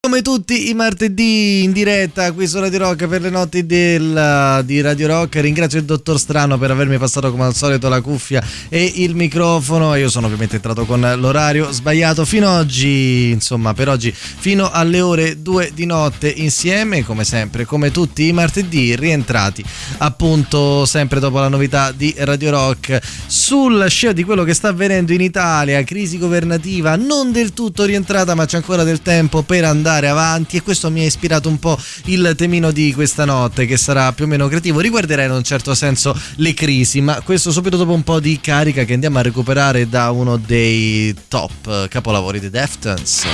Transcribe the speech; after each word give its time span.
Come 0.00 0.22
tutti 0.22 0.70
i 0.70 0.74
martedì 0.74 1.64
in 1.64 1.72
diretta 1.72 2.30
qui 2.30 2.46
su 2.46 2.60
Radio 2.60 2.78
Rock 2.78 3.08
per 3.08 3.20
le 3.20 3.30
notti 3.30 3.66
del, 3.66 4.62
di 4.64 4.80
Radio 4.80 5.08
Rock 5.08 5.40
ringrazio 5.40 5.80
il 5.80 5.84
dottor 5.84 6.20
Strano 6.20 6.56
per 6.56 6.70
avermi 6.70 6.96
passato 6.98 7.32
come 7.32 7.44
al 7.44 7.54
solito 7.56 7.88
la 7.88 8.00
cuffia 8.00 8.40
e 8.68 8.92
il 8.94 9.16
microfono. 9.16 9.96
Io 9.96 10.08
sono 10.08 10.26
ovviamente 10.26 10.54
entrato 10.54 10.86
con 10.86 11.00
l'orario 11.00 11.72
sbagliato 11.72 12.24
fino 12.24 12.48
ad 12.48 12.60
oggi 12.60 13.30
insomma 13.30 13.74
per 13.74 13.88
oggi 13.88 14.14
fino 14.14 14.70
alle 14.70 15.00
ore 15.00 15.42
2 15.42 15.72
di 15.74 15.84
notte 15.84 16.28
insieme 16.28 17.04
come 17.04 17.24
sempre 17.24 17.64
come 17.64 17.90
tutti 17.90 18.28
i 18.28 18.32
martedì 18.32 18.94
rientrati 18.94 19.64
appunto 19.98 20.86
sempre 20.86 21.18
dopo 21.18 21.40
la 21.40 21.48
novità 21.48 21.90
di 21.90 22.14
Radio 22.18 22.50
Rock 22.50 23.00
sul 23.26 23.84
scia 23.88 24.12
di 24.12 24.22
quello 24.22 24.44
che 24.44 24.54
sta 24.54 24.68
avvenendo 24.68 25.12
in 25.12 25.20
Italia 25.20 25.82
crisi 25.82 26.18
governativa 26.18 26.94
non 26.94 27.32
del 27.32 27.52
tutto 27.52 27.84
rientrata 27.84 28.36
ma 28.36 28.46
c'è 28.46 28.56
ancora 28.56 28.84
del 28.84 29.02
tempo 29.02 29.42
per 29.42 29.64
andare 29.64 29.87
avanti 29.88 30.56
e 30.56 30.62
questo 30.62 30.90
mi 30.90 31.00
ha 31.00 31.04
ispirato 31.04 31.48
un 31.48 31.58
po' 31.58 31.78
il 32.04 32.34
temino 32.36 32.70
di 32.70 32.92
questa 32.92 33.24
notte 33.24 33.66
che 33.66 33.76
sarà 33.76 34.12
più 34.12 34.24
o 34.24 34.28
meno 34.28 34.48
creativo. 34.48 34.80
Riguarderei 34.80 35.26
in 35.26 35.32
un 35.32 35.42
certo 35.42 35.74
senso 35.74 36.18
le 36.36 36.54
crisi, 36.54 37.00
ma 37.00 37.20
questo 37.22 37.50
subito 37.50 37.76
dopo 37.76 37.92
un 37.92 38.02
po' 38.02 38.20
di 38.20 38.38
carica 38.40 38.84
che 38.84 38.94
andiamo 38.94 39.18
a 39.18 39.22
recuperare 39.22 39.88
da 39.88 40.10
uno 40.10 40.36
dei 40.36 41.14
top 41.28 41.88
capolavori 41.88 42.40
di 42.40 42.50
Deftones. 42.50 43.26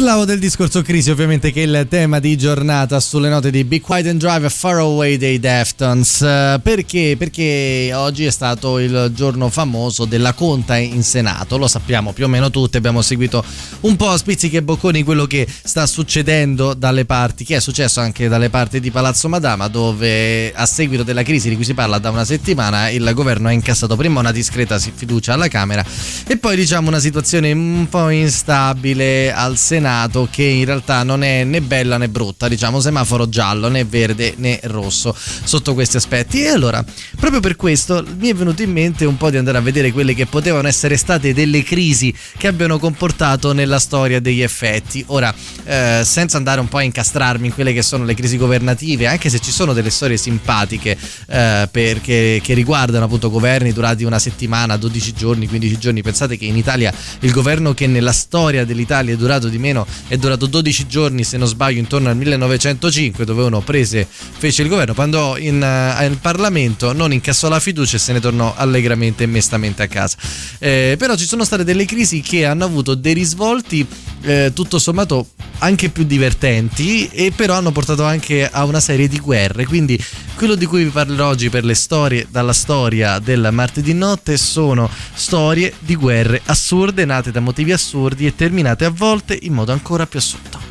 Parlavo 0.00 0.24
del 0.24 0.38
discorso 0.38 0.80
crisi, 0.80 1.10
ovviamente, 1.10 1.52
che 1.52 1.62
è 1.62 1.66
il 1.66 1.86
tema 1.86 2.20
di 2.20 2.34
giornata 2.38 2.98
sulle 3.00 3.28
note 3.28 3.50
di 3.50 3.64
Be 3.64 3.82
Quiet 3.82 4.06
and 4.06 4.18
Drive 4.18 4.48
Far 4.48 4.78
Away 4.78 5.18
dei 5.18 5.38
Deftones. 5.38 6.22
Eh, 6.22 6.58
perché? 6.62 7.16
Perché 7.18 7.90
oggi 7.92 8.24
è 8.24 8.30
stato 8.30 8.78
il 8.78 9.12
giorno 9.14 9.50
famoso 9.50 10.06
della 10.06 10.32
conta 10.32 10.78
in 10.78 11.02
Senato. 11.02 11.58
Lo 11.58 11.68
sappiamo 11.68 12.14
più 12.14 12.24
o 12.24 12.28
meno 12.28 12.48
tutti. 12.48 12.78
Abbiamo 12.78 13.02
seguito 13.02 13.44
un 13.80 13.96
po' 13.96 14.08
a 14.08 14.16
spizzichi 14.16 14.56
e 14.56 14.62
bocconi 14.62 15.02
quello 15.02 15.26
che 15.26 15.46
sta 15.46 15.84
succedendo 15.84 16.72
dalle 16.72 17.04
parti, 17.04 17.44
che 17.44 17.56
è 17.56 17.60
successo 17.60 18.00
anche 18.00 18.26
dalle 18.28 18.48
parti 18.48 18.80
di 18.80 18.90
Palazzo 18.90 19.28
Madama, 19.28 19.68
dove 19.68 20.50
a 20.54 20.64
seguito 20.64 21.02
della 21.02 21.22
crisi 21.22 21.50
di 21.50 21.56
cui 21.56 21.64
si 21.64 21.74
parla 21.74 21.98
da 21.98 22.08
una 22.08 22.24
settimana, 22.24 22.88
il 22.88 23.10
governo 23.12 23.48
ha 23.48 23.52
incassato 23.52 23.96
prima 23.96 24.20
una 24.20 24.32
discreta 24.32 24.78
fiducia 24.78 25.34
alla 25.34 25.48
Camera 25.48 25.84
e 26.26 26.38
poi 26.38 26.56
diciamo 26.56 26.88
una 26.88 27.00
situazione 27.00 27.52
un 27.52 27.86
po' 27.90 28.08
instabile 28.08 29.30
al 29.30 29.58
Senato 29.58 29.88
Senato 29.90 30.28
che 30.30 30.44
in 30.44 30.64
realtà 30.64 31.02
non 31.02 31.24
è 31.24 31.42
né 31.42 31.60
bella 31.60 31.98
né 31.98 32.08
brutta, 32.08 32.46
diciamo 32.46 32.78
semaforo 32.78 33.28
giallo 33.28 33.68
né 33.68 33.84
verde 33.84 34.34
né 34.36 34.60
rosso 34.64 35.14
sotto 35.16 35.74
questi 35.74 35.96
aspetti. 35.96 36.42
E 36.42 36.48
allora, 36.48 36.84
proprio 37.18 37.40
per 37.40 37.56
questo 37.56 38.04
mi 38.18 38.28
è 38.28 38.34
venuto 38.34 38.62
in 38.62 38.70
mente 38.70 39.04
un 39.04 39.16
po' 39.16 39.30
di 39.30 39.36
andare 39.36 39.58
a 39.58 39.60
vedere 39.60 39.90
quelle 39.90 40.14
che 40.14 40.26
potevano 40.26 40.68
essere 40.68 40.96
state 40.96 41.34
delle 41.34 41.64
crisi 41.64 42.14
che 42.36 42.46
abbiano 42.46 42.78
comportato 42.78 43.52
nella 43.52 43.80
storia 43.80 44.20
degli 44.20 44.42
effetti. 44.42 45.02
Ora, 45.08 45.34
eh, 45.64 46.02
senza 46.04 46.36
andare 46.36 46.60
un 46.60 46.68
po' 46.68 46.76
a 46.76 46.82
incastrarmi 46.82 47.48
in 47.48 47.52
quelle 47.52 47.72
che 47.72 47.82
sono 47.82 48.04
le 48.04 48.14
crisi 48.14 48.36
governative, 48.36 49.08
anche 49.08 49.28
se 49.28 49.40
ci 49.40 49.50
sono 49.50 49.72
delle 49.72 49.90
storie 49.90 50.16
simpatiche 50.16 50.96
eh, 51.26 51.68
perché, 51.68 52.40
che 52.40 52.54
riguardano 52.54 53.06
appunto 53.06 53.28
governi 53.28 53.72
durati 53.72 54.04
una 54.04 54.20
settimana, 54.20 54.76
12 54.76 55.12
giorni, 55.14 55.48
15 55.48 55.78
giorni. 55.78 56.02
Pensate 56.02 56.36
che 56.36 56.44
in 56.44 56.56
Italia 56.56 56.92
il 57.20 57.32
governo 57.32 57.74
che 57.74 57.88
nella 57.88 58.12
storia 58.12 58.64
dell'Italia 58.64 59.14
è 59.14 59.16
durato 59.16 59.48
di 59.48 59.58
meno 59.58 59.79
è 60.08 60.16
durato 60.16 60.46
12 60.46 60.86
giorni 60.86 61.24
se 61.24 61.36
non 61.36 61.46
sbaglio 61.46 61.78
intorno 61.78 62.08
al 62.08 62.16
1905 62.16 63.24
dove 63.24 63.42
uno 63.44 63.60
prese, 63.60 64.06
fece 64.08 64.62
il 64.62 64.68
governo, 64.68 64.94
poi 64.94 65.04
andò 65.04 65.36
in, 65.36 65.60
uh, 65.60 66.04
in 66.04 66.18
Parlamento, 66.20 66.92
non 66.92 67.12
incassò 67.12 67.48
la 67.48 67.60
fiducia 67.60 67.96
e 67.96 68.00
se 68.00 68.12
ne 68.12 68.20
tornò 68.20 68.54
allegramente 68.56 69.24
e 69.24 69.26
mestamente 69.26 69.82
a 69.82 69.86
casa. 69.86 70.16
Eh, 70.58 70.96
però 70.98 71.16
ci 71.16 71.26
sono 71.26 71.44
state 71.44 71.64
delle 71.64 71.84
crisi 71.84 72.20
che 72.20 72.44
hanno 72.44 72.64
avuto 72.64 72.94
dei 72.94 73.14
risvolti 73.14 73.86
eh, 74.22 74.52
tutto 74.54 74.78
sommato 74.78 75.28
anche 75.58 75.90
più 75.90 76.04
divertenti 76.04 77.08
e 77.08 77.32
però 77.34 77.54
hanno 77.54 77.72
portato 77.72 78.04
anche 78.04 78.48
a 78.48 78.64
una 78.64 78.80
serie 78.80 79.08
di 79.08 79.18
guerre 79.18 79.66
quindi 79.66 80.02
quello 80.34 80.54
di 80.54 80.64
cui 80.64 80.84
vi 80.84 80.90
parlerò 80.90 81.28
oggi 81.28 81.50
per 81.50 81.64
le 81.64 81.74
storie 81.74 82.26
dalla 82.30 82.52
storia 82.52 83.18
del 83.18 83.48
martedì 83.52 83.92
notte 83.92 84.36
sono 84.36 84.88
storie 85.12 85.74
di 85.78 85.96
guerre 85.96 86.40
assurde 86.46 87.04
nate 87.04 87.30
da 87.30 87.40
motivi 87.40 87.72
assurdi 87.72 88.26
e 88.26 88.34
terminate 88.34 88.84
a 88.84 88.90
volte 88.90 89.38
in 89.42 89.52
modo 89.52 89.69
ancora 89.72 90.06
più 90.06 90.18
assurdo 90.18 90.69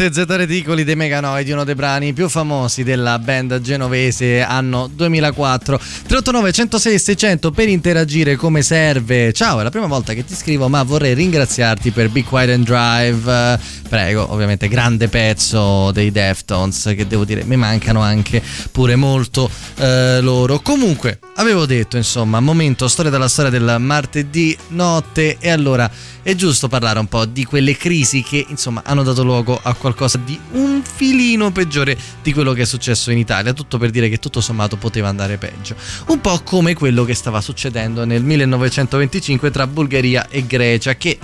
Ovviamente 0.00 0.32
Z 0.32 0.36
Reticoli 0.36 0.84
dei 0.84 0.94
Meganoidi, 0.94 1.50
uno 1.50 1.64
dei 1.64 1.74
brani 1.74 2.12
più 2.12 2.28
famosi 2.28 2.84
della 2.84 3.18
band 3.18 3.60
genovese 3.60 4.42
anno 4.42 4.88
2004. 4.94 5.76
389 5.76 6.52
106 6.52 6.98
600 7.00 7.50
per 7.50 7.68
interagire 7.68 8.36
come 8.36 8.62
serve. 8.62 9.32
Ciao, 9.32 9.58
è 9.58 9.64
la 9.64 9.70
prima 9.70 9.88
volta 9.88 10.12
che 10.12 10.24
ti 10.24 10.36
scrivo, 10.36 10.68
ma 10.68 10.84
vorrei 10.84 11.14
ringraziarti 11.14 11.90
per 11.90 12.10
Be 12.10 12.22
Quiet 12.22 12.50
and 12.50 12.64
Drive. 12.64 13.58
Prego, 13.88 14.32
ovviamente 14.32 14.68
grande 14.68 15.08
pezzo 15.08 15.90
dei 15.90 16.12
Deftones 16.12 16.92
che 16.94 17.06
devo 17.08 17.24
dire 17.24 17.42
mi 17.42 17.56
mancano 17.56 18.00
anche 18.00 18.40
pure 18.70 18.94
molto 18.94 19.50
eh, 19.78 20.20
loro. 20.20 20.60
Comunque, 20.60 21.18
avevo 21.34 21.66
detto, 21.66 21.96
insomma, 21.96 22.38
momento 22.38 22.86
storia 22.86 23.10
della 23.10 23.28
storia 23.28 23.50
del 23.50 23.78
martedì 23.80 24.56
notte 24.68 25.38
e 25.40 25.50
allora 25.50 25.90
è 26.22 26.34
giusto 26.36 26.68
parlare 26.68 27.00
un 27.00 27.06
po' 27.06 27.24
di 27.24 27.44
quelle 27.44 27.76
crisi 27.76 28.22
che 28.22 28.44
insomma 28.48 28.82
hanno 28.84 29.02
dato 29.02 29.24
luogo 29.24 29.58
a 29.60 29.72
qualcosa 29.72 29.87
di 30.24 30.38
un 30.52 30.82
filino 30.82 31.50
peggiore 31.50 31.96
di 32.22 32.32
quello 32.32 32.52
che 32.52 32.62
è 32.62 32.66
successo 32.66 33.10
in 33.10 33.18
Italia, 33.18 33.52
tutto 33.52 33.78
per 33.78 33.90
dire 33.90 34.08
che 34.08 34.18
tutto 34.18 34.40
sommato 34.40 34.76
poteva 34.76 35.08
andare 35.08 35.36
peggio. 35.36 35.76
Un 36.08 36.20
po' 36.20 36.40
come 36.42 36.74
quello 36.74 37.04
che 37.04 37.14
stava 37.14 37.40
succedendo 37.40 38.04
nel 38.04 38.22
1925 38.22 39.50
tra 39.50 39.66
Bulgaria 39.66 40.28
e 40.28 40.46
Grecia 40.46 40.96
che 40.96 41.18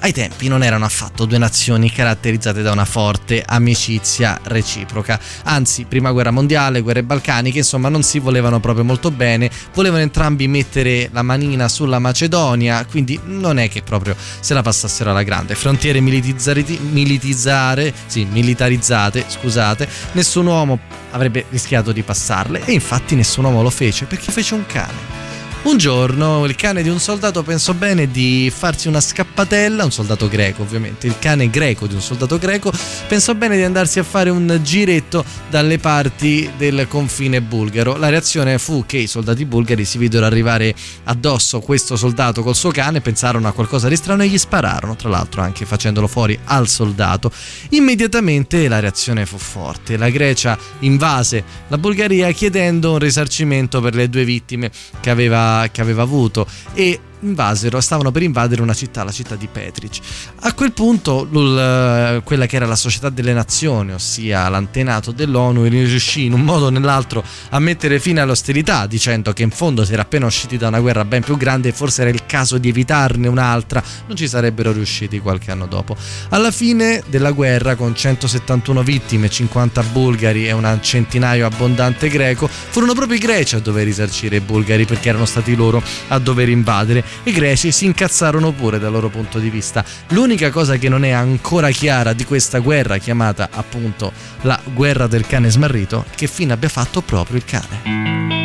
ai 0.00 0.12
tempi 0.12 0.48
non 0.48 0.62
erano 0.62 0.84
affatto 0.84 1.24
due 1.24 1.38
nazioni 1.38 1.90
caratterizzate 1.90 2.62
da 2.62 2.72
una 2.72 2.84
forte 2.84 3.42
amicizia 3.46 4.38
reciproca. 4.44 5.18
Anzi, 5.44 5.84
prima 5.84 6.10
guerra 6.12 6.30
mondiale, 6.30 6.80
guerre 6.80 7.02
balcaniche, 7.02 7.58
insomma, 7.58 7.88
non 7.88 8.02
si 8.02 8.18
volevano 8.18 8.60
proprio 8.60 8.84
molto 8.84 9.10
bene, 9.10 9.50
volevano 9.74 10.02
entrambi 10.02 10.48
mettere 10.48 11.08
la 11.12 11.22
manina 11.22 11.68
sulla 11.68 11.98
Macedonia, 11.98 12.84
quindi 12.86 13.18
non 13.24 13.58
è 13.58 13.68
che 13.68 13.82
proprio 13.82 14.16
se 14.40 14.54
la 14.54 14.62
passassero 14.62 15.10
alla 15.10 15.22
grande. 15.22 15.54
Frontiere 15.54 16.00
militizzare, 16.00 17.94
sì, 18.06 18.24
militarizzate, 18.24 19.24
scusate, 19.28 19.88
nessun 20.12 20.46
uomo 20.46 20.78
avrebbe 21.10 21.44
rischiato 21.50 21.92
di 21.92 22.02
passarle 22.02 22.64
e 22.64 22.72
infatti 22.72 23.14
nessun 23.14 23.44
uomo 23.44 23.62
lo 23.62 23.70
fece 23.70 24.06
perché 24.06 24.32
fece 24.32 24.54
un 24.54 24.64
cane. 24.66 25.19
Un 25.62 25.76
giorno 25.76 26.46
il 26.46 26.54
cane 26.56 26.82
di 26.82 26.88
un 26.88 26.98
soldato 26.98 27.42
pensò 27.42 27.74
bene 27.74 28.10
di 28.10 28.50
farsi 28.52 28.88
una 28.88 29.00
scappatella, 29.00 29.84
un 29.84 29.92
soldato 29.92 30.26
greco 30.26 30.62
ovviamente, 30.62 31.06
il 31.06 31.18
cane 31.18 31.50
greco 31.50 31.86
di 31.86 31.92
un 31.92 32.00
soldato 32.00 32.38
greco 32.38 32.72
pensò 33.06 33.34
bene 33.34 33.56
di 33.56 33.62
andarsi 33.62 33.98
a 33.98 34.02
fare 34.02 34.30
un 34.30 34.58
giretto 34.62 35.22
dalle 35.50 35.76
parti 35.76 36.50
del 36.56 36.86
confine 36.88 37.42
bulgaro. 37.42 37.98
La 37.98 38.08
reazione 38.08 38.58
fu 38.58 38.84
che 38.86 38.96
i 38.96 39.06
soldati 39.06 39.44
bulgari 39.44 39.84
si 39.84 39.98
videro 39.98 40.24
arrivare 40.24 40.74
addosso 41.04 41.60
questo 41.60 41.94
soldato 41.94 42.42
col 42.42 42.56
suo 42.56 42.70
cane, 42.70 43.02
pensarono 43.02 43.46
a 43.46 43.52
qualcosa 43.52 43.86
di 43.88 43.96
strano 43.96 44.22
e 44.22 44.28
gli 44.28 44.38
spararono, 44.38 44.96
tra 44.96 45.10
l'altro 45.10 45.42
anche 45.42 45.66
facendolo 45.66 46.06
fuori 46.06 46.38
al 46.44 46.68
soldato. 46.68 47.30
Immediatamente 47.70 48.66
la 48.66 48.80
reazione 48.80 49.26
fu 49.26 49.36
forte, 49.36 49.98
la 49.98 50.08
Grecia 50.08 50.56
invase 50.80 51.44
la 51.68 51.76
Bulgaria 51.76 52.30
chiedendo 52.32 52.92
un 52.92 52.98
risarcimento 52.98 53.82
per 53.82 53.94
le 53.94 54.08
due 54.08 54.24
vittime 54.24 54.70
che 55.00 55.10
aveva 55.10 55.48
che 55.70 55.80
aveva 55.80 56.02
avuto. 56.02 56.46
E 56.74 57.00
invasero, 57.20 57.80
stavano 57.80 58.10
per 58.10 58.22
invadere 58.22 58.62
una 58.62 58.74
città, 58.74 59.04
la 59.04 59.12
città 59.12 59.36
di 59.36 59.48
Petric. 59.50 59.98
A 60.40 60.52
quel 60.54 60.72
punto 60.72 61.24
l, 61.24 62.22
quella 62.24 62.46
che 62.46 62.56
era 62.56 62.66
la 62.66 62.76
società 62.76 63.08
delle 63.10 63.32
nazioni, 63.32 63.92
ossia 63.92 64.48
l'antenato 64.48 65.12
dell'ONU, 65.12 65.64
riuscì 65.64 66.24
in 66.24 66.32
un 66.32 66.42
modo 66.42 66.66
o 66.66 66.70
nell'altro 66.70 67.22
a 67.50 67.58
mettere 67.58 68.00
fine 68.00 68.20
all'austerità, 68.20 68.86
dicendo 68.86 69.32
che 69.32 69.42
in 69.42 69.50
fondo 69.50 69.84
si 69.84 69.92
era 69.92 70.02
appena 70.02 70.26
usciti 70.26 70.56
da 70.56 70.68
una 70.68 70.80
guerra 70.80 71.04
ben 71.04 71.22
più 71.22 71.36
grande 71.36 71.68
e 71.68 71.72
forse 71.72 72.02
era 72.02 72.10
il 72.10 72.26
caso 72.26 72.58
di 72.58 72.68
evitarne 72.68 73.28
un'altra, 73.28 73.82
non 74.06 74.16
ci 74.16 74.28
sarebbero 74.28 74.72
riusciti 74.72 75.18
qualche 75.18 75.50
anno 75.50 75.66
dopo. 75.66 75.96
Alla 76.30 76.50
fine 76.50 77.02
della 77.06 77.32
guerra, 77.32 77.74
con 77.74 77.94
171 77.94 78.82
vittime, 78.82 79.28
50 79.28 79.82
bulgari 79.84 80.46
e 80.46 80.52
un 80.52 80.78
centinaio 80.80 81.46
abbondante 81.46 82.08
greco, 82.08 82.48
furono 82.48 82.94
proprio 82.94 83.16
i 83.16 83.20
greci 83.20 83.56
a 83.56 83.60
dover 83.60 83.84
risarcire 83.84 84.36
i 84.36 84.40
bulgari 84.40 84.84
perché 84.84 85.08
erano 85.08 85.26
stati 85.26 85.54
loro 85.54 85.82
a 86.08 86.18
dover 86.18 86.48
invadere 86.48 87.04
i 87.24 87.32
greci 87.32 87.72
si 87.72 87.84
incazzarono 87.84 88.52
pure 88.52 88.78
dal 88.78 88.92
loro 88.92 89.08
punto 89.08 89.38
di 89.38 89.50
vista. 89.50 89.84
L'unica 90.08 90.50
cosa 90.50 90.76
che 90.76 90.88
non 90.88 91.04
è 91.04 91.10
ancora 91.10 91.70
chiara 91.70 92.12
di 92.12 92.24
questa 92.24 92.58
guerra, 92.58 92.98
chiamata 92.98 93.48
appunto 93.52 94.12
la 94.42 94.58
guerra 94.72 95.06
del 95.06 95.26
cane 95.26 95.50
smarrito, 95.50 96.04
che 96.14 96.26
fine 96.26 96.52
abbia 96.52 96.68
fatto 96.68 97.00
proprio 97.00 97.36
il 97.36 97.44
cane. 97.44 98.39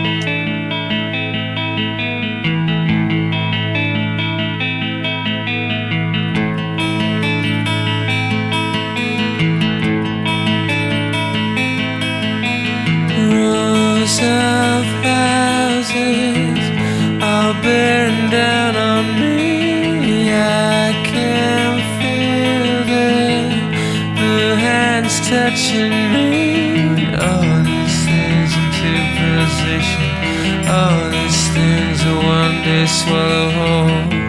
Bearing 17.54 18.30
down 18.30 18.76
on 18.76 19.20
me. 19.20 20.32
I 20.34 20.94
can 21.06 21.78
feel 22.00 22.76
the, 22.92 23.12
the 24.20 24.56
hands 24.58 25.16
touching 25.30 25.96
me. 26.16 27.06
All 27.16 27.64
these 27.64 27.98
things 28.08 28.52
into 28.62 28.92
position. 29.20 30.12
All 30.68 31.10
these 31.10 31.42
things 31.56 32.04
will 32.06 32.24
one 32.24 32.64
day 32.64 32.86
swallow 32.88 33.50
whole. 33.58 34.25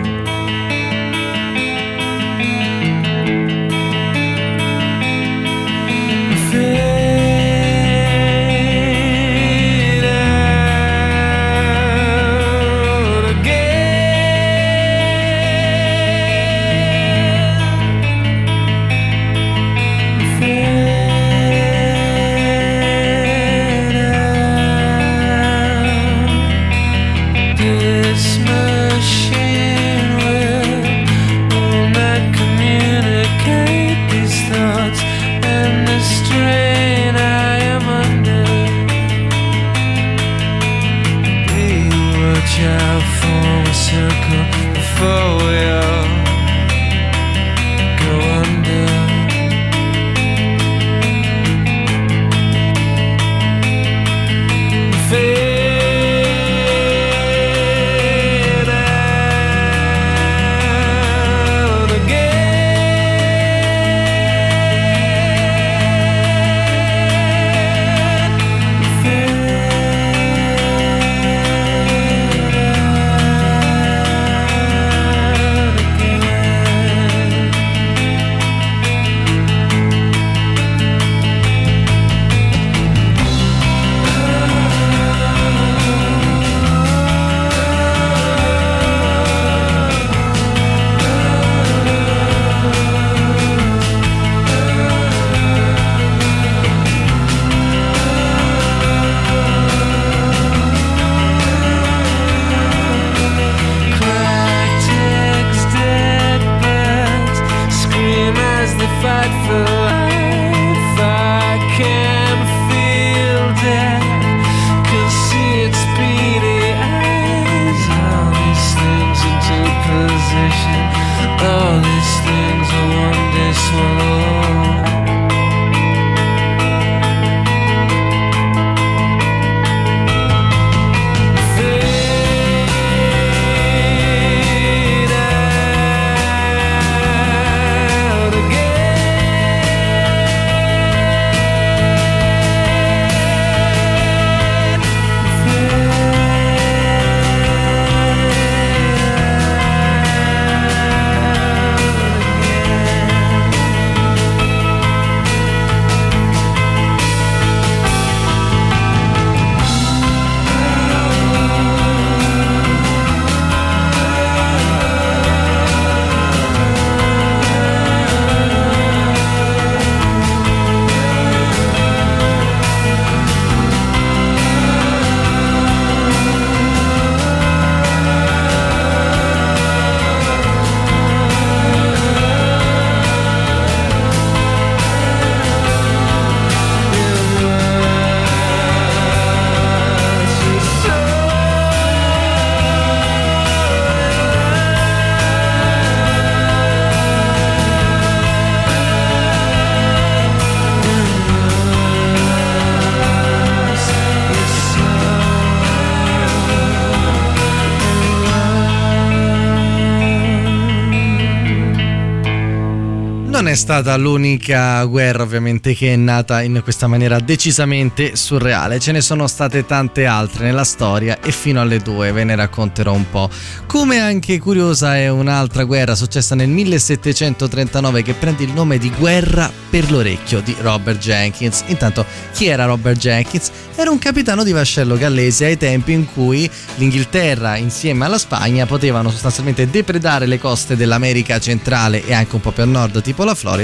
Stata 213.67 213.97
l'unica 213.97 214.85
guerra 214.85 215.25
ovviamente 215.25 215.75
che 215.75 215.93
è 215.93 215.97
nata 215.97 216.41
in 216.41 216.61
questa 216.63 216.87
maniera 216.87 217.19
decisamente 217.19 218.15
surreale, 218.15 218.79
ce 218.79 218.93
ne 218.93 219.00
sono 219.00 219.26
state 219.26 219.67
tante 219.67 220.07
altre 220.07 220.45
nella 220.45 220.63
storia 220.63 221.19
e 221.21 221.33
fino 221.33 221.61
alle 221.61 221.81
due 221.81 222.13
ve 222.13 222.23
ne 222.23 222.37
racconterò 222.37 222.93
un 222.93 223.11
po'. 223.11 223.29
Come 223.67 223.99
anche 223.99 224.39
curiosa 224.39 224.97
è 224.97 225.09
un'altra 225.09 225.65
guerra 225.65 225.97
successa 225.97 226.37
nel 226.37 226.49
1739 226.49 228.02
che 228.02 228.15
prende 228.15 228.45
il 228.45 228.52
nome 228.52 228.79
di 228.79 228.89
guerra 228.89 229.50
per 229.69 229.91
l'orecchio 229.91 230.41
di 230.43 230.55
Robert 230.61 231.00
Jenkins. 231.00 231.65
Intanto 231.67 232.07
chi 232.33 232.47
era 232.47 232.67
Robert 232.67 233.00
Jenkins? 233.00 233.50
Era 233.75 233.91
un 233.91 233.99
capitano 233.99 234.45
di 234.45 234.52
vascello 234.52 234.97
gallese 234.97 235.47
ai 235.47 235.57
tempi 235.57 235.91
in 235.91 236.07
cui 236.07 236.49
l'Inghilterra 236.76 237.57
insieme 237.57 238.05
alla 238.05 238.17
Spagna 238.19 238.65
potevano 238.65 239.11
sostanzialmente 239.11 239.69
depredare 239.69 240.26
le 240.26 240.39
coste 240.39 240.76
dell'America 240.76 241.41
centrale 241.41 242.07
e 242.07 242.15
anche 242.15 242.37
un 242.37 242.41
po' 242.41 242.52
più 242.52 242.63
a 242.63 242.67
nord 242.67 243.02
tipo 243.02 243.25
la 243.25 243.35
Florida 243.35 243.55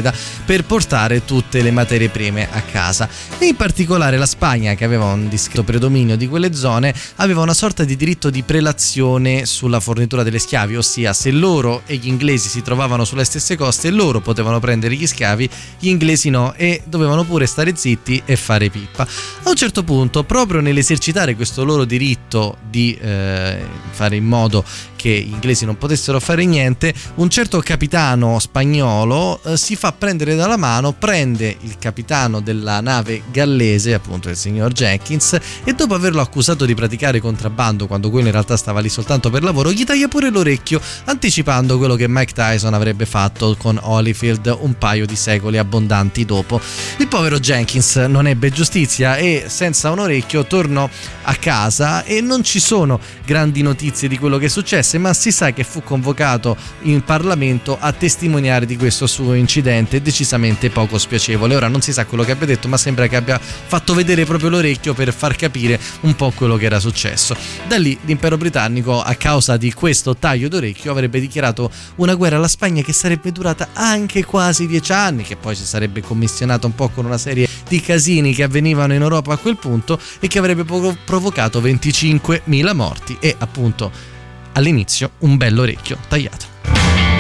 per 0.44 0.64
portare 0.64 1.24
tutte 1.24 1.61
le 1.61 1.70
materie 1.70 2.09
prime 2.09 2.48
a 2.50 2.62
casa. 2.62 3.09
E 3.38 3.46
in 3.46 3.57
particolare 3.57 4.16
la 4.16 4.26
Spagna 4.26 4.74
che 4.74 4.85
aveva 4.85 5.07
un 5.07 5.28
discreto 5.28 5.64
predominio 5.64 6.16
di 6.16 6.28
quelle 6.28 6.55
zone 6.55 6.94
aveva 7.16 7.42
una 7.42 7.55
sorta 7.55 7.85
di 7.85 7.96
diritto 7.96 8.31
di 8.31 8.42
prelazione 8.42 9.46
sulla 9.46 9.81
fornitura 9.81 10.22
delle 10.22 10.38
schiavi 10.38 10.76
ossia 10.76 11.12
se 11.12 11.31
loro 11.31 11.83
e 11.87 11.96
gli 11.96 12.09
inglesi 12.09 12.48
si 12.48 12.62
trovavano 12.62 13.05
sulle 13.05 13.24
stesse 13.24 13.57
coste 13.57 13.90
loro 13.90 14.20
potevano 14.20 14.61
prendere 14.61 14.94
gli 14.94 15.07
schiavi 15.07 15.48
gli 15.78 15.88
inglesi 15.88 16.31
no 16.31 16.55
e 16.55 16.83
dovevano 16.87 17.24
pure 17.24 17.46
stare 17.46 17.74
zitti 17.74 18.22
e 18.24 18.37
fare 18.37 18.70
pippa 18.70 19.07
a 19.42 19.48
un 19.48 19.57
certo 19.57 19.83
punto 19.83 20.24
proprio 20.24 20.61
nell'esercitare 20.61 21.35
questo 21.35 21.64
loro 21.64 21.85
diritto 21.85 22.57
di 22.68 22.96
eh, 23.00 23.59
fare 23.90 24.16
in 24.16 24.24
modo 24.24 24.64
che 25.03 25.21
gli 25.27 25.33
inglesi 25.33 25.65
non 25.65 25.77
potessero 25.77 26.21
fare 26.21 26.45
niente 26.45 26.95
un 27.17 27.29
certo 27.29 27.59
capitano 27.59 28.38
spagnolo 28.38 29.41
eh, 29.43 29.57
si 29.57 29.75
fa 29.75 29.91
prendere 29.91 30.37
dalla 30.37 30.57
mano, 30.57 30.93
prende 30.93 31.57
il 31.62 31.77
capitano 31.77 32.41
della 32.41 32.81
nave 32.81 33.23
gallese, 33.33 33.95
appunto 33.95 34.29
il 34.29 34.37
signor 34.37 34.71
Jenkins, 34.71 35.37
e 35.65 35.73
dopo 35.73 35.95
averlo 35.95 36.21
accusato 36.21 36.65
di 36.65 36.77
praticare 36.77 37.19
contrabbando 37.19 37.88
quando 37.88 38.11
quello 38.11 38.27
in 38.27 38.33
realtà 38.33 38.57
stava 38.57 38.79
lì 38.79 38.88
soltanto 38.88 39.29
per 39.29 39.43
lavoro, 39.43 39.73
gli 39.73 39.83
taglia 39.83 40.07
pure 40.07 40.31
l'orecchio, 40.31 40.81
anticipando 41.07 41.79
quello 41.79 41.97
che 41.97 42.07
Mike 42.07 42.33
Tyson 42.33 42.73
avrebbe 42.73 43.05
fatto 43.05 43.57
con 43.59 43.81
Holyfield 43.83 44.57
un 44.61 44.79
paio 44.79 45.05
di 45.05 45.17
secoli 45.17 45.59
abbondanti 45.59 46.25
dopo. 46.25 46.61
Il 46.99 47.09
povero 47.09 47.41
Jenkins 47.41 47.97
non 47.97 48.29
ebbe 48.29 48.51
giustizia 48.51 49.17
e 49.17 49.47
senza 49.49 49.91
un 49.91 49.99
orecchio 49.99 50.45
tornò 50.45 50.88
a 51.23 51.35
casa 51.35 52.05
e 52.05 52.21
non 52.21 52.45
ci 52.45 52.61
sono 52.61 53.01
grandi 53.25 53.62
notizie 53.62 54.07
di 54.07 54.17
quello 54.17 54.38
che 54.38 54.49
successe, 54.92 54.98
ma 54.98 55.14
si 55.14 55.33
sa 55.33 55.52
che 55.52 55.64
fu 55.64 55.83
convocato 55.83 56.57
in 56.83 57.02
Parlamento 57.02 57.76
a 57.78 57.92
testimoniare 57.92 58.66
di 58.66 58.76
questo 58.76 59.07
suo 59.07 59.35
incidente 59.35 60.02
decisamente 60.02 60.70
poco 60.70 60.98
spiacevole. 60.98 61.55
Ora 61.55 61.68
non 61.68 61.81
si 61.81 61.92
sa 61.92 62.05
quello 62.05 62.24
che 62.24 62.33
abbia 62.33 62.46
detto, 62.46 62.68
ma 62.68 62.76
sembra 62.76 63.07
che 63.07 63.16
abbia 63.16 63.38
fatto 63.38 63.94
vedere 63.94 64.24
proprio 64.24 64.50
l'orecchio 64.50 64.94
per 64.94 65.12
far 65.12 65.37
capire 65.37 65.78
un 66.00 66.14
po' 66.14 66.33
quello 66.35 66.57
che 66.57 66.66
era 66.66 66.81
successo. 66.81 67.37
Da 67.66 67.78
lì 67.78 67.96
l'impero 68.05 68.37
britannico, 68.37 69.00
a 69.00 69.14
causa 69.14 69.57
di 69.57 69.72
questo 69.72 70.16
taglio 70.16 70.48
d'orecchio, 70.48 70.90
avrebbe 70.90 71.20
dichiarato 71.20 71.70
una 71.96 72.14
guerra 72.14 72.37
alla 72.37 72.48
Spagna 72.48 72.83
che 72.83 72.92
sarebbe 72.92 73.33
durata 73.33 73.68
anche 73.72 74.24
quasi 74.24 74.66
dieci 74.66 74.92
anni, 74.92 75.22
che 75.22 75.37
poi 75.37 75.55
si 75.55 75.64
sarebbe 75.64 76.02
commissionata 76.02 76.66
un 76.66 76.74
po' 76.74 76.88
con 76.88 77.05
una 77.05 77.18
serie 77.18 77.48
di 77.68 77.81
casini 77.81 78.35
che 78.35 78.42
avvenivano 78.42 78.94
in 78.94 79.02
Europa 79.02 79.33
a 79.33 79.37
quel 79.37 79.57
punto 79.57 79.98
e 80.20 80.26
che 80.26 80.38
avrebbe 80.38 80.64
provocato 80.64 81.61
25.000 81.61 82.74
morti 82.74 83.16
e 83.20 83.35
appunto 83.38 84.12
all'inizio 84.53 85.12
un 85.19 85.37
bell'orecchio 85.37 85.99
tagliato. 86.09 87.12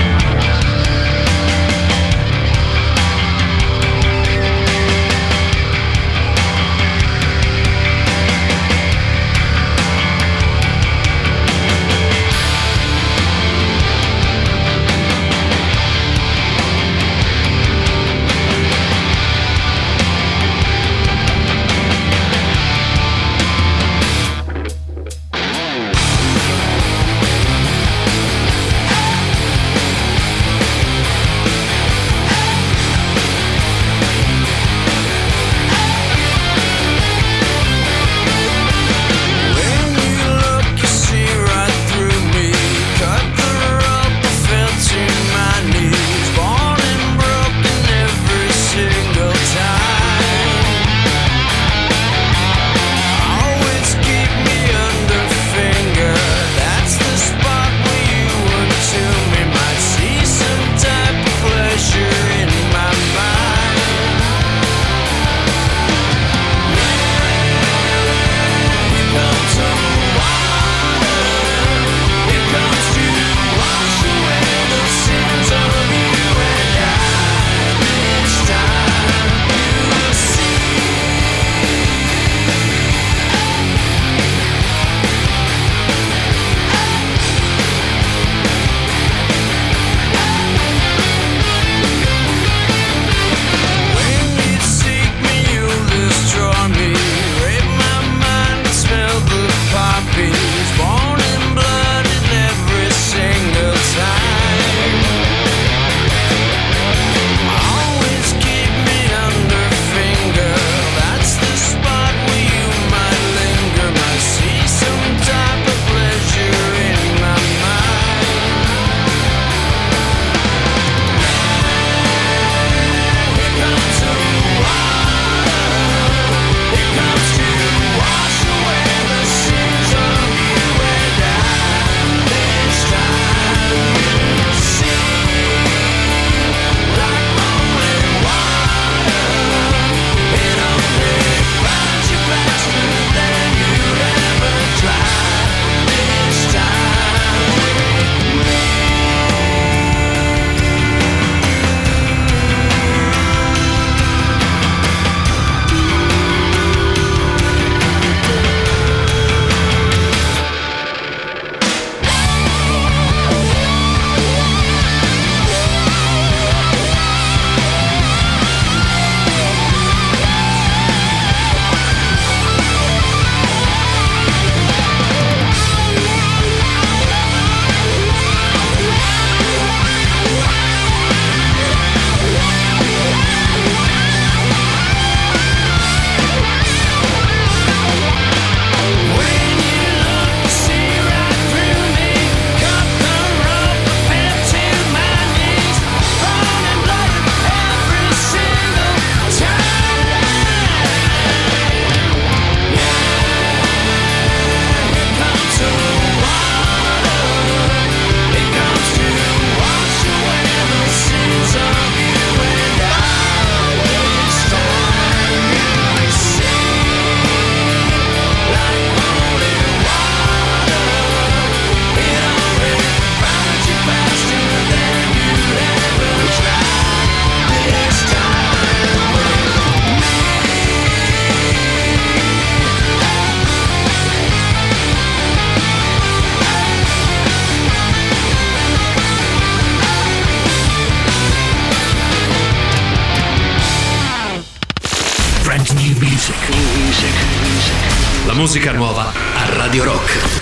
Musica 248.52 248.72
nuova 248.72 249.10
a 249.34 249.56
Radio 249.56 249.82
Rock. 249.82 250.41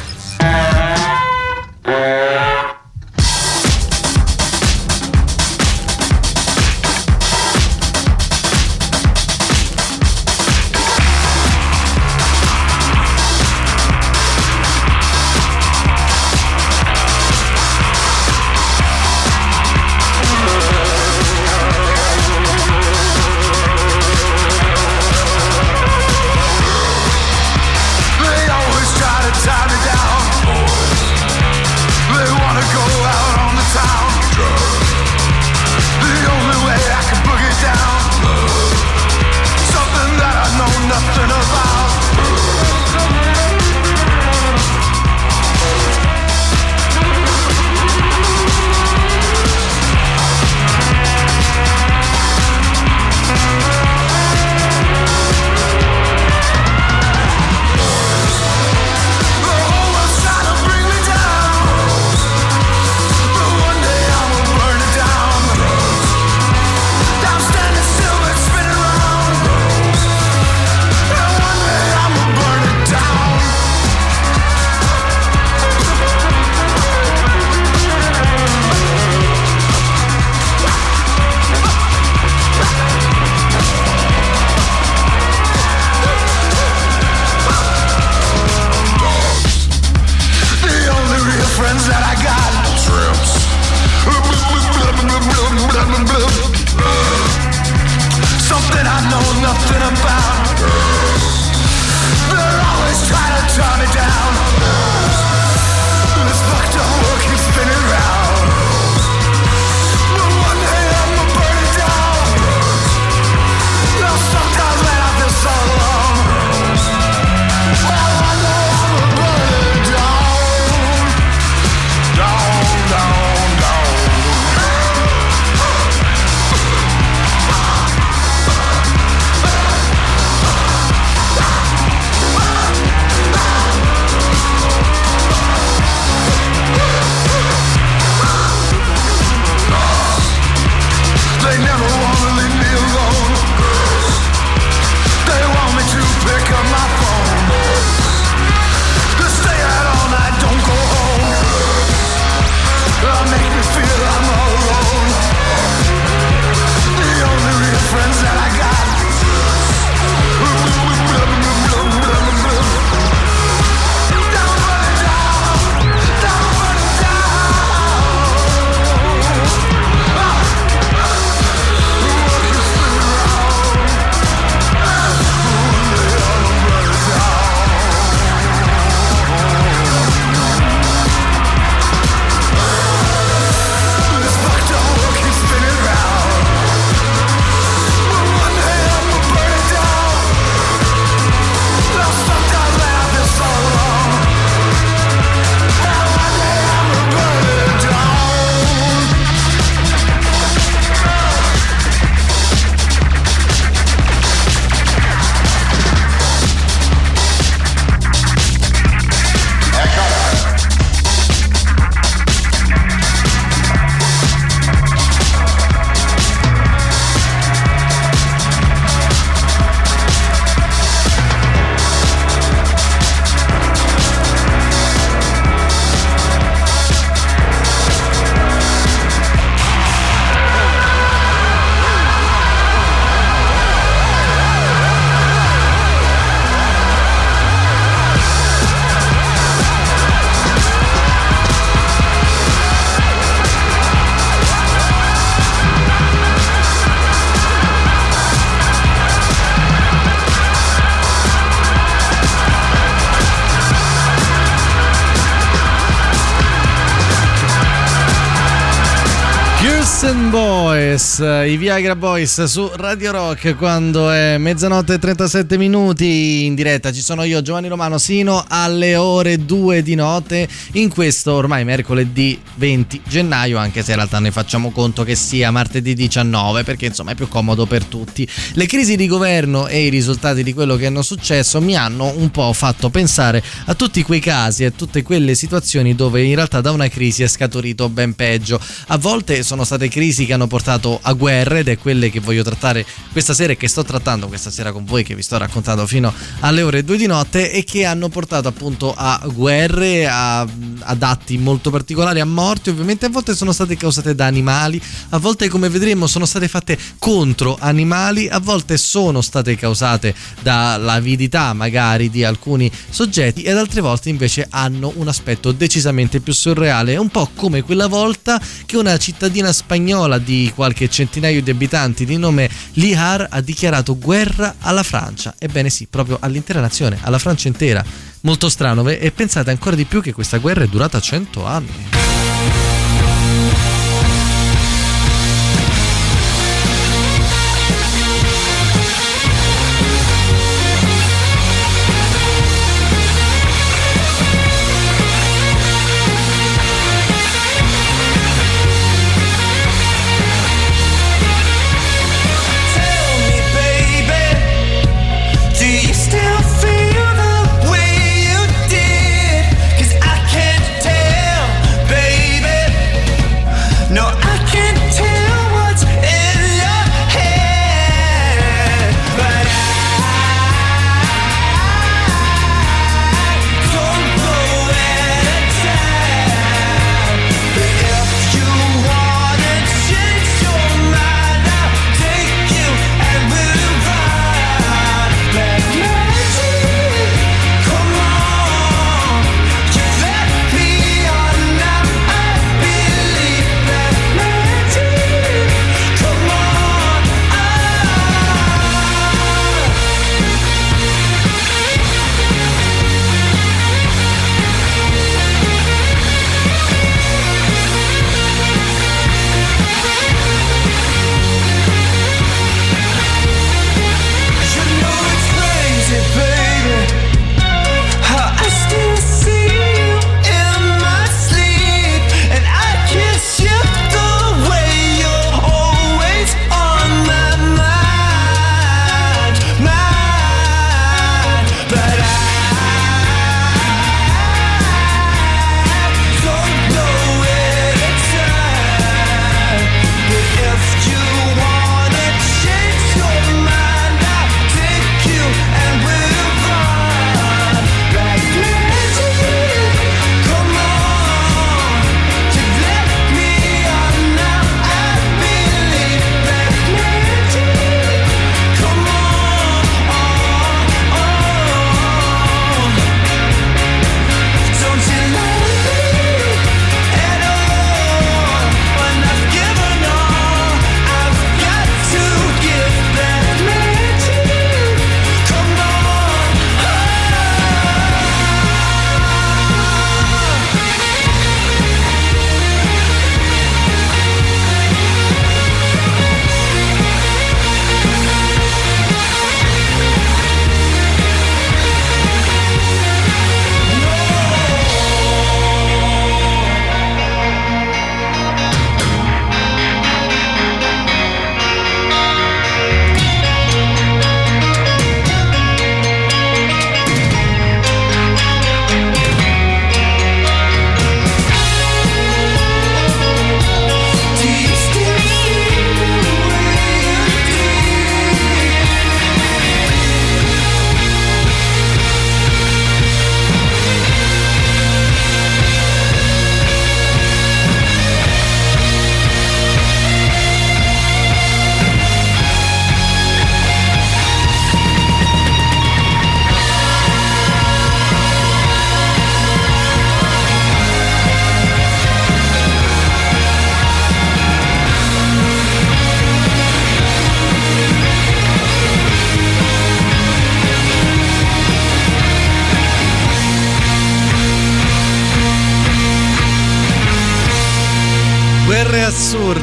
I 261.21 261.57
Viagra 261.57 261.97
Boys 261.97 262.45
su 262.45 262.71
Radio 262.75 263.11
Rock 263.13 263.55
quando 263.57 264.11
è 264.11 264.39
mezzanotte 264.39 264.95
e 264.95 264.99
37 264.99 265.59
minuti. 265.59 266.45
In 266.47 266.55
diretta 266.55 266.93
ci 266.93 267.03
sono 267.03 267.25
io 267.25 267.43
Giovanni 267.43 267.69
Romano 267.69 267.99
sino 267.99 268.43
alle 268.49 268.97
ore 268.97 269.45
2 269.45 269.83
di 269.83 269.95
notte 269.95 270.49
in 270.73 270.89
questo 270.89 271.33
ormai 271.33 271.65
mercoledì 271.65 272.41
20 272.55 273.03
gennaio 273.07 273.59
anche 273.59 273.83
se 273.83 273.91
in 273.91 273.97
realtà 273.97 274.19
ne 274.19 274.31
facciamo 274.31 274.71
conto 274.71 275.05
che 275.05 275.15
sia 275.15 275.51
martedì 275.51 275.95
19 275.95 276.65
perché 276.65 276.87
insomma 276.87 277.13
è 277.13 277.15
più 277.15 277.29
comodo 277.29 277.67
per 277.67 277.85
tutti. 277.85 278.27
Le 278.55 278.67
crisi 278.67 278.97
di 278.97 279.07
governo 279.07 279.67
e 279.67 279.85
i 279.87 279.91
risultati 279.91 280.43
di 280.43 280.55
quello 280.55 280.77
che 280.77 280.87
hanno 280.87 281.03
successo 281.03 281.61
mi 281.61 281.77
hanno 281.77 282.13
un 282.17 282.31
po' 282.31 282.53
fatto 282.53 282.89
pensare 282.89 283.43
a 283.67 283.75
tutti 283.75 284.03
quei 284.03 284.21
casi 284.21 284.65
e 284.65 284.75
tutte 284.75 285.03
quelle 285.03 285.35
situazioni 285.35 285.95
dove 285.95 286.23
in 286.23 286.35
realtà 286.35 286.61
da 286.61 286.71
una 286.71 286.89
crisi 286.89 287.23
è 287.23 287.29
scaturito 287.29 287.89
ben 287.89 288.15
peggio. 288.15 288.61
A 288.89 288.97
volte 288.97 289.43
sono 289.43 289.65
state 289.65 289.89
crisi 289.89 290.25
che 290.25 290.33
hanno 290.33 290.47
portato 290.47 290.99
a 291.03 291.10
guerre 291.13 291.61
ed 291.61 291.69
è 291.69 291.79
quelle 291.79 292.11
che 292.11 292.21
voglio 292.21 292.43
trattare 292.43 292.85
questa 293.13 293.35
sera 293.35 293.53
e 293.53 293.57
che 293.57 293.69
sto 293.69 293.85
trattando 293.85 294.29
questa 294.29 294.51
sera 294.51 294.73
con 294.73 294.85
voi 294.85 295.05
che 295.05 295.15
vi 295.15 295.23
sto 295.23 295.37
raccontando 295.39 295.87
fino 295.87 296.13
alle 296.41 296.63
ore 296.63 296.85
2 296.85 296.97
di 296.97 297.07
notte 297.07 297.53
e 297.53 297.65
che 297.65 297.85
hanno 297.85 298.09
portato 298.09 298.49
appunto 298.49 298.95
a 298.97 299.21
guerre, 299.33 300.07
a, 300.09 300.41
ad 300.41 301.03
atti 301.03 301.39
molto 301.39 301.71
particolari, 301.71 302.21
a 302.21 302.25
morti 302.25 302.71
ovviamente. 302.71 303.07
A 303.07 303.11
volte 303.11 303.35
sono 303.35 303.53
state 303.53 303.77
causate 303.77 304.15
da 304.15 304.27
animali, 304.27 304.81
a 305.11 305.19
volte 305.19 305.49
come 305.49 305.69
vedremo 305.69 306.07
sono 306.07 306.27
state 306.27 306.49
fatte 306.49 306.79
contro 306.99 307.57
animali, 307.61 308.29
a 308.29 308.39
volte 308.39 308.77
sono 308.77 309.21
state 309.21 309.57
causate 309.57 310.15
dall'avidità 310.41 311.53
magari 311.53 312.11
di 312.11 312.25
alcuni 312.25 312.71
soggetti 312.91 313.43
ed 313.43 313.57
altre 313.57 313.81
volte 313.81 314.09
invece 314.09 314.47
hanno 314.51 314.93
un 314.97 315.09
aspetto 315.09 315.53
decisamente 315.53 316.21
più 316.21 316.33
surreale, 316.33 316.97
un 316.97 317.09
po' 317.09 317.31
come 317.35 317.63
quella 317.63 317.87
volta 317.87 318.41
che 318.67 318.77
una 318.77 318.97
cittadina 318.99 319.53
spagnola 319.53 320.19
di 320.19 320.51
qualche 320.55 320.89
centinaio 321.01 321.41
di 321.41 321.51
abitanti 321.51 322.05
di 322.05 322.19
nome 322.19 322.51
Lihar 322.75 323.27
ha 323.31 323.41
dichiarato 323.41 323.97
guerra 323.97 324.57
alla 324.61 324.83
Francia. 324.83 325.35
Ebbene 325.39 325.71
sì, 325.71 325.87
proprio 325.89 326.19
all'intera 326.21 326.61
nazione, 326.61 326.99
alla 327.01 327.19
Francia 327.19 327.49
intera. 327.49 327.83
Molto 328.23 328.51
strano 328.51 328.87
e 328.87 329.11
pensate 329.11 329.51
ancora 329.51 329.77
di 329.77 329.87
più 329.87 330.03
che 330.03 330.13
questa 330.13 330.37
guerra 330.37 330.65
è 330.65 330.67
durata 330.67 331.01
100 331.01 331.47
anni. 331.47 332.70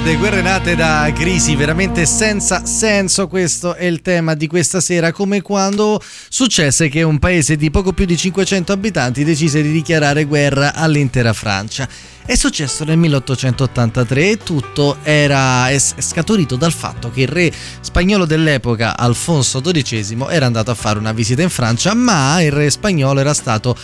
Assurde, 0.07 0.15
guerre 0.15 0.41
nate 0.41 0.75
da 0.75 1.11
crisi 1.13 1.55
veramente 1.55 2.05
senza 2.05 2.65
senso, 2.65 3.27
questo 3.27 3.75
è 3.75 3.85
il 3.85 4.01
tema 4.01 4.35
di 4.35 4.47
questa 4.47 4.79
sera, 4.79 5.11
come 5.11 5.41
quando 5.41 6.01
successe 6.29 6.87
che 6.87 7.03
un 7.03 7.19
paese 7.19 7.57
di 7.57 7.69
poco 7.69 7.91
più 7.91 8.05
di 8.05 8.15
500 8.15 8.71
abitanti 8.71 9.23
decise 9.23 9.61
di 9.61 9.71
dichiarare 9.71 10.23
guerra 10.23 10.73
all'intera 10.73 11.33
Francia. 11.33 11.87
È 12.25 12.35
successo 12.35 12.83
nel 12.83 12.97
1883 12.97 14.29
e 14.29 14.37
tutto 14.37 14.97
era 15.03 15.67
scaturito 15.77 16.55
dal 16.55 16.73
fatto 16.73 17.09
che 17.09 17.21
il 17.21 17.27
re 17.27 17.51
spagnolo 17.79 18.25
dell'epoca, 18.25 18.97
Alfonso 18.97 19.61
XII, 19.61 20.25
era 20.29 20.45
andato 20.45 20.71
a 20.71 20.75
fare 20.75 20.99
una 20.99 21.13
visita 21.13 21.41
in 21.41 21.49
Francia, 21.49 21.93
ma 21.93 22.41
il 22.41 22.51
re 22.51 22.69
spagnolo 22.69 23.19
era 23.19 23.33
stato 23.33 23.75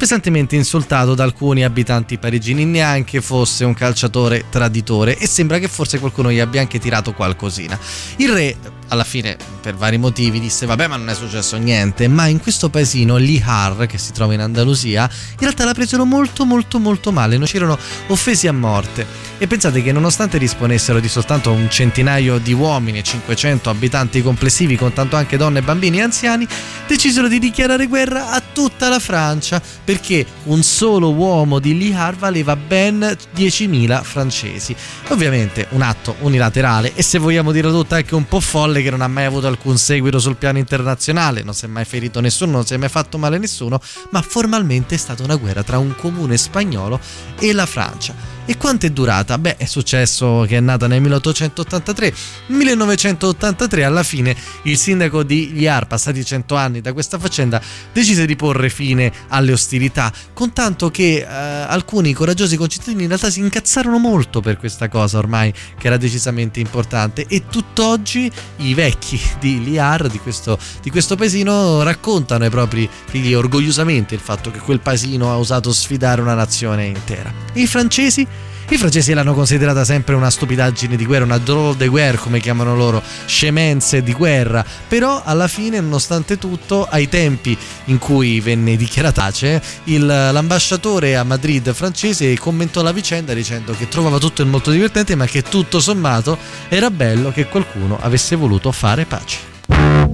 pesantemente 0.00 0.56
insultato 0.56 1.14
da 1.14 1.24
alcuni 1.24 1.62
abitanti 1.62 2.16
parigini, 2.16 2.64
neanche 2.64 3.20
fosse 3.20 3.66
un 3.66 3.74
calciatore 3.74 4.46
traditore 4.48 5.18
e 5.18 5.26
sembra 5.26 5.58
che 5.58 5.68
forse 5.68 5.98
qualcuno 5.98 6.32
gli 6.32 6.38
abbia 6.38 6.62
anche 6.62 6.78
tirato 6.78 7.12
qualcosina. 7.12 7.78
Il 8.16 8.30
re 8.30 8.56
alla 8.88 9.04
fine 9.04 9.36
per 9.60 9.74
vari 9.74 9.98
motivi 9.98 10.40
disse 10.40 10.66
vabbè 10.66 10.86
ma 10.86 10.96
non 10.96 11.10
è 11.10 11.14
successo 11.14 11.56
niente 11.56 12.08
ma 12.08 12.26
in 12.26 12.40
questo 12.40 12.70
paesino 12.70 13.18
Lihar 13.18 13.86
che 13.86 13.98
si 13.98 14.10
trova 14.10 14.34
in 14.34 14.40
Andalusia 14.40 15.08
in 15.30 15.38
realtà 15.38 15.64
la 15.64 15.74
presero 15.74 16.04
molto 16.04 16.44
molto 16.44 16.80
molto 16.80 17.12
male 17.12 17.36
non 17.36 17.46
c'erano 17.46 17.78
offesi 18.08 18.48
a 18.48 18.52
morte 18.52 19.06
e 19.42 19.46
pensate 19.46 19.82
che 19.82 19.90
nonostante 19.90 20.36
disponessero 20.36 21.00
di 21.00 21.08
soltanto 21.08 21.50
un 21.50 21.70
centinaio 21.70 22.36
di 22.36 22.52
uomini 22.52 22.98
e 22.98 23.02
500 23.02 23.70
abitanti 23.70 24.22
complessivi 24.22 24.76
contando 24.76 25.16
anche 25.16 25.38
donne, 25.38 25.62
bambini 25.62 25.96
e 25.96 26.02
anziani 26.02 26.46
decisero 26.86 27.26
di 27.26 27.38
dichiarare 27.38 27.86
guerra 27.86 28.32
a 28.32 28.42
tutta 28.52 28.90
la 28.90 28.98
Francia 28.98 29.62
perché 29.82 30.26
un 30.44 30.62
solo 30.62 31.14
uomo 31.14 31.58
di 31.58 31.74
Lihar 31.78 32.16
valeva 32.16 32.54
ben 32.54 32.98
10.000 33.34 34.02
francesi 34.02 34.76
ovviamente 35.08 35.68
un 35.70 35.80
atto 35.80 36.16
unilaterale 36.20 36.92
e 36.94 37.02
se 37.02 37.16
vogliamo 37.16 37.50
dire 37.50 37.70
tutta 37.70 37.96
anche 37.96 38.14
un 38.14 38.28
po' 38.28 38.40
folle 38.40 38.82
che 38.82 38.90
non 38.90 39.00
ha 39.00 39.08
mai 39.08 39.24
avuto 39.24 39.46
alcun 39.46 39.78
seguito 39.78 40.18
sul 40.18 40.36
piano 40.36 40.58
internazionale, 40.58 41.42
non 41.42 41.54
si 41.54 41.64
è 41.64 41.68
mai 41.68 41.86
ferito 41.86 42.20
nessuno, 42.20 42.52
non 42.52 42.66
si 42.66 42.74
è 42.74 42.76
mai 42.76 42.90
fatto 42.90 43.16
male 43.16 43.38
nessuno, 43.38 43.80
ma 44.10 44.20
formalmente 44.20 44.96
è 44.96 44.98
stata 44.98 45.22
una 45.22 45.36
guerra 45.36 45.62
tra 45.62 45.78
un 45.78 45.94
comune 45.96 46.36
spagnolo 46.36 47.00
e 47.38 47.52
la 47.54 47.64
Francia. 47.64 48.39
E 48.50 48.56
quanto 48.56 48.84
è 48.84 48.90
durata? 48.90 49.38
Beh, 49.38 49.58
è 49.58 49.64
successo 49.64 50.44
che 50.48 50.56
è 50.56 50.60
nata 50.60 50.88
nel 50.88 51.00
1883. 51.00 52.12
1983 52.46 53.84
alla 53.84 54.02
fine 54.02 54.34
il 54.64 54.76
sindaco 54.76 55.22
di 55.22 55.52
Liar, 55.52 55.86
passati 55.86 56.24
100 56.24 56.56
anni 56.56 56.80
da 56.80 56.92
questa 56.92 57.16
faccenda, 57.16 57.62
decise 57.92 58.26
di 58.26 58.34
porre 58.34 58.68
fine 58.68 59.12
alle 59.28 59.52
ostilità, 59.52 60.12
con 60.32 60.52
tanto 60.52 60.90
che 60.90 61.18
eh, 61.18 61.24
alcuni 61.24 62.12
coraggiosi 62.12 62.56
concittadini 62.56 63.02
in 63.02 63.08
realtà 63.08 63.30
si 63.30 63.38
incazzarono 63.38 63.98
molto 63.98 64.40
per 64.40 64.56
questa 64.56 64.88
cosa 64.88 65.18
ormai, 65.18 65.54
che 65.78 65.86
era 65.86 65.96
decisamente 65.96 66.58
importante. 66.58 67.26
E 67.28 67.44
tutt'oggi 67.48 68.28
i 68.56 68.74
vecchi 68.74 69.20
di 69.38 69.62
Liar, 69.62 70.08
di 70.08 70.18
questo, 70.18 70.58
di 70.82 70.90
questo 70.90 71.14
paesino, 71.14 71.84
raccontano 71.84 72.42
ai 72.42 72.50
propri 72.50 72.90
figli 73.06 73.32
orgogliosamente 73.32 74.16
il 74.16 74.20
fatto 74.20 74.50
che 74.50 74.58
quel 74.58 74.80
paesino 74.80 75.30
ha 75.30 75.38
osato 75.38 75.72
sfidare 75.72 76.20
una 76.20 76.34
nazione 76.34 76.86
intera. 76.86 77.32
I 77.52 77.68
francesi 77.68 78.26
i 78.74 78.78
francesi 78.78 79.12
l'hanno 79.12 79.34
considerata 79.34 79.84
sempre 79.84 80.14
una 80.14 80.30
stupidaggine 80.30 80.96
di 80.96 81.06
guerra, 81.06 81.24
una 81.24 81.38
drôle 81.38 81.76
de 81.76 81.88
guerre 81.88 82.18
come 82.18 82.40
chiamano 82.40 82.74
loro, 82.74 83.02
scemenze 83.26 84.02
di 84.02 84.12
guerra, 84.12 84.64
però 84.88 85.22
alla 85.24 85.48
fine 85.48 85.80
nonostante 85.80 86.38
tutto 86.38 86.86
ai 86.88 87.08
tempi 87.08 87.56
in 87.86 87.98
cui 87.98 88.40
venne 88.40 88.76
dichiarata 88.76 89.20
pace 89.20 89.62
l'ambasciatore 89.84 91.16
a 91.16 91.24
Madrid 91.24 91.72
francese 91.72 92.36
commentò 92.38 92.82
la 92.82 92.92
vicenda 92.92 93.34
dicendo 93.34 93.74
che 93.74 93.88
trovava 93.88 94.18
tutto 94.18 94.44
molto 94.46 94.70
divertente 94.70 95.14
ma 95.14 95.26
che 95.26 95.42
tutto 95.42 95.78
sommato 95.78 96.38
era 96.68 96.90
bello 96.90 97.30
che 97.30 97.46
qualcuno 97.46 97.98
avesse 98.00 98.34
voluto 98.34 98.72
fare 98.72 99.04
pace. 99.04 100.09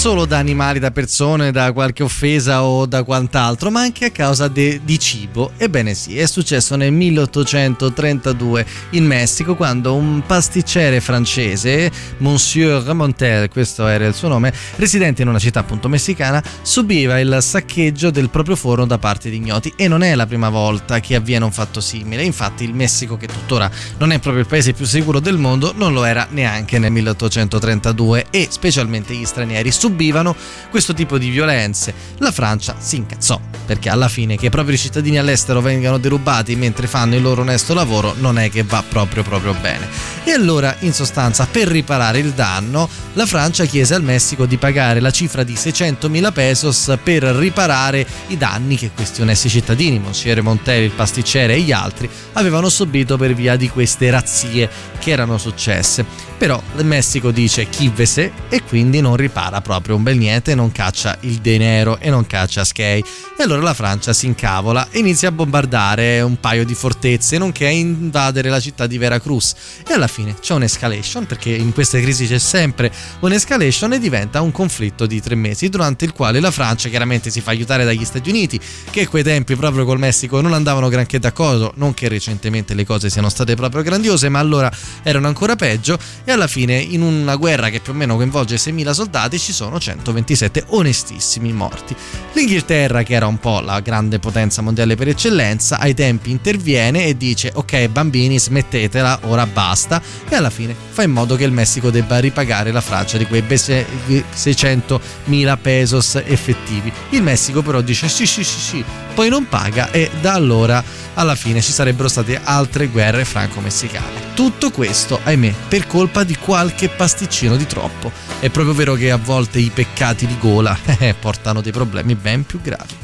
Solo 0.00 0.24
da 0.24 0.38
animali, 0.38 0.78
da 0.78 0.92
persone, 0.92 1.52
da 1.52 1.72
qualche 1.72 2.02
offesa 2.02 2.64
o 2.64 2.86
da 2.86 3.02
quant'altro, 3.02 3.70
ma 3.70 3.82
anche 3.82 4.06
a 4.06 4.10
causa 4.10 4.48
de, 4.48 4.80
di 4.82 4.98
cibo. 4.98 5.52
Ebbene 5.58 5.92
sì, 5.92 6.16
è 6.16 6.24
successo 6.24 6.74
nel 6.74 6.90
1832 6.90 8.66
in 8.92 9.04
Messico 9.04 9.56
quando 9.56 9.94
un 9.94 10.22
pasticcere 10.24 11.02
francese, 11.02 11.92
Monsieur 12.16 12.94
Montel, 12.94 13.50
questo 13.50 13.86
era 13.86 14.06
il 14.06 14.14
suo 14.14 14.28
nome, 14.28 14.54
residente 14.76 15.20
in 15.20 15.28
una 15.28 15.38
città 15.38 15.60
appunto 15.60 15.86
messicana, 15.90 16.42
subiva 16.62 17.20
il 17.20 17.36
saccheggio 17.38 18.08
del 18.08 18.30
proprio 18.30 18.56
forno 18.56 18.86
da 18.86 18.96
parte 18.96 19.28
di 19.28 19.36
ignoti 19.36 19.70
e 19.76 19.86
non 19.86 20.02
è 20.02 20.14
la 20.14 20.26
prima 20.26 20.48
volta 20.48 21.00
che 21.00 21.14
avviene 21.14 21.44
un 21.44 21.52
fatto 21.52 21.82
simile. 21.82 22.22
Infatti 22.22 22.64
il 22.64 22.72
Messico, 22.72 23.18
che 23.18 23.26
tuttora 23.26 23.70
non 23.98 24.12
è 24.12 24.18
proprio 24.18 24.44
il 24.44 24.48
paese 24.48 24.72
più 24.72 24.86
sicuro 24.86 25.20
del 25.20 25.36
mondo, 25.36 25.74
non 25.76 25.92
lo 25.92 26.06
era 26.06 26.26
neanche 26.30 26.78
nel 26.78 26.90
1832 26.90 28.28
e 28.30 28.48
specialmente 28.50 29.14
gli 29.14 29.26
stranieri 29.26 29.70
subivano 29.90 30.36
questo 30.70 30.94
tipo 30.94 31.18
di 31.18 31.30
violenze. 31.30 31.92
La 32.18 32.30
Francia 32.30 32.76
si 32.78 32.96
incazzò 32.96 33.40
perché 33.66 33.88
alla 33.88 34.08
fine 34.08 34.36
che 34.36 34.46
i 34.46 34.50
propri 34.50 34.76
cittadini 34.76 35.18
all'estero 35.18 35.60
vengano 35.60 35.98
derubati 35.98 36.56
mentre 36.56 36.86
fanno 36.86 37.14
il 37.14 37.22
loro 37.22 37.42
onesto 37.42 37.72
lavoro 37.72 38.14
non 38.18 38.38
è 38.38 38.50
che 38.50 38.62
va 38.62 38.82
proprio 38.86 39.22
proprio 39.22 39.54
bene. 39.54 39.88
E 40.24 40.32
allora 40.32 40.74
in 40.80 40.92
sostanza 40.92 41.46
per 41.50 41.68
riparare 41.68 42.18
il 42.18 42.30
danno 42.32 42.88
la 43.14 43.26
Francia 43.26 43.64
chiese 43.64 43.94
al 43.94 44.02
Messico 44.02 44.46
di 44.46 44.56
pagare 44.56 45.00
la 45.00 45.10
cifra 45.10 45.42
di 45.42 45.54
600.000 45.54 46.32
pesos 46.32 46.98
per 47.02 47.22
riparare 47.22 48.06
i 48.28 48.36
danni 48.36 48.76
che 48.76 48.90
questi 48.94 49.22
onesti 49.22 49.48
cittadini, 49.48 49.98
Monsignore 49.98 50.40
Montelli, 50.40 50.84
il 50.84 50.90
pasticcere 50.90 51.54
e 51.54 51.60
gli 51.60 51.72
altri 51.72 52.08
avevano 52.34 52.68
subito 52.68 53.16
per 53.16 53.34
via 53.34 53.56
di 53.56 53.68
queste 53.68 54.10
razzie 54.10 54.68
che 55.00 55.10
erano 55.10 55.38
successe. 55.38 56.04
Però 56.38 56.62
il 56.76 56.84
Messico 56.84 57.32
dice 57.32 57.68
chi 57.68 57.90
ve 57.92 58.06
se 58.06 58.32
e 58.48 58.62
quindi 58.62 59.00
non 59.00 59.16
ripara 59.16 59.60
proprio 59.60 59.96
un 59.96 60.02
bel 60.02 60.16
niente, 60.16 60.54
non 60.54 60.70
caccia 60.72 61.18
il 61.20 61.38
denaro 61.38 61.98
e 61.98 62.08
non 62.10 62.26
caccia 62.26 62.64
Skye. 62.64 63.02
E 63.36 63.42
allora 63.42 63.62
la 63.62 63.74
Francia 63.74 64.12
si 64.12 64.26
incavola 64.26 64.88
e 64.90 65.00
inizia 65.00 65.28
a 65.28 65.32
bombardare 65.32 66.20
un 66.20 66.38
paio 66.38 66.64
di 66.64 66.74
fortezze, 66.74 67.36
nonché 67.38 67.66
a 67.66 67.70
invadere 67.70 68.48
la 68.48 68.60
città 68.60 68.86
di 68.86 68.96
Veracruz. 68.96 69.54
E 69.86 69.92
alla 69.92 70.06
fine 70.06 70.36
c'è 70.40 70.54
un'escalation, 70.54 71.26
perché 71.26 71.50
in 71.50 71.72
queste 71.72 72.00
crisi 72.00 72.26
c'è 72.26 72.38
sempre 72.38 72.92
un'escalation 73.20 73.94
e 73.94 73.98
diventa 73.98 74.40
un 74.40 74.52
conflitto 74.52 75.06
di 75.06 75.20
tre 75.20 75.34
mesi, 75.34 75.68
durante 75.68 76.04
il 76.04 76.12
quale 76.12 76.40
la 76.40 76.50
Francia 76.50 76.88
chiaramente 76.88 77.30
si 77.30 77.40
fa 77.40 77.50
aiutare 77.50 77.84
dagli 77.84 78.04
Stati 78.04 78.28
Uniti, 78.28 78.60
che 78.90 79.02
a 79.02 79.08
quei 79.08 79.22
tempi 79.22 79.56
proprio 79.56 79.84
col 79.84 79.98
Messico 79.98 80.40
non 80.40 80.52
andavano 80.52 80.88
granché 80.88 81.18
d'accordo, 81.18 81.72
non 81.76 81.94
che 81.94 82.08
recentemente 82.08 82.74
le 82.74 82.84
cose 82.84 83.10
siano 83.10 83.28
state 83.28 83.54
proprio 83.54 83.82
grandiose, 83.82 84.28
ma 84.28 84.38
allora 84.38 84.70
erano 85.02 85.26
ancora 85.26 85.56
peggio 85.56 85.98
e 86.24 86.32
alla 86.32 86.46
fine 86.46 86.78
in 86.78 87.02
una 87.02 87.36
guerra 87.36 87.68
che 87.68 87.80
più 87.80 87.92
o 87.92 87.96
meno 87.96 88.16
coinvolge 88.16 88.56
6.000 88.56 88.92
soldati 88.92 89.38
ci 89.38 89.52
sono 89.52 89.78
127 89.78 90.64
onestissimi 90.68 91.52
morti. 91.52 91.94
L'Inghilterra, 92.32 93.02
che 93.02 93.12
era 93.14 93.26
un 93.26 93.38
po' 93.38 93.60
la 93.60 93.80
grande 93.80 94.18
potenza 94.18 94.62
mondiale 94.62 94.96
per 94.96 95.08
eccellenza, 95.08 95.78
ai 95.78 95.94
tempi 95.94 96.30
interviene 96.30 97.04
e 97.06 97.16
dice 97.16 97.50
ok 97.54 97.88
bambini 97.88 98.38
smettetela, 98.38 99.20
ora 99.24 99.46
basta 99.46 100.00
e 100.28 100.34
alla 100.34 100.50
fine 100.50 100.74
fa 100.90 101.02
in 101.02 101.10
modo 101.10 101.36
che 101.36 101.44
il 101.44 101.52
Messico 101.52 101.90
debba 101.90 102.18
ripagare 102.18 102.72
la 102.72 102.80
Francia 102.80 103.18
di 103.18 103.26
quei 103.26 103.42
600.000 103.42 105.58
pesos 105.60 106.20
effettivi. 106.24 106.92
Il 107.10 107.22
Messico 107.22 107.62
però 107.62 107.80
dice 107.80 108.08
sì 108.08 108.26
sì 108.26 108.44
sì 108.44 108.60
sì, 108.60 108.84
poi 109.14 109.28
non 109.28 109.48
paga 109.48 109.90
e 109.90 110.10
da 110.20 110.34
allora 110.34 110.82
alla 111.14 111.34
fine 111.34 111.60
ci 111.60 111.72
sarebbero 111.72 112.08
state 112.08 112.40
altre 112.42 112.88
guerre 112.88 113.24
franco-messicane. 113.24 114.29
Tutto 114.40 114.70
questo, 114.70 115.20
ahimè, 115.22 115.52
per 115.68 115.86
colpa 115.86 116.24
di 116.24 116.34
qualche 116.34 116.88
pasticcino 116.88 117.56
di 117.56 117.66
troppo. 117.66 118.10
È 118.38 118.48
proprio 118.48 118.72
vero 118.72 118.94
che 118.94 119.10
a 119.10 119.18
volte 119.18 119.58
i 119.58 119.68
peccati 119.68 120.26
di 120.26 120.38
gola 120.38 120.74
eh, 120.98 121.12
portano 121.12 121.60
dei 121.60 121.72
problemi 121.72 122.14
ben 122.14 122.46
più 122.46 122.58
gravi. 122.62 122.96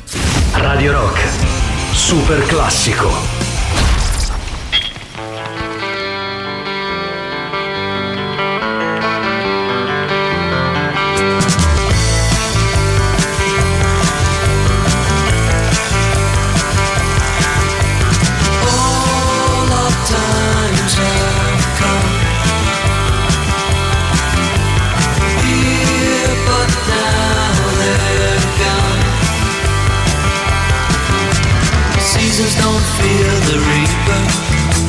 Radio 0.53 0.93
Rock, 0.93 1.20
super 1.93 2.43
classico. 2.47 3.36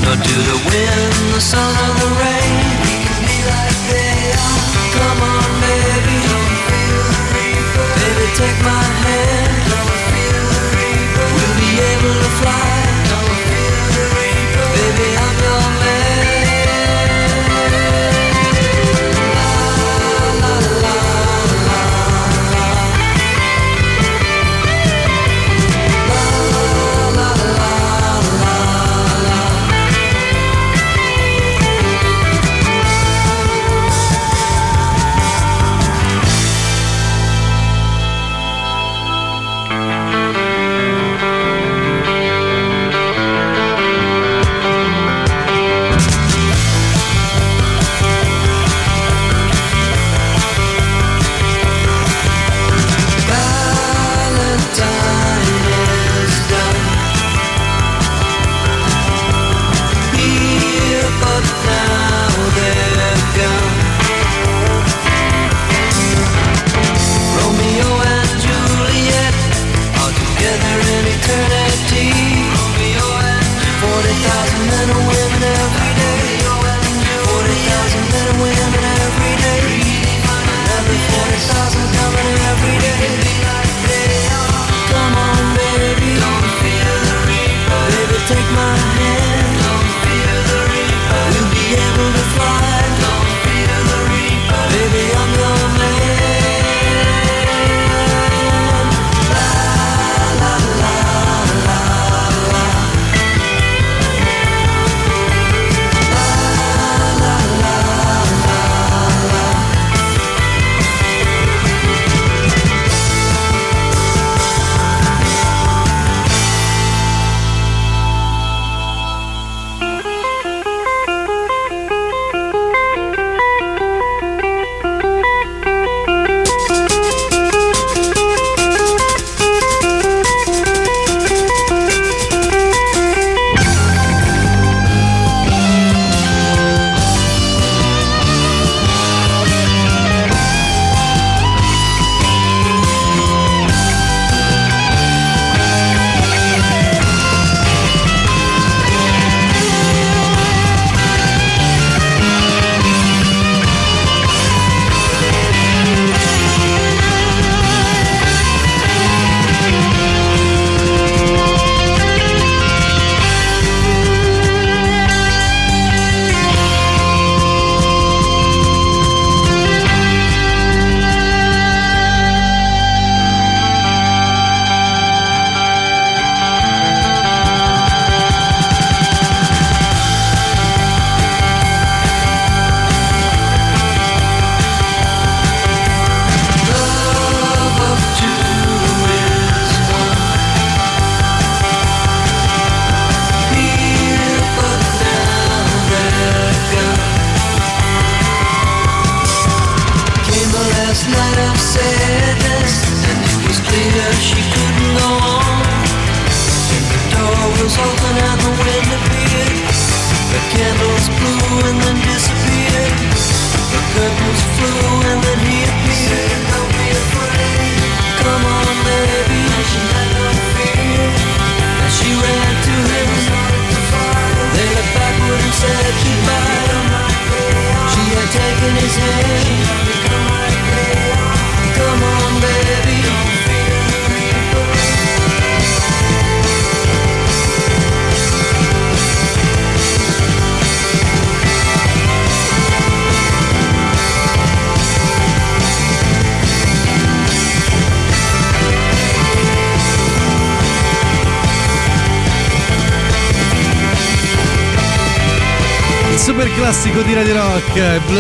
Nor 0.08 0.16
do 0.16 0.40
the 0.40 0.60
wind, 0.72 1.36
the 1.36 1.42
sun, 1.42 1.68
or 1.68 1.94
the 2.00 2.10
rain. 2.16 2.56
We 2.80 2.96
can 3.04 3.20
be 3.28 3.38
like 3.44 3.80
they 3.92 4.32
are. 4.40 4.64
Come 4.96 5.20
on, 5.20 5.44
baby, 5.60 6.16
don't 6.32 6.56
feel 6.64 7.00
the 7.12 7.24
reaper. 7.36 7.88
Baby, 8.00 8.28
take 8.40 8.60
my 8.64 8.97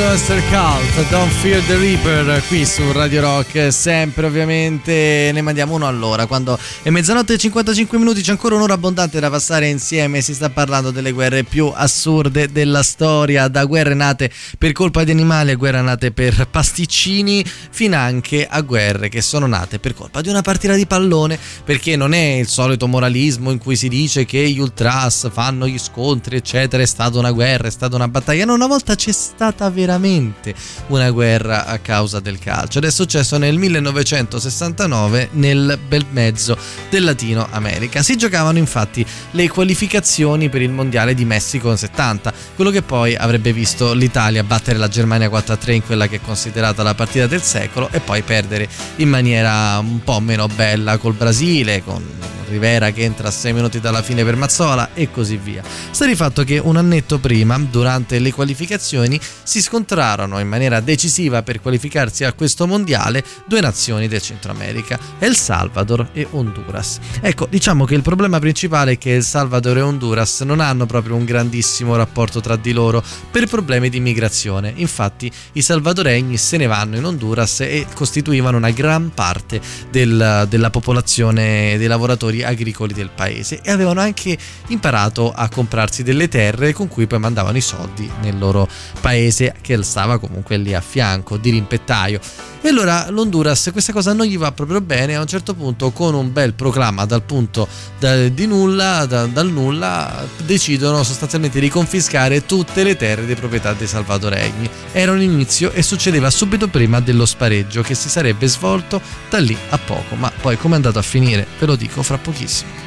Buster 0.08 0.40
Call. 0.50 0.77
Don't 1.10 1.32
Fear 1.32 1.64
the 1.68 1.78
Reaper, 1.78 2.44
qui 2.48 2.66
su 2.66 2.92
Radio 2.92 3.22
Rock, 3.22 3.72
sempre 3.72 4.26
ovviamente 4.26 5.30
ne 5.32 5.42
mandiamo 5.42 5.76
uno 5.76 5.88
all'ora, 5.88 6.26
quando 6.26 6.58
è 6.82 6.90
mezzanotte 6.90 7.34
e 7.34 7.38
55 7.38 7.98
minuti 8.00 8.22
c'è 8.22 8.32
ancora 8.32 8.56
un'ora 8.56 8.74
abbondante 8.74 9.20
da 9.20 9.30
passare 9.30 9.70
insieme, 9.70 10.22
si 10.22 10.34
sta 10.34 10.50
parlando 10.50 10.90
delle 10.90 11.12
guerre 11.12 11.44
più 11.44 11.72
assurde 11.74 12.52
della 12.52 12.82
storia, 12.82 13.48
da 13.48 13.64
guerre 13.66 13.94
nate 13.94 14.32
per 14.58 14.72
colpa 14.72 15.04
di 15.04 15.12
animali 15.12 15.52
a 15.52 15.56
guerre 15.56 15.82
nate 15.82 16.12
per 16.12 16.48
pasticcini, 16.50 17.46
fino 17.46 17.96
anche 17.96 18.46
a 18.46 18.60
guerre 18.62 19.08
che 19.08 19.22
sono 19.22 19.46
nate 19.46 19.80
per 19.80 19.94
colpa 19.94 20.22
di 20.22 20.30
una 20.30 20.42
partita 20.42 20.74
di 20.74 20.88
pallone, 20.88 21.40
perché 21.64 21.96
non 21.96 22.14
è 22.14 22.38
il 22.40 22.48
solito 22.48 22.88
moralismo 22.88 23.52
in 23.52 23.60
cui 23.60 23.76
si 23.76 23.88
dice 23.88 24.26
che 24.26 24.50
gli 24.50 24.60
ultras 24.60 25.30
fanno 25.32 25.68
gli 25.68 25.78
scontri, 25.78 26.38
eccetera, 26.38 26.82
è 26.82 26.88
stata 26.88 27.18
una 27.18 27.32
guerra, 27.32 27.68
è 27.68 27.72
stata 27.72 27.96
una 27.96 28.08
battaglia. 28.08 28.46
No, 28.46 28.56
una 28.56 28.68
volta 28.68 28.96
c'è 28.96 29.12
stata 29.12 29.70
veramente 29.70 30.56
una 30.88 31.10
guerra 31.12 31.66
a 31.66 31.80
causa 31.80 32.20
del 32.20 32.40
calcio 32.40 32.78
ed 32.78 32.86
è 32.86 32.92
successo 32.92 33.38
nel 33.38 33.58
1969 33.58 35.30
nel 35.34 35.78
bel 35.88 36.06
mezzo 36.12 36.58
del 36.90 37.04
Latino 37.04 37.48
America. 37.52 38.02
Si 38.04 38.16
giocavano 38.16 38.58
infatti 38.58 39.06
le 39.32 39.50
qualificazioni 39.50 40.50
per 40.50 40.62
il 40.62 40.72
mondiale 40.72 41.14
di 41.14 41.26
Messico 41.26 41.76
70, 41.76 42.34
quello 42.56 42.72
che 42.72 42.82
poi 42.82 43.16
avrebbe 43.16 43.54
visto 43.54 43.94
l'Italia 43.94 44.44
battere 44.44 44.78
la 44.78 44.88
Germania 44.88 45.28
4-3 45.28 45.72
in 45.72 45.84
quella 45.84 46.08
che 46.08 46.18
è 46.18 46.22
considerata 46.22 46.84
la 46.84 46.96
partita 46.96 47.28
del 47.28 47.42
secolo 47.42 47.90
e 47.92 48.00
poi 48.00 48.22
perdere 48.22 48.68
in 48.98 49.10
maniera 49.10 49.78
un 49.80 50.04
po' 50.04 50.20
meno 50.20 50.48
bella 50.48 50.98
col 50.98 51.14
Brasile, 51.14 51.84
con 51.84 52.04
Rivera 52.50 52.92
che 52.92 53.04
entra 53.04 53.28
a 53.28 53.32
6 53.32 53.54
minuti 53.54 53.80
dalla 53.80 54.02
fine 54.02 54.24
per 54.24 54.36
Mazzola 54.36 54.92
e 54.94 55.12
così 55.12 55.38
via. 55.38 55.62
Sta 55.92 56.06
di 56.06 56.16
fatto 56.16 56.44
che 56.44 56.58
un 56.58 56.78
annetto 56.78 57.20
prima, 57.20 57.58
durante 57.58 58.20
le 58.20 58.32
qualificazioni, 58.32 59.20
si 59.44 59.62
scontrarono 59.62 60.40
in 60.40 60.48
maniera 60.48 60.77
decisiva 60.80 61.44
per 61.44 61.62
qualificarsi 61.62 62.24
a 62.24 62.34
questo 62.34 62.68
mondiale 62.68 63.24
due 63.46 63.62
nazioni 63.62 64.08
del 64.08 64.22
Centro 64.22 64.52
America, 64.52 65.00
El 65.20 65.36
Salvador 65.36 66.10
e 66.14 66.28
Honduras. 66.32 67.00
Ecco, 67.22 67.48
diciamo 67.50 67.86
che 67.86 67.96
il 67.96 68.02
problema 68.02 68.40
principale 68.40 68.94
è 68.94 68.98
che 68.98 69.16
El 69.16 69.24
Salvador 69.24 69.78
e 69.78 69.82
Honduras 69.82 70.42
non 70.42 70.60
hanno 70.60 70.86
proprio 70.86 71.16
un 71.16 71.26
grandissimo 71.26 71.96
rapporto 71.96 72.42
tra 72.42 72.56
di 72.56 72.72
loro 72.72 73.04
per 73.32 73.48
problemi 73.48 73.90
di 73.90 74.00
migrazione. 74.00 74.74
Infatti 74.76 75.32
i 75.54 75.62
salvadoregni 75.62 76.38
se 76.38 76.58
ne 76.58 76.68
vanno 76.68 76.98
in 76.98 77.06
Honduras 77.06 77.62
e 77.62 77.86
costituivano 77.94 78.58
una 78.58 78.72
gran 78.72 79.12
parte 79.14 79.60
del- 79.90 80.46
della 80.50 80.70
popolazione 80.70 81.78
dei 81.78 81.88
lavoratori 81.88 82.44
agricoli 82.44 82.94
del 82.94 83.10
paese 83.14 83.62
e 83.62 83.72
avevano 83.72 84.02
anche 84.02 84.38
imparato 84.68 85.32
a 85.32 85.50
comprarsi 85.50 86.04
delle 86.04 86.28
terre 86.28 86.74
con 86.74 86.88
cui 86.88 87.08
poi 87.08 87.20
mandavano 87.20 87.58
i 87.58 87.62
soldi 87.62 88.10
nel 88.22 88.38
loro 88.38 88.68
paese 89.02 89.56
che 89.62 89.82
stava 89.84 90.20
comunque 90.20 90.58
lì 90.58 90.67
a 90.74 90.82
fianco 90.82 91.38
di 91.38 91.50
rimpettaio. 91.52 92.20
E 92.62 92.70
allora 92.70 93.10
l'Honduras 93.10 93.70
questa 93.72 93.94
cosa 93.94 94.14
non 94.14 94.26
gli 94.26 94.38
va 94.38 94.52
proprio 94.52 94.82
bene 94.82 95.16
a 95.16 95.22
un 95.22 95.28
certo 95.28 95.54
punto 95.54 95.92
con 95.92 96.16
un 96.16 96.34
bel 96.34 96.54
proclama 96.54 97.06
dal 97.06 97.22
punto 97.22 97.68
da- 98.00 98.28
di 98.28 98.46
nulla, 98.46 99.06
da- 99.06 99.26
dal 99.26 99.50
nulla, 99.50 100.26
decidono 100.46 101.04
sostanzialmente 101.04 101.60
di 101.60 101.70
confiscare 101.70 102.46
tutte 102.46 102.84
le 102.84 102.96
terre 102.96 103.26
di 103.26 103.36
proprietà 103.36 103.74
dei 103.74 103.88
salvadoregni. 103.88 104.70
Era 104.92 105.12
un 105.12 105.22
inizio 105.22 105.72
e 105.72 105.82
succedeva 105.82 106.30
subito 106.30 106.68
prima 106.68 107.00
dello 107.00 107.26
spareggio 107.26 107.82
che 107.82 107.94
si 107.96 108.10
sarebbe 108.10 108.48
svolto 108.48 109.00
da 109.30 109.40
lì 109.40 109.58
a 109.70 109.78
poco, 109.78 110.16
ma 110.16 110.32
poi 110.42 110.58
come 110.58 110.74
è 110.74 110.78
andato 110.78 111.00
a 111.00 111.04
finire 111.04 111.46
ve 111.60 111.66
lo 111.66 111.76
dico 111.76 112.02
fra 112.04 112.18
pochissimo. 112.18 112.87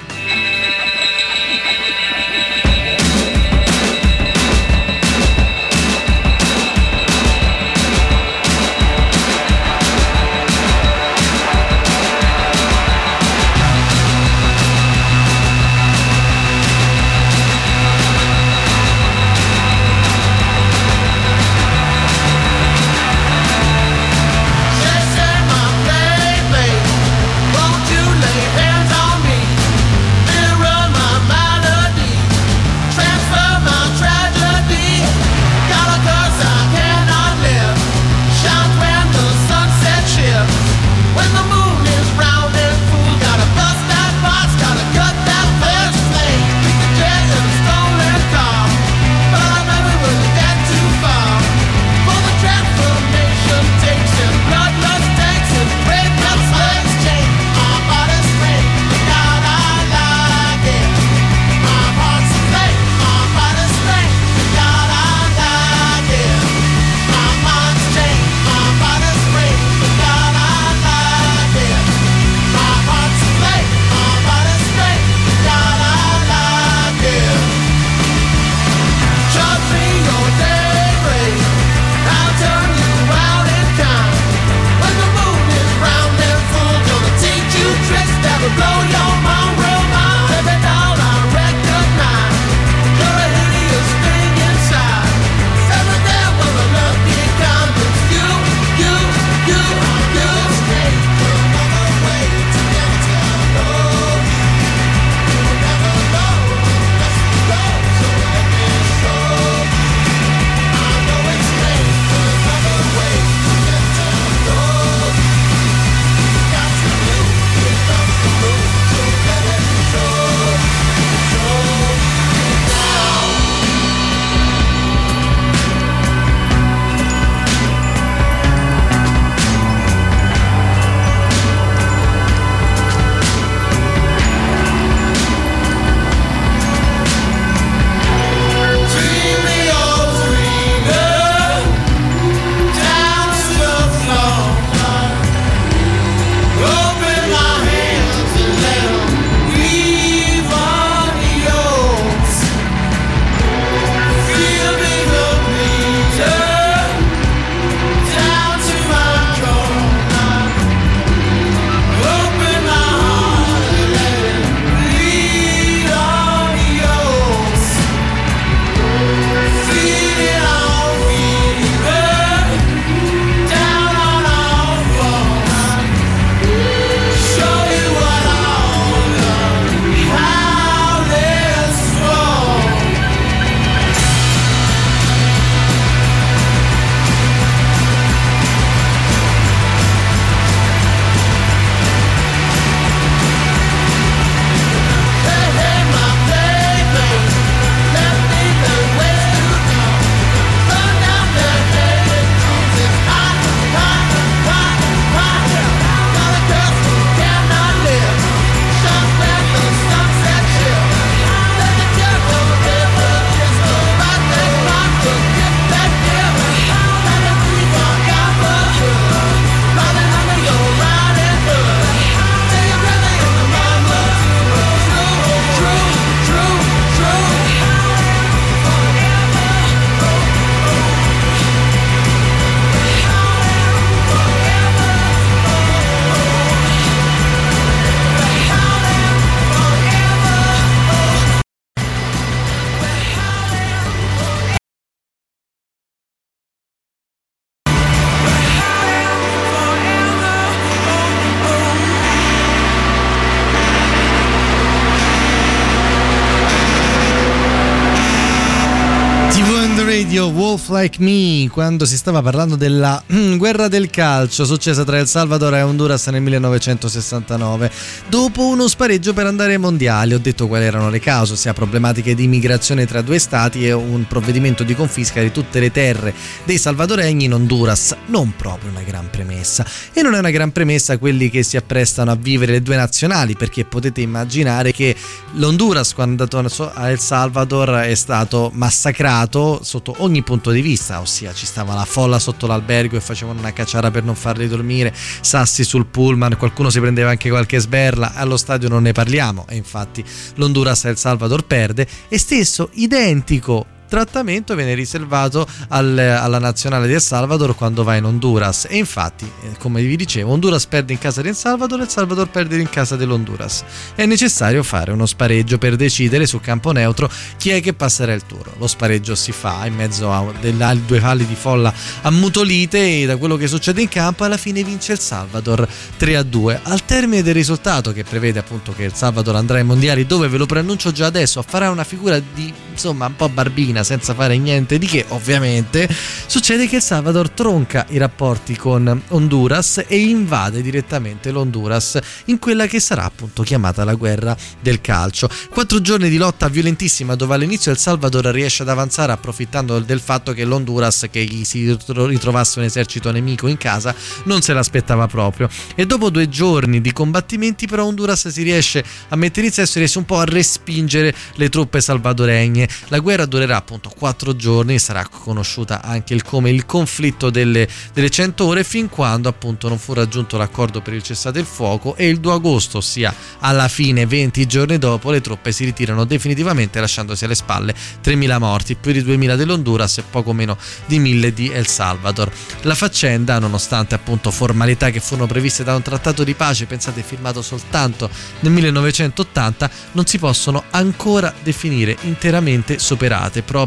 Wolf 260.51 260.69
Like 260.71 261.01
Me 261.01 261.49
quando 261.49 261.85
si 261.85 261.97
stava 261.97 262.21
parlando 262.23 262.57
della 262.57 263.01
mm, 263.13 263.37
guerra 263.37 263.69
del 263.69 263.89
calcio 263.89 264.45
successa 264.45 264.83
tra 264.83 264.99
El 264.99 265.07
Salvador 265.07 265.55
e 265.55 265.63
Honduras 265.63 266.09
nel 266.09 266.23
1969 266.23 267.71
dopo 268.09 268.47
uno 268.47 268.67
spareggio 268.67 269.13
per 269.13 269.27
andare 269.27 269.53
ai 269.53 269.59
mondiali. 269.59 270.13
Ho 270.13 270.19
detto 270.19 270.49
quali 270.49 270.65
erano 270.65 270.91
le 270.91 270.99
cause, 270.99 271.35
ossia 271.35 271.53
problematiche 271.53 272.17
di 272.17 272.25
immigrazione 272.25 272.85
tra 272.85 273.01
due 273.01 273.21
stati 273.21 273.65
e 273.65 273.71
un 273.71 274.07
provvedimento 274.09 274.65
di 274.65 274.75
confisca 274.75 275.21
di 275.21 275.31
tutte 275.31 275.61
le 275.61 275.71
terre 275.71 276.13
dei 276.43 276.59
salvadoregni 276.59 277.27
in 277.27 277.35
Honduras. 277.35 277.95
Non 278.07 278.35
proprio 278.35 278.71
una 278.71 278.83
gran 278.83 279.09
premessa. 279.09 279.65
E 279.93 280.03
non 280.03 280.15
è 280.15 280.19
una 280.19 280.31
gran 280.31 280.51
premessa 280.51 280.99
quelli 280.99 281.31
che 281.31 281.45
si 281.45 281.57
apprestano 281.57 282.11
a 282.11 282.17
vivere 282.17 282.51
le 282.53 282.63
due 282.63 282.75
nazionali 282.75 283.37
perché 283.37 283.65
potete 283.65 284.01
immaginare 284.01 284.73
che 284.73 284.97
l'Honduras 285.35 285.95
quando 285.95 286.25
è 286.25 286.29
andato 286.33 286.73
a 286.75 286.91
El 286.91 286.99
Salvador 286.99 287.71
è 287.85 287.95
stato 287.95 288.51
massacrato 288.53 289.61
sotto 289.63 289.95
ogni 289.99 290.23
punto 290.25 290.40
di 290.51 290.63
vista, 290.63 291.01
ossia 291.01 291.35
ci 291.35 291.45
stava 291.45 291.75
la 291.75 291.85
folla 291.85 292.19
sotto 292.19 292.47
l'albergo 292.47 292.97
e 292.97 293.01
facevano 293.01 293.41
una 293.41 293.53
cacciara 293.53 293.91
per 293.91 294.03
non 294.03 294.15
farli 294.15 294.49
dormire, 294.49 294.95
sassi 294.95 295.63
sul 295.63 295.85
pullman, 295.85 296.39
qualcuno 296.39 296.71
si 296.71 296.81
prendeva 296.81 297.11
anche 297.11 297.29
qualche 297.29 297.59
sberla, 297.59 298.15
allo 298.15 298.39
stadio 298.39 298.71
non 298.71 298.81
ne 298.83 298.93
parliamo 298.93 299.45
e 299.47 299.57
infatti 299.57 300.03
l'Honduras 300.37 300.87
e 300.87 300.89
El 300.89 300.97
Salvador 300.97 301.45
perde 301.45 301.87
e 302.09 302.17
stesso 302.17 302.71
identico 302.73 303.79
trattamento 303.91 304.55
viene 304.55 304.73
riservato 304.73 305.47
al, 305.69 305.99
alla 305.99 306.39
nazionale 306.39 306.87
di 306.87 306.95
El 306.95 307.03
Salvador 307.03 307.55
quando 307.55 307.85
va 307.85 307.97
in 307.97 308.05
Honduras. 308.05 308.67
E 308.71 308.79
infatti 308.79 309.31
eh, 309.43 309.59
come 309.59 309.83
vi 309.83 309.97
dicevo 309.97 310.33
Honduras 310.33 310.65
perde 310.65 310.95
in 310.95 310.99
casa 310.99 311.21
di 311.21 311.29
El 311.29 311.37
Salvador 311.37 311.81
e 311.81 311.83
El 311.83 311.91
Salvador 311.91 312.31
perde 312.31 312.57
in 312.57 312.71
casa 312.71 312.97
dell'Honduras. 312.97 313.65
È 313.95 314.07
necessario 314.07 314.63
fare 314.63 314.93
uno 314.93 315.05
spareggio 315.05 315.59
per 315.59 315.77
decidere 315.77 316.27
su 316.27 316.41
campo 316.41 316.71
neutro 316.73 317.11
chi 317.37 317.51
è 317.51 317.61
che 317.61 317.75
passerà 317.75 318.13
il 318.13 318.25
turno 318.27 318.53
lo 318.59 318.67
spareggio 318.67 319.15
si 319.15 319.33
fa 319.33 319.67
in 319.67 319.75
mezzo 319.75 320.13
a 320.13 320.33
delle, 320.41 320.81
due 320.87 321.01
falli 321.01 321.27
di 321.27 321.35
folla 321.35 321.73
ammutolite 322.03 323.03
e 323.03 323.07
da 323.07 323.17
quello 323.17 323.37
che 323.37 323.49
succede 323.49 323.81
in 323.81 323.89
campo 323.89 324.25
alla 324.25 324.37
fine 324.37 324.63
vince 324.63 324.93
El 324.93 325.01
Salvador 325.01 325.67
3 325.97 326.17
a 326.17 326.23
2 326.23 326.61
al 326.63 326.85
termine 326.85 327.23
del 327.23 327.35
risultato 327.35 327.93
che 327.93 328.05
prevede 328.05 328.39
appunto 328.39 328.73
che 328.73 328.85
El 328.85 328.95
Salvador 328.95 329.37
andrà 329.37 329.59
ai 329.59 329.65
mondiali 329.65 330.07
dove 330.07 330.29
ve 330.29 330.39
lo 330.39 330.47
preannuncio 330.47 330.93
già 330.93 331.07
adesso 331.07 331.43
farà 331.43 331.71
una 331.71 331.85
figura 331.85 332.19
di 332.19 332.53
insomma 332.71 333.07
un 333.07 333.17
po' 333.17 333.29
barbina 333.29 333.80
senza 333.83 334.15
fare 334.15 334.37
niente 334.39 334.79
di 334.79 334.87
che, 334.87 335.05
ovviamente, 335.09 335.89
succede 336.27 336.67
che 336.67 336.77
El 336.77 336.83
Salvador 336.83 337.31
tronca 337.31 337.87
i 337.91 337.99
rapporti 337.99 338.57
con 338.57 339.03
Honduras 339.09 339.85
e 339.87 339.99
invade 339.99 340.63
direttamente 340.63 341.31
l'Honduras 341.31 341.99
in 342.27 342.39
quella 342.39 342.67
che 342.67 342.81
sarà 342.81 343.05
appunto 343.05 343.43
chiamata 343.43 343.85
la 343.85 343.95
guerra 343.95 344.37
del 344.61 344.81
calcio. 344.81 345.29
Quattro 345.51 345.81
giorni 345.81 346.09
di 346.09 346.17
lotta 346.17 346.49
violentissima 346.49 347.15
dove 347.15 347.35
all'inizio 347.35 347.71
El 347.71 347.79
Salvador 347.79 348.27
riesce 348.27 348.63
ad 348.63 348.69
avanzare 348.69 349.13
approfittando 349.13 349.79
del 349.81 350.01
fatto 350.01 350.33
che 350.33 350.45
l'Honduras, 350.45 351.07
che 351.11 351.25
gli 351.25 351.45
si 351.45 351.77
ritrovasse 351.85 352.59
un 352.59 352.65
esercito 352.65 353.11
nemico 353.11 353.47
in 353.47 353.57
casa, 353.57 353.95
non 354.25 354.43
se 354.43 354.53
l'aspettava 354.53 355.07
proprio. 355.07 355.49
E 355.75 355.87
dopo 355.87 356.11
due 356.11 356.29
giorni 356.29 356.81
di 356.81 356.93
combattimenti 356.93 357.67
però 357.67 357.85
Honduras 357.85 358.29
si 358.29 358.43
riesce 358.43 358.85
a 359.09 359.17
mettere 359.17 359.47
in 359.47 359.53
sesto 359.53 359.79
e 359.79 359.81
riesce 359.81 359.99
un 359.99 360.05
po' 360.05 360.19
a 360.19 360.25
respingere 360.25 361.15
le 361.35 361.49
truppe 361.49 361.81
salvadoregne. 361.81 362.69
La 362.89 362.99
guerra 362.99 363.27
durerà 363.27 363.61
appunto 363.71 363.93
4 363.97 364.35
giorni, 364.35 364.81
sarà 364.81 365.07
conosciuta 365.07 365.81
anche 365.81 366.13
il 366.13 366.25
come 366.25 366.51
il 366.51 366.67
conflitto 366.67 367.31
delle, 367.31 367.69
delle 367.93 368.11
100 368.11 368.45
ore 368.45 368.65
fin 368.65 368.89
quando 368.89 369.29
appunto 369.29 369.69
non 369.69 369.79
fu 369.79 369.93
raggiunto 369.93 370.37
l'accordo 370.37 370.81
per 370.81 370.95
il 370.95 371.05
cessate 371.05 371.39
il 371.39 371.45
fuoco 371.45 371.95
e 371.95 372.09
il 372.09 372.19
2 372.19 372.33
agosto, 372.33 372.79
ossia 372.79 373.15
alla 373.39 373.69
fine 373.69 374.07
20 374.07 374.47
giorni 374.47 374.77
dopo, 374.77 375.13
le 375.13 375.21
truppe 375.21 375.53
si 375.53 375.65
ritirano 375.65 376.05
definitivamente 376.05 376.81
lasciandosi 376.81 377.25
alle 377.25 377.37
spalle 377.37 377.73
3.000 378.03 378.39
morti, 378.39 378.75
più 378.75 378.91
di 378.91 379.03
2.000 379.03 379.37
dell'Honduras 379.37 379.99
e 379.99 380.03
poco 380.03 380.33
meno 380.33 380.59
di 380.87 380.99
1.000 380.99 381.29
di 381.29 381.49
El 381.51 381.69
Salvador. 381.69 382.29
La 382.63 382.75
faccenda, 382.75 383.39
nonostante 383.39 383.95
appunto 383.95 384.33
formalità 384.33 384.91
che 384.91 384.99
furono 384.99 385.29
previste 385.29 385.63
da 385.63 385.77
un 385.77 385.83
trattato 385.83 386.25
di 386.25 386.35
pace, 386.35 386.67
pensate 386.67 387.03
firmato 387.03 387.41
soltanto 387.41 388.11
nel 388.41 388.51
1980, 388.51 389.71
non 389.93 390.07
si 390.07 390.19
possono 390.19 390.65
ancora 390.71 391.33
definire 391.41 391.97
interamente 392.03 392.81
superate 392.81 393.43
proprio 393.43 393.59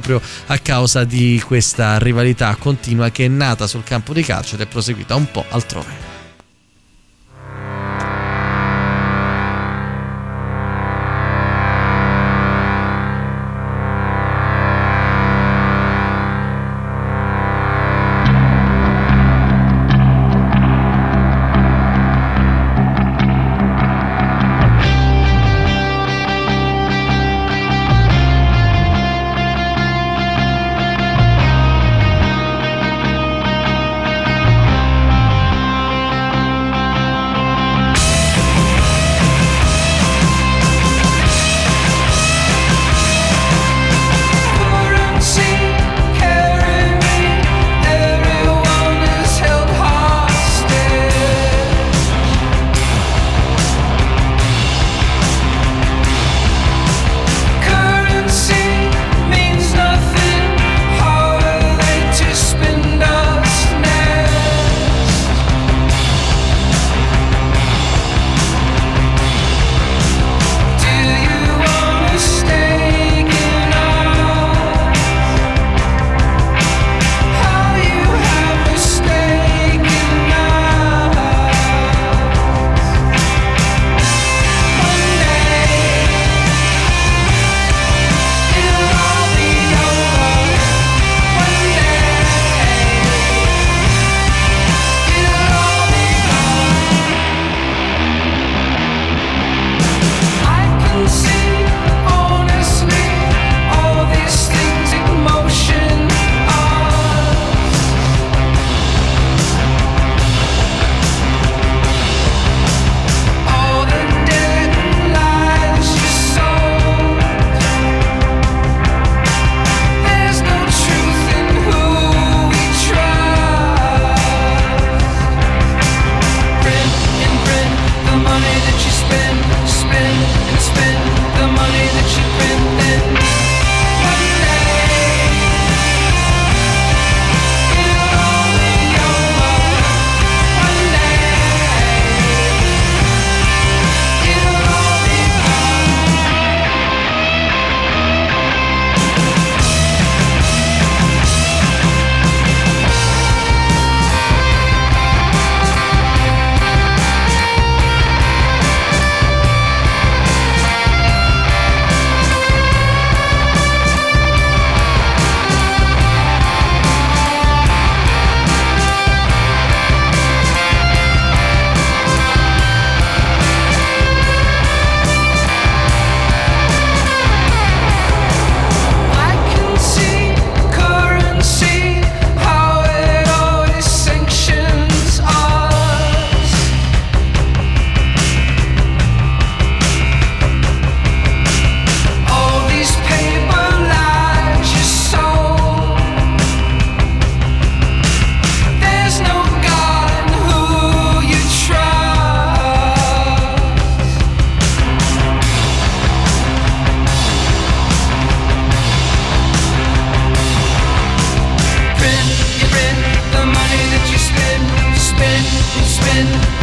a 0.47 0.57
causa 0.59 1.03
di 1.03 1.41
questa 1.45 1.97
rivalità 1.97 2.55
continua 2.55 3.09
che 3.09 3.25
è 3.25 3.27
nata 3.27 3.67
sul 3.67 3.83
campo 3.83 4.13
di 4.13 4.23
calcio 4.23 4.55
ed 4.55 4.61
è 4.61 4.65
proseguita 4.65 5.15
un 5.15 5.29
po' 5.31 5.45
altrove. 5.49 6.12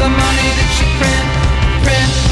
The 0.00 0.08
money 0.08 0.48
that 0.56 0.72
you 0.80 0.86
print, 0.96 1.84
print 1.84 2.29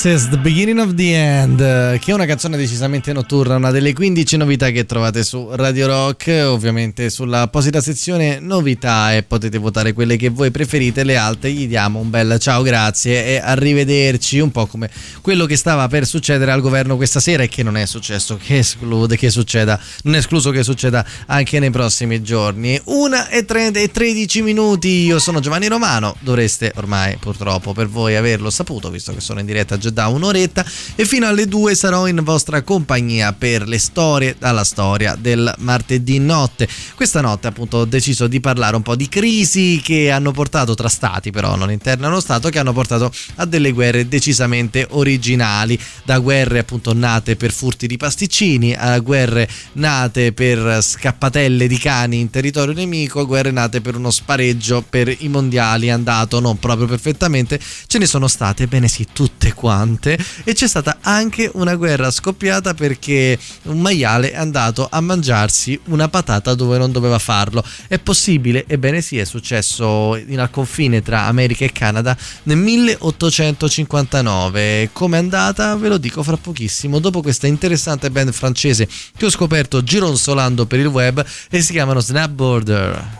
Crosses, 0.00 0.28
The 0.30 0.38
Beginning 0.38 0.78
of 0.78 0.94
the 0.94 1.14
End, 1.14 1.58
che 1.98 2.10
è 2.10 2.14
una 2.14 2.24
canzone 2.24 2.56
decisamente 2.56 3.12
notturna, 3.12 3.56
una 3.56 3.70
delle 3.70 3.92
15 3.92 4.38
novità 4.38 4.70
che 4.70 4.86
trovate 4.86 5.22
su 5.22 5.48
Radio 5.52 5.88
Rock, 5.88 6.44
ovviamente 6.46 7.10
sull'apposita 7.10 7.82
sezione 7.82 8.38
novità 8.38 9.14
e 9.14 9.22
potete 9.24 9.58
votare 9.58 9.92
quelle 9.92 10.16
che 10.16 10.30
voi 10.30 10.50
preferite, 10.50 11.04
le 11.04 11.16
altre 11.16 11.52
gli 11.52 11.68
diamo 11.68 11.98
un 11.98 12.08
bel 12.08 12.38
ciao, 12.38 12.62
grazie 12.62 13.26
e 13.26 13.36
arrivederci, 13.36 14.38
un 14.38 14.50
po' 14.50 14.66
come 14.66 14.90
quello 15.20 15.44
che 15.44 15.56
stava 15.56 15.86
per 15.88 16.06
succedere 16.06 16.50
al 16.50 16.62
governo 16.62 16.96
questa 16.96 17.20
sera 17.20 17.42
e 17.42 17.48
che 17.48 17.62
non 17.62 17.76
è 17.76 17.84
successo, 17.84 18.38
che 18.42 18.58
esclude 18.58 19.18
che 19.18 19.28
succeda, 19.28 19.78
non 20.04 20.14
è 20.14 20.18
escluso 20.18 20.50
che 20.50 20.62
succeda 20.62 21.04
anche 21.26 21.58
nei 21.58 21.70
prossimi 21.70 22.22
giorni. 22.22 22.80
Una 22.84 23.28
e 23.28 23.44
13 23.44 24.40
minuti, 24.40 25.04
io 25.04 25.18
sono 25.18 25.40
Giovanni 25.40 25.68
Romano, 25.68 26.16
dovreste 26.20 26.72
ormai 26.76 27.18
purtroppo 27.18 27.74
per 27.74 27.88
voi 27.88 28.16
averlo 28.16 28.48
saputo, 28.48 28.88
visto 28.88 29.12
che 29.12 29.20
sono 29.20 29.40
in 29.40 29.46
diretta 29.46 29.76
diretta 29.76 29.89
da 29.90 30.08
un'oretta 30.08 30.64
e 30.94 31.04
fino 31.04 31.26
alle 31.26 31.46
2 31.46 31.74
sarò 31.74 32.06
in 32.06 32.20
vostra 32.22 32.62
compagnia 32.62 33.32
per 33.32 33.66
le 33.66 33.78
storie 33.78 34.36
dalla 34.38 34.64
storia 34.64 35.16
del 35.18 35.52
martedì 35.58 36.18
notte. 36.18 36.68
Questa 36.94 37.20
notte 37.20 37.48
appunto 37.48 37.78
ho 37.78 37.84
deciso 37.84 38.26
di 38.26 38.40
parlare 38.40 38.76
un 38.76 38.82
po' 38.82 38.96
di 38.96 39.08
crisi 39.08 39.80
che 39.82 40.10
hanno 40.10 40.32
portato 40.32 40.74
tra 40.74 40.88
stati 40.88 41.30
però 41.30 41.56
non 41.56 41.70
interne 41.70 42.06
allo 42.06 42.20
stato 42.20 42.48
che 42.48 42.58
hanno 42.58 42.72
portato 42.72 43.12
a 43.36 43.44
delle 43.44 43.72
guerre 43.72 44.08
decisamente 44.08 44.86
originali, 44.90 45.78
da 46.04 46.18
guerre 46.18 46.60
appunto 46.60 46.92
nate 46.94 47.36
per 47.36 47.52
furti 47.52 47.86
di 47.86 47.96
pasticcini 47.96 48.74
a 48.74 48.98
guerre 48.98 49.48
nate 49.74 50.32
per 50.32 50.82
scappatelle 50.82 51.66
di 51.66 51.78
cani 51.78 52.20
in 52.20 52.30
territorio 52.30 52.74
nemico, 52.74 53.26
guerre 53.26 53.50
nate 53.50 53.80
per 53.80 53.96
uno 53.96 54.10
spareggio 54.10 54.84
per 54.88 55.14
i 55.18 55.28
mondiali 55.28 55.90
andato 55.90 56.40
non 56.40 56.58
proprio 56.58 56.86
perfettamente, 56.86 57.60
ce 57.86 57.98
ne 57.98 58.06
sono 58.06 58.28
state, 58.28 58.66
bene 58.66 58.88
sì, 58.88 59.06
tutte 59.12 59.52
quante 59.52 59.79
e 60.44 60.52
c'è 60.52 60.68
stata 60.68 60.98
anche 61.00 61.50
una 61.54 61.74
guerra 61.74 62.10
scoppiata 62.10 62.74
perché 62.74 63.38
un 63.64 63.80
maiale 63.80 64.32
è 64.32 64.36
andato 64.36 64.86
a 64.90 65.00
mangiarsi 65.00 65.80
una 65.86 66.08
patata 66.08 66.54
dove 66.54 66.76
non 66.78 66.92
doveva 66.92 67.18
farlo. 67.18 67.64
È 67.86 67.98
possibile? 67.98 68.64
Ebbene 68.66 69.00
sì, 69.00 69.16
è 69.18 69.24
successo 69.24 70.16
in, 70.16 70.40
al 70.40 70.50
confine 70.50 71.00
tra 71.02 71.22
America 71.22 71.64
e 71.64 71.72
Canada 71.72 72.14
nel 72.44 72.56
1859. 72.56 74.90
Come 74.92 75.16
è 75.16 75.20
andata? 75.20 75.74
Ve 75.76 75.88
lo 75.88 75.98
dico 75.98 76.22
fra 76.22 76.36
pochissimo. 76.36 76.98
Dopo 76.98 77.22
questa 77.22 77.46
interessante 77.46 78.10
band 78.10 78.32
francese 78.32 78.88
che 79.16 79.26
ho 79.26 79.30
scoperto 79.30 79.82
gironzolando 79.82 80.66
per 80.66 80.80
il 80.80 80.86
web 80.86 81.24
e 81.50 81.60
si 81.60 81.72
chiamano 81.72 82.00
Snapboarder. 82.00 83.18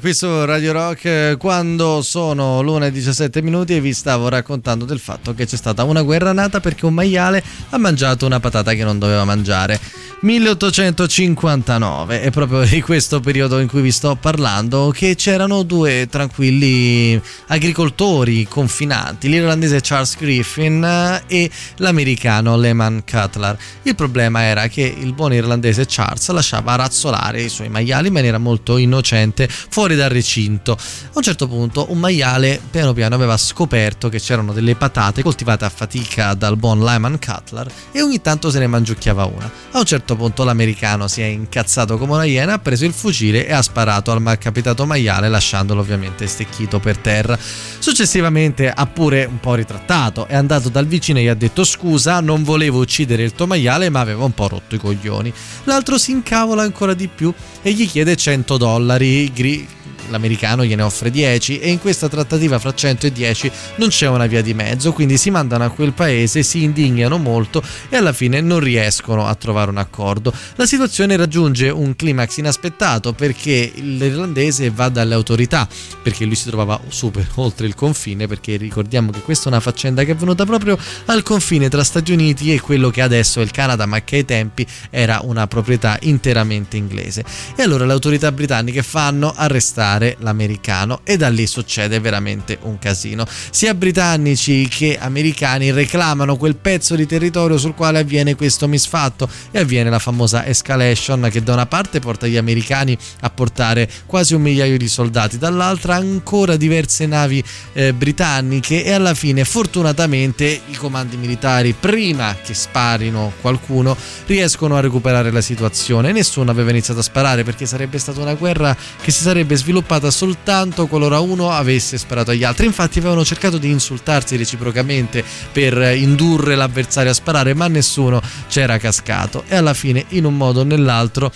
Qui 0.00 0.14
su 0.14 0.44
Radio 0.46 0.72
Rock 0.72 1.36
quando 1.36 2.00
sono 2.00 2.62
l'una 2.62 2.86
e 2.86 2.90
17 2.90 3.42
minuti 3.42 3.76
e 3.76 3.80
vi 3.80 3.92
stavo 3.92 4.28
raccontando 4.28 4.86
del 4.86 4.98
fatto 4.98 5.34
che 5.34 5.44
c'è 5.44 5.56
stata 5.56 5.84
una 5.84 6.00
guerra 6.00 6.32
nata 6.32 6.58
perché 6.58 6.86
un 6.86 6.94
maiale 6.94 7.44
ha 7.68 7.76
mangiato 7.76 8.24
una 8.24 8.40
patata 8.40 8.72
che 8.72 8.82
non 8.82 8.98
doveva 8.98 9.24
mangiare. 9.24 9.78
1859 10.22 12.20
è 12.20 12.30
proprio 12.30 12.62
di 12.62 12.82
questo 12.82 13.20
periodo 13.20 13.58
in 13.58 13.66
cui 13.66 13.80
vi 13.80 13.90
sto 13.90 14.16
parlando 14.16 14.92
che 14.94 15.14
c'erano 15.14 15.62
due 15.62 16.08
tranquilli 16.10 17.18
agricoltori 17.46 18.46
confinanti, 18.46 19.30
l'irlandese 19.30 19.80
Charles 19.80 20.18
Griffin 20.18 21.22
e 21.26 21.50
l'americano 21.76 22.58
Lehman 22.58 23.02
Cutler. 23.10 23.56
Il 23.84 23.94
problema 23.94 24.42
era 24.42 24.68
che 24.68 24.82
il 24.82 25.14
buon 25.14 25.32
irlandese 25.32 25.86
Charles 25.88 26.28
lasciava 26.28 26.74
razzolare 26.74 27.40
i 27.40 27.48
suoi 27.48 27.70
maiali 27.70 28.08
in 28.08 28.12
maniera 28.12 28.36
molto 28.36 28.76
innocente 28.76 29.48
fuori 29.48 29.96
dal 29.96 30.10
recinto. 30.10 30.72
A 30.72 31.12
un 31.14 31.22
certo 31.22 31.48
punto 31.48 31.86
un 31.92 31.98
maiale 31.98 32.60
piano 32.70 32.92
piano 32.92 33.14
aveva 33.14 33.38
scoperto 33.38 34.10
che 34.10 34.20
c'erano 34.20 34.52
delle 34.52 34.74
patate 34.74 35.22
coltivate 35.22 35.64
a 35.64 35.70
fatica 35.70 36.34
dal 36.34 36.58
buon 36.58 36.84
Lyman 36.84 37.18
Cutler 37.18 37.72
e 37.90 38.02
ogni 38.02 38.20
tanto 38.20 38.50
se 38.50 38.58
ne 38.58 38.66
mangiucchiava 38.66 39.24
una. 39.24 39.50
A 39.70 39.78
un 39.78 39.84
certo 39.86 40.08
punto 40.16 40.44
l'americano 40.44 41.08
si 41.08 41.20
è 41.20 41.26
incazzato 41.26 41.98
come 41.98 42.12
una 42.12 42.24
iena, 42.24 42.54
ha 42.54 42.58
preso 42.58 42.84
il 42.84 42.92
fucile 42.92 43.46
e 43.46 43.52
ha 43.52 43.62
sparato 43.62 44.10
al 44.10 44.20
malcapitato 44.20 44.86
maiale 44.86 45.28
lasciandolo 45.28 45.80
ovviamente 45.80 46.26
stecchito 46.26 46.78
per 46.80 46.98
terra. 46.98 47.38
Successivamente 47.38 48.70
ha 48.70 48.86
pure 48.86 49.24
un 49.24 49.40
po' 49.40 49.54
ritrattato, 49.54 50.26
è 50.26 50.34
andato 50.34 50.68
dal 50.68 50.86
vicino 50.86 51.18
e 51.18 51.22
gli 51.22 51.28
ha 51.28 51.34
detto 51.34 51.64
scusa, 51.64 52.20
non 52.20 52.42
volevo 52.42 52.80
uccidere 52.80 53.22
il 53.22 53.32
tuo 53.32 53.46
maiale 53.46 53.88
ma 53.90 54.00
aveva 54.00 54.24
un 54.24 54.32
po' 54.32 54.48
rotto 54.48 54.74
i 54.74 54.78
coglioni. 54.78 55.32
L'altro 55.64 55.98
si 55.98 56.10
incavola 56.10 56.62
ancora 56.62 56.94
di 56.94 57.08
più 57.08 57.32
e 57.62 57.72
gli 57.72 57.88
chiede 57.88 58.16
100 58.16 58.56
dollari. 58.56 59.32
Gri- 59.32 59.68
l'americano 60.08 60.64
gliene 60.64 60.82
offre 60.82 61.10
10 61.10 61.58
e 61.58 61.70
in 61.70 61.78
questa 61.78 62.08
trattativa 62.08 62.58
fra 62.58 62.74
100 62.74 63.06
e 63.06 63.12
10 63.12 63.50
non 63.76 63.88
c'è 63.88 64.08
una 64.08 64.26
via 64.26 64.42
di 64.42 64.54
mezzo, 64.54 64.92
quindi 64.92 65.16
si 65.16 65.30
mandano 65.30 65.64
a 65.64 65.70
quel 65.70 65.92
paese, 65.92 66.42
si 66.42 66.62
indignano 66.62 67.18
molto 67.18 67.62
e 67.88 67.96
alla 67.96 68.12
fine 68.12 68.40
non 68.40 68.60
riescono 68.60 69.26
a 69.26 69.34
trovare 69.34 69.70
un 69.70 69.78
accordo. 69.78 70.32
La 70.56 70.66
situazione 70.66 71.16
raggiunge 71.16 71.68
un 71.68 71.94
climax 71.96 72.38
inaspettato 72.38 73.12
perché 73.12 73.72
l'irlandese 73.74 74.70
va 74.70 74.88
dalle 74.88 75.14
autorità, 75.14 75.68
perché 76.02 76.24
lui 76.24 76.34
si 76.34 76.48
trovava 76.48 76.80
super 76.88 77.26
oltre 77.36 77.66
il 77.66 77.74
confine, 77.74 78.26
perché 78.26 78.56
ricordiamo 78.56 79.10
che 79.10 79.20
questa 79.20 79.46
è 79.46 79.48
una 79.48 79.60
faccenda 79.60 80.04
che 80.04 80.12
è 80.12 80.16
venuta 80.16 80.44
proprio 80.44 80.78
al 81.06 81.22
confine 81.22 81.68
tra 81.68 81.84
Stati 81.84 82.12
Uniti 82.12 82.52
e 82.52 82.60
quello 82.60 82.90
che 82.90 83.02
adesso 83.02 83.40
è 83.40 83.42
il 83.42 83.50
Canada, 83.50 83.86
ma 83.86 84.02
che 84.02 84.16
ai 84.16 84.24
tempi 84.24 84.66
era 84.90 85.20
una 85.22 85.46
proprietà 85.46 85.98
interamente 86.02 86.76
inglese. 86.76 87.24
E 87.56 87.62
allora 87.62 87.84
le 87.84 87.92
autorità 87.92 88.32
britanniche 88.32 88.82
fanno 88.82 89.32
arrestare 89.34 89.89
l'americano 89.98 91.00
e 91.04 91.16
da 91.16 91.28
lì 91.28 91.46
succede 91.46 91.98
veramente 92.00 92.58
un 92.62 92.78
casino. 92.78 93.26
Sia 93.50 93.74
britannici 93.74 94.68
che 94.68 94.98
americani 94.98 95.72
reclamano 95.72 96.36
quel 96.36 96.56
pezzo 96.56 96.94
di 96.94 97.06
territorio 97.06 97.58
sul 97.58 97.74
quale 97.74 97.98
avviene 97.98 98.34
questo 98.34 98.68
misfatto 98.68 99.28
e 99.50 99.58
avviene 99.58 99.90
la 99.90 99.98
famosa 99.98 100.46
escalation 100.46 101.28
che 101.30 101.42
da 101.42 101.54
una 101.54 101.66
parte 101.66 101.98
porta 102.00 102.26
gli 102.26 102.36
americani 102.36 102.96
a 103.20 103.30
portare 103.30 103.88
quasi 104.06 104.34
un 104.34 104.42
migliaio 104.42 104.76
di 104.76 104.88
soldati, 104.88 105.38
dall'altra 105.38 105.96
ancora 105.96 106.56
diverse 106.56 107.06
navi 107.06 107.42
eh, 107.72 107.92
britanniche 107.92 108.84
e 108.84 108.92
alla 108.92 109.14
fine 109.14 109.44
fortunatamente 109.44 110.60
i 110.66 110.74
comandi 110.74 111.16
militari 111.16 111.74
prima 111.78 112.36
che 112.42 112.54
sparino 112.54 113.32
qualcuno 113.40 113.96
riescono 114.26 114.76
a 114.76 114.80
recuperare 114.80 115.30
la 115.30 115.40
situazione. 115.40 116.12
Nessuno 116.12 116.50
aveva 116.50 116.70
iniziato 116.70 117.00
a 117.00 117.02
sparare 117.02 117.44
perché 117.44 117.66
sarebbe 117.66 117.98
stata 117.98 118.20
una 118.20 118.34
guerra 118.34 118.76
che 119.02 119.10
si 119.10 119.22
sarebbe 119.22 119.56
sviluppata 119.56 119.79
soltanto 120.10 120.86
qualora 120.86 121.20
uno 121.20 121.50
avesse 121.50 121.98
sparato 121.98 122.30
agli 122.30 122.44
altri. 122.44 122.66
Infatti 122.66 122.98
avevano 122.98 123.24
cercato 123.24 123.58
di 123.58 123.70
insultarsi 123.70 124.36
reciprocamente 124.36 125.24
per 125.52 125.96
indurre 125.96 126.54
l'avversario 126.54 127.10
a 127.10 127.14
sparare, 127.14 127.54
ma 127.54 127.68
nessuno 127.68 128.20
c'era 128.48 128.78
cascato 128.78 129.44
e 129.48 129.56
alla 129.56 129.74
fine 129.74 130.04
in 130.08 130.24
un 130.24 130.36
modo 130.36 130.60
o 130.60 130.64
nell'altro 130.64 131.32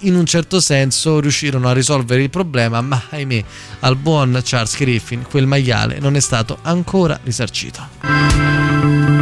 in 0.00 0.14
un 0.14 0.26
certo 0.26 0.60
senso 0.60 1.20
riuscirono 1.20 1.68
a 1.68 1.72
risolvere 1.72 2.22
il 2.22 2.30
problema, 2.30 2.80
ma 2.80 3.02
ahimè 3.10 3.44
al 3.80 3.96
buon 3.96 4.40
Charles 4.44 4.76
Griffin 4.76 5.24
quel 5.28 5.46
maiale 5.46 5.98
non 5.98 6.16
è 6.16 6.20
stato 6.20 6.58
ancora 6.62 7.18
risarcito. 7.22 9.15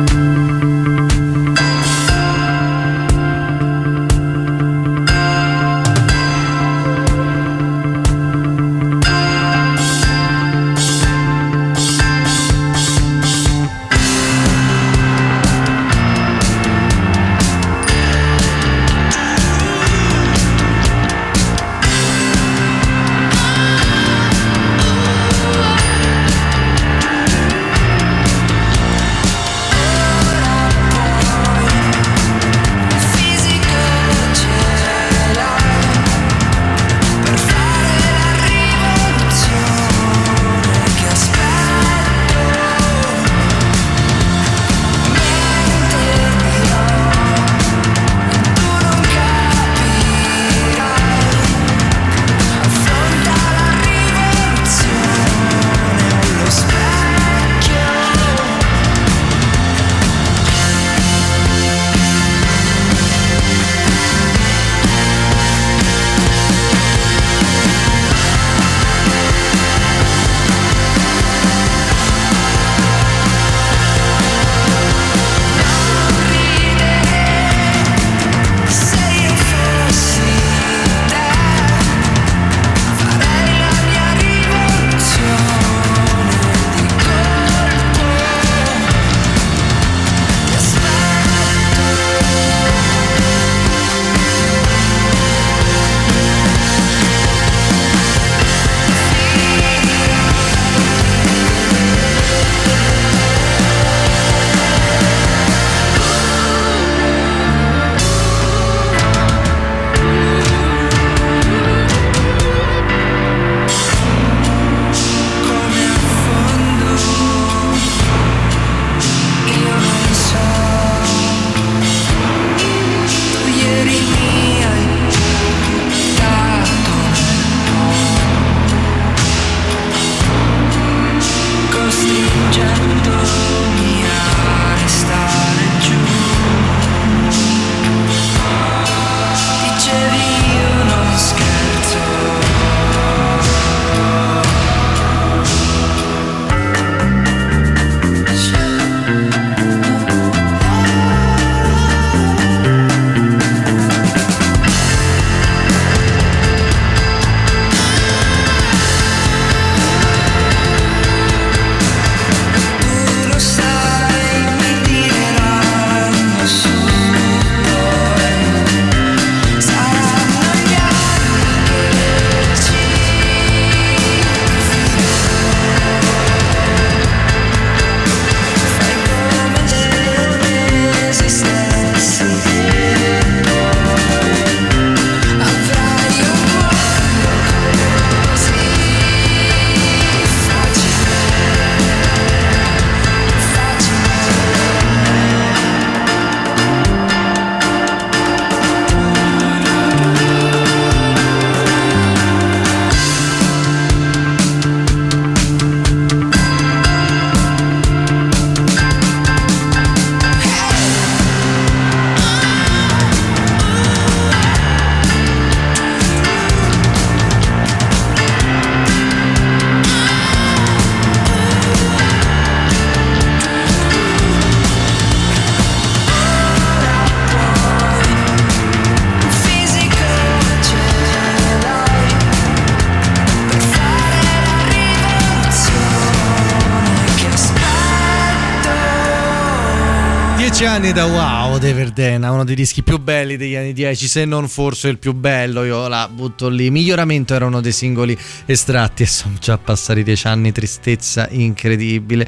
10 240.74 240.86
anni 240.86 240.92
da 240.92 241.04
Wow 241.06 241.58
De 241.58 241.72
Verdena, 241.72 242.32
uno 242.32 242.42
dei 242.42 242.56
dischi 242.56 242.82
più 242.82 242.98
belli 242.98 243.36
degli 243.36 243.54
anni 243.54 243.72
10, 243.72 244.08
se 244.08 244.24
non 244.24 244.48
forse 244.48 244.88
il 244.88 244.98
più 244.98 245.12
bello, 245.12 245.62
io 245.62 245.86
la 245.86 246.08
butto 246.12 246.48
lì. 246.48 246.68
Miglioramento 246.68 247.32
era 247.32 247.46
uno 247.46 247.60
dei 247.60 247.70
singoli 247.70 248.18
estratti 248.44 249.04
e 249.04 249.06
sono 249.06 249.36
già 249.38 249.56
passati 249.56 250.02
10 250.02 250.26
anni, 250.26 250.50
tristezza 250.50 251.28
incredibile. 251.30 252.26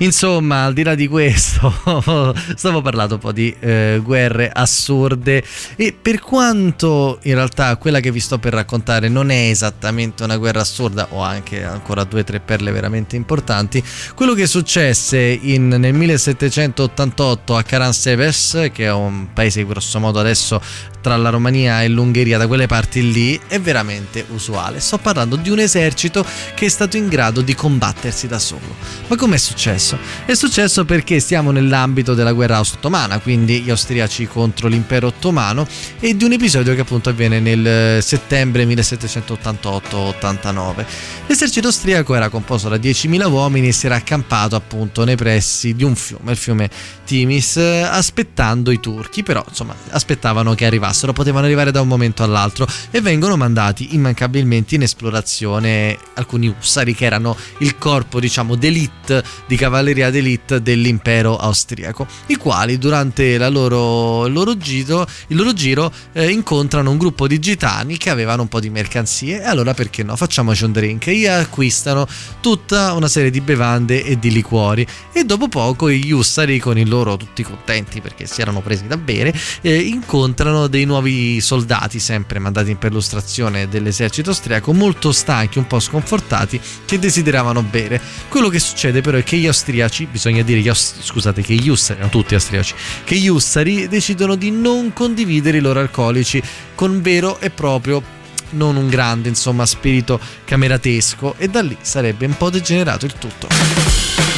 Insomma, 0.00 0.64
al 0.64 0.74
di 0.74 0.84
là 0.84 0.94
di 0.94 1.08
questo, 1.08 1.72
stavo 2.54 2.80
parlando 2.82 3.14
un 3.14 3.20
po' 3.20 3.32
di 3.32 3.54
eh, 3.58 4.00
guerre 4.00 4.48
assurde 4.48 5.42
e 5.74 5.92
per 5.92 6.20
quanto 6.20 7.18
in 7.22 7.34
realtà 7.34 7.76
quella 7.76 7.98
che 7.98 8.12
vi 8.12 8.20
sto 8.20 8.38
per 8.38 8.52
raccontare 8.52 9.08
non 9.08 9.30
è 9.30 9.48
esattamente 9.50 10.22
una 10.22 10.36
guerra 10.36 10.60
assurda, 10.60 11.08
o 11.10 11.22
anche 11.22 11.64
ancora 11.64 12.04
due 12.04 12.20
o 12.20 12.24
tre 12.24 12.38
perle 12.38 12.70
veramente 12.70 13.16
importanti, 13.16 13.82
quello 14.14 14.34
che 14.34 14.46
successe 14.46 15.18
in, 15.18 15.66
nel 15.66 15.94
1788 15.94 17.56
a 17.56 17.62
Caranseves, 17.64 18.70
che 18.72 18.84
è 18.84 18.92
un 18.92 19.32
paese 19.32 19.66
grosso 19.66 19.98
modo 19.98 20.20
adesso 20.20 20.60
tra 21.00 21.16
la 21.16 21.30
Romania 21.30 21.82
e 21.82 21.88
l'Ungheria, 21.88 22.38
da 22.38 22.46
quelle 22.46 22.66
parti 22.66 23.12
lì, 23.12 23.40
è 23.48 23.60
veramente 23.60 24.24
usuale. 24.30 24.80
Sto 24.80 24.98
parlando 24.98 25.36
di 25.36 25.50
un 25.50 25.58
esercito 25.58 26.24
che 26.54 26.66
è 26.66 26.68
stato 26.68 26.96
in 26.96 27.08
grado 27.08 27.40
di 27.40 27.54
combattersi 27.54 28.26
da 28.26 28.38
solo. 28.38 28.74
Ma 29.06 29.16
com'è 29.16 29.38
successo? 29.38 29.87
È 30.24 30.34
successo 30.34 30.84
perché 30.84 31.20
stiamo 31.20 31.50
nell'ambito 31.50 32.14
della 32.14 32.32
guerra 32.32 32.58
ottomana, 32.58 33.20
quindi 33.20 33.60
gli 33.60 33.70
austriaci 33.70 34.26
contro 34.26 34.68
l'impero 34.68 35.08
ottomano, 35.08 35.66
e 36.00 36.16
di 36.16 36.24
un 36.24 36.32
episodio 36.32 36.74
che 36.74 36.80
appunto 36.80 37.10
avviene 37.10 37.40
nel 37.40 38.02
settembre 38.02 38.64
1788-89. 38.64 40.84
L'esercito 41.26 41.68
austriaco 41.68 42.14
era 42.14 42.28
composto 42.28 42.68
da 42.68 42.76
10.000 42.76 43.30
uomini 43.30 43.68
e 43.68 43.72
si 43.72 43.86
era 43.86 43.96
accampato 43.96 44.56
appunto 44.56 45.04
nei 45.04 45.16
pressi 45.16 45.74
di 45.74 45.84
un 45.84 45.94
fiume, 45.94 46.32
il 46.32 46.36
fiume 46.36 46.68
Timis, 47.04 47.56
aspettando 47.56 48.70
i 48.70 48.80
turchi, 48.80 49.22
però 49.22 49.44
insomma 49.48 49.74
aspettavano 49.90 50.54
che 50.54 50.66
arrivassero, 50.66 51.12
potevano 51.12 51.46
arrivare 51.46 51.70
da 51.70 51.80
un 51.80 51.88
momento 51.88 52.22
all'altro 52.22 52.66
e 52.90 53.00
vengono 53.00 53.36
mandati 53.36 53.94
immancabilmente 53.94 54.74
in 54.74 54.82
esplorazione 54.82 55.96
alcuni 56.14 56.48
ussari 56.48 56.94
che 56.94 57.06
erano 57.06 57.36
il 57.58 57.78
corpo 57.78 58.20
diciamo 58.20 58.54
d'elite, 58.54 59.22
di 59.46 59.56
cavalleria 59.56 59.77
d'elite 59.82 60.62
dell'impero 60.62 61.36
austriaco, 61.36 62.06
i 62.26 62.36
quali 62.36 62.78
durante 62.78 63.38
loro, 63.48 64.26
il 64.26 64.32
loro 64.32 64.56
giro, 64.56 65.06
il 65.28 65.36
loro 65.36 65.52
giro 65.52 65.92
eh, 66.12 66.30
incontrano 66.30 66.90
un 66.90 66.98
gruppo 66.98 67.26
di 67.26 67.38
gitani 67.38 67.96
che 67.96 68.10
avevano 68.10 68.42
un 68.42 68.48
po' 68.48 68.60
di 68.60 68.70
mercanzie. 68.70 69.42
E 69.42 69.44
allora 69.44 69.74
perché 69.74 70.02
no, 70.02 70.16
facciamoci 70.16 70.64
un 70.64 70.72
drink. 70.72 71.06
E 71.08 71.28
acquistano 71.28 72.06
tutta 72.40 72.92
una 72.92 73.08
serie 73.08 73.30
di 73.30 73.40
bevande 73.40 74.04
e 74.04 74.18
di 74.18 74.30
liquori. 74.30 74.86
E 75.12 75.24
dopo 75.24 75.48
poco 75.48 75.90
gli 75.90 76.12
ussari 76.12 76.58
con 76.58 76.78
il 76.78 76.88
loro 76.88 77.16
tutti 77.16 77.42
contenti 77.42 78.00
perché 78.00 78.26
si 78.26 78.40
erano 78.40 78.60
presi 78.60 78.86
da 78.86 78.96
bere 78.96 79.34
eh, 79.62 79.76
incontrano 79.76 80.66
dei 80.66 80.84
nuovi 80.84 81.40
soldati 81.40 81.98
sempre 81.98 82.38
mandati 82.38 82.70
in 82.70 82.78
perlustrazione 82.78 83.68
dell'esercito 83.68 84.30
austriaco 84.30 84.72
molto 84.72 85.12
stanchi 85.12 85.58
un 85.58 85.66
po' 85.66 85.80
sconfortati 85.80 86.60
che 86.84 86.98
desideravano 86.98 87.62
bere. 87.62 88.00
Quello 88.28 88.48
che 88.48 88.58
succede 88.58 89.00
però 89.00 89.18
è 89.18 89.24
che 89.24 89.36
gli 89.36 89.46
austriaci 89.46 89.67
bisogna 90.10 90.42
dire 90.42 90.66
aus- 90.68 90.94
scusate 91.00 91.42
che 91.42 91.54
gli 91.54 91.68
ussari 91.68 92.00
non 92.00 92.10
tutti 92.10 92.34
austriaci 92.34 92.74
che 93.04 93.16
gli 93.16 93.28
ussari 93.28 93.88
decidono 93.88 94.34
di 94.34 94.50
non 94.50 94.92
condividere 94.92 95.58
i 95.58 95.60
loro 95.60 95.80
alcolici 95.80 96.42
con 96.74 97.00
vero 97.02 97.38
e 97.40 97.50
proprio 97.50 98.02
non 98.50 98.76
un 98.76 98.88
grande 98.88 99.28
insomma 99.28 99.66
spirito 99.66 100.18
cameratesco 100.44 101.34
e 101.38 101.48
da 101.48 101.60
lì 101.62 101.76
sarebbe 101.80 102.26
un 102.26 102.36
po' 102.36 102.50
degenerato 102.50 103.04
il 103.04 103.14
tutto. 103.14 104.37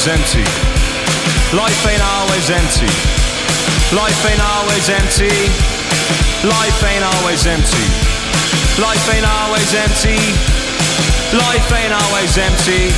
Always 0.00 0.18
empty. 0.18 0.44
Life 1.52 1.86
ain't 1.86 2.00
always 2.00 2.48
empty. 2.48 2.88
Life 3.92 4.24
ain't 4.24 4.40
always 4.40 4.88
empty. 4.88 5.28
Life 6.40 6.80
ain't 6.88 7.04
always 7.04 7.44
empty. 7.44 7.84
Life 8.80 9.04
ain't 9.12 9.28
always 9.28 9.74
empty. 9.74 10.16
Life 11.36 11.68
ain't 11.76 11.92
always 11.92 12.32
empty. 12.38 12.88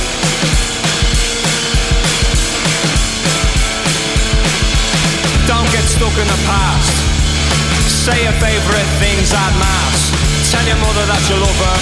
Don't 5.43 5.67
get 5.75 5.83
stuck 5.83 6.15
in 6.15 6.27
the 6.27 6.39
past. 6.47 6.93
Say 7.83 8.23
your 8.23 8.37
favorite 8.39 8.89
things 9.03 9.33
at 9.33 9.51
mass. 9.59 10.07
Tell 10.51 10.63
your 10.63 10.79
mother 10.79 11.03
that 11.11 11.23
you 11.27 11.35
love 11.35 11.59
her. 11.67 11.79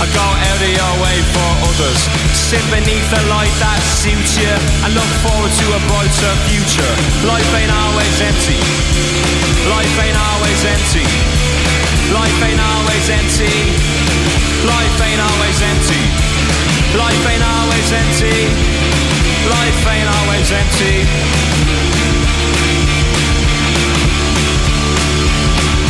I 0.00 0.06
go 0.12 0.20
out 0.20 0.60
of 0.60 0.68
your 0.68 0.94
way 1.04 1.16
for 1.32 1.49
others. 1.70 2.00
Sit 2.34 2.62
beneath 2.70 3.06
the 3.10 3.22
light 3.30 3.52
that 3.62 3.78
suits 4.02 4.34
you 4.38 4.50
and 4.82 4.90
look 4.94 5.10
forward 5.22 5.52
to 5.52 5.66
a 5.76 5.80
brighter 5.86 6.34
future. 6.50 6.92
Life 7.26 7.50
ain't 7.54 7.70
always 7.70 8.16
empty. 8.18 8.58
Life 9.70 9.94
ain't 10.02 10.18
always 10.18 10.60
empty. 10.66 11.06
Life 12.10 12.40
ain't 12.42 12.62
always 12.62 13.06
empty. 13.06 13.54
Life 14.66 14.98
ain't 14.98 15.22
always 15.22 15.58
empty. 15.62 16.02
Life 16.98 17.24
ain't 17.30 17.44
always 17.44 17.88
empty. 17.94 18.38
Life 19.46 19.80
ain't 19.86 20.10
always 20.10 20.48
empty. 20.50 21.59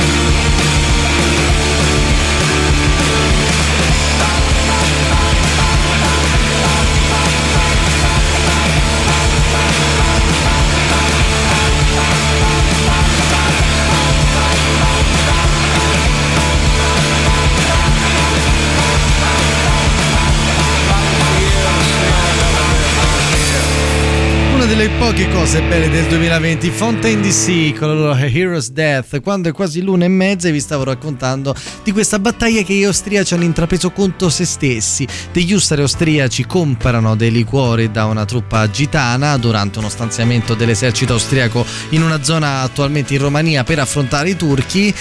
Una 24.61 24.69
delle 24.69 24.89
poche 24.89 25.27
cose 25.29 25.59
belle 25.63 25.89
del 25.89 26.05
2020, 26.05 26.69
Fontaine 26.69 27.19
DC 27.19 27.75
con 27.79 27.87
la 27.87 27.93
loro 27.95 28.15
Hero's 28.15 28.69
Death, 28.69 29.19
quando 29.19 29.49
è 29.49 29.51
quasi 29.51 29.81
l'una 29.81 30.05
e 30.05 30.07
mezza 30.07 30.49
e 30.49 30.51
vi 30.51 30.59
stavo 30.59 30.83
raccontando 30.83 31.55
di 31.83 31.91
questa 31.91 32.19
battaglia 32.19 32.61
che 32.61 32.75
gli 32.75 32.83
austriaci 32.83 33.33
hanno 33.33 33.43
intrapreso 33.43 33.89
contro 33.89 34.29
se 34.29 34.45
stessi. 34.45 35.07
Degli 35.33 35.51
ustari 35.51 35.81
austriaci 35.81 36.45
comprano 36.45 37.15
dei 37.15 37.31
liquori 37.31 37.89
da 37.89 38.05
una 38.05 38.23
truppa 38.23 38.69
gitana 38.69 39.35
durante 39.37 39.79
uno 39.79 39.89
stanziamento 39.89 40.53
dell'esercito 40.53 41.13
austriaco 41.13 41.65
in 41.89 42.03
una 42.03 42.21
zona 42.21 42.61
attualmente 42.61 43.15
in 43.15 43.21
Romania 43.21 43.63
per 43.63 43.79
affrontare 43.79 44.29
i 44.29 44.35
turchi 44.35 44.93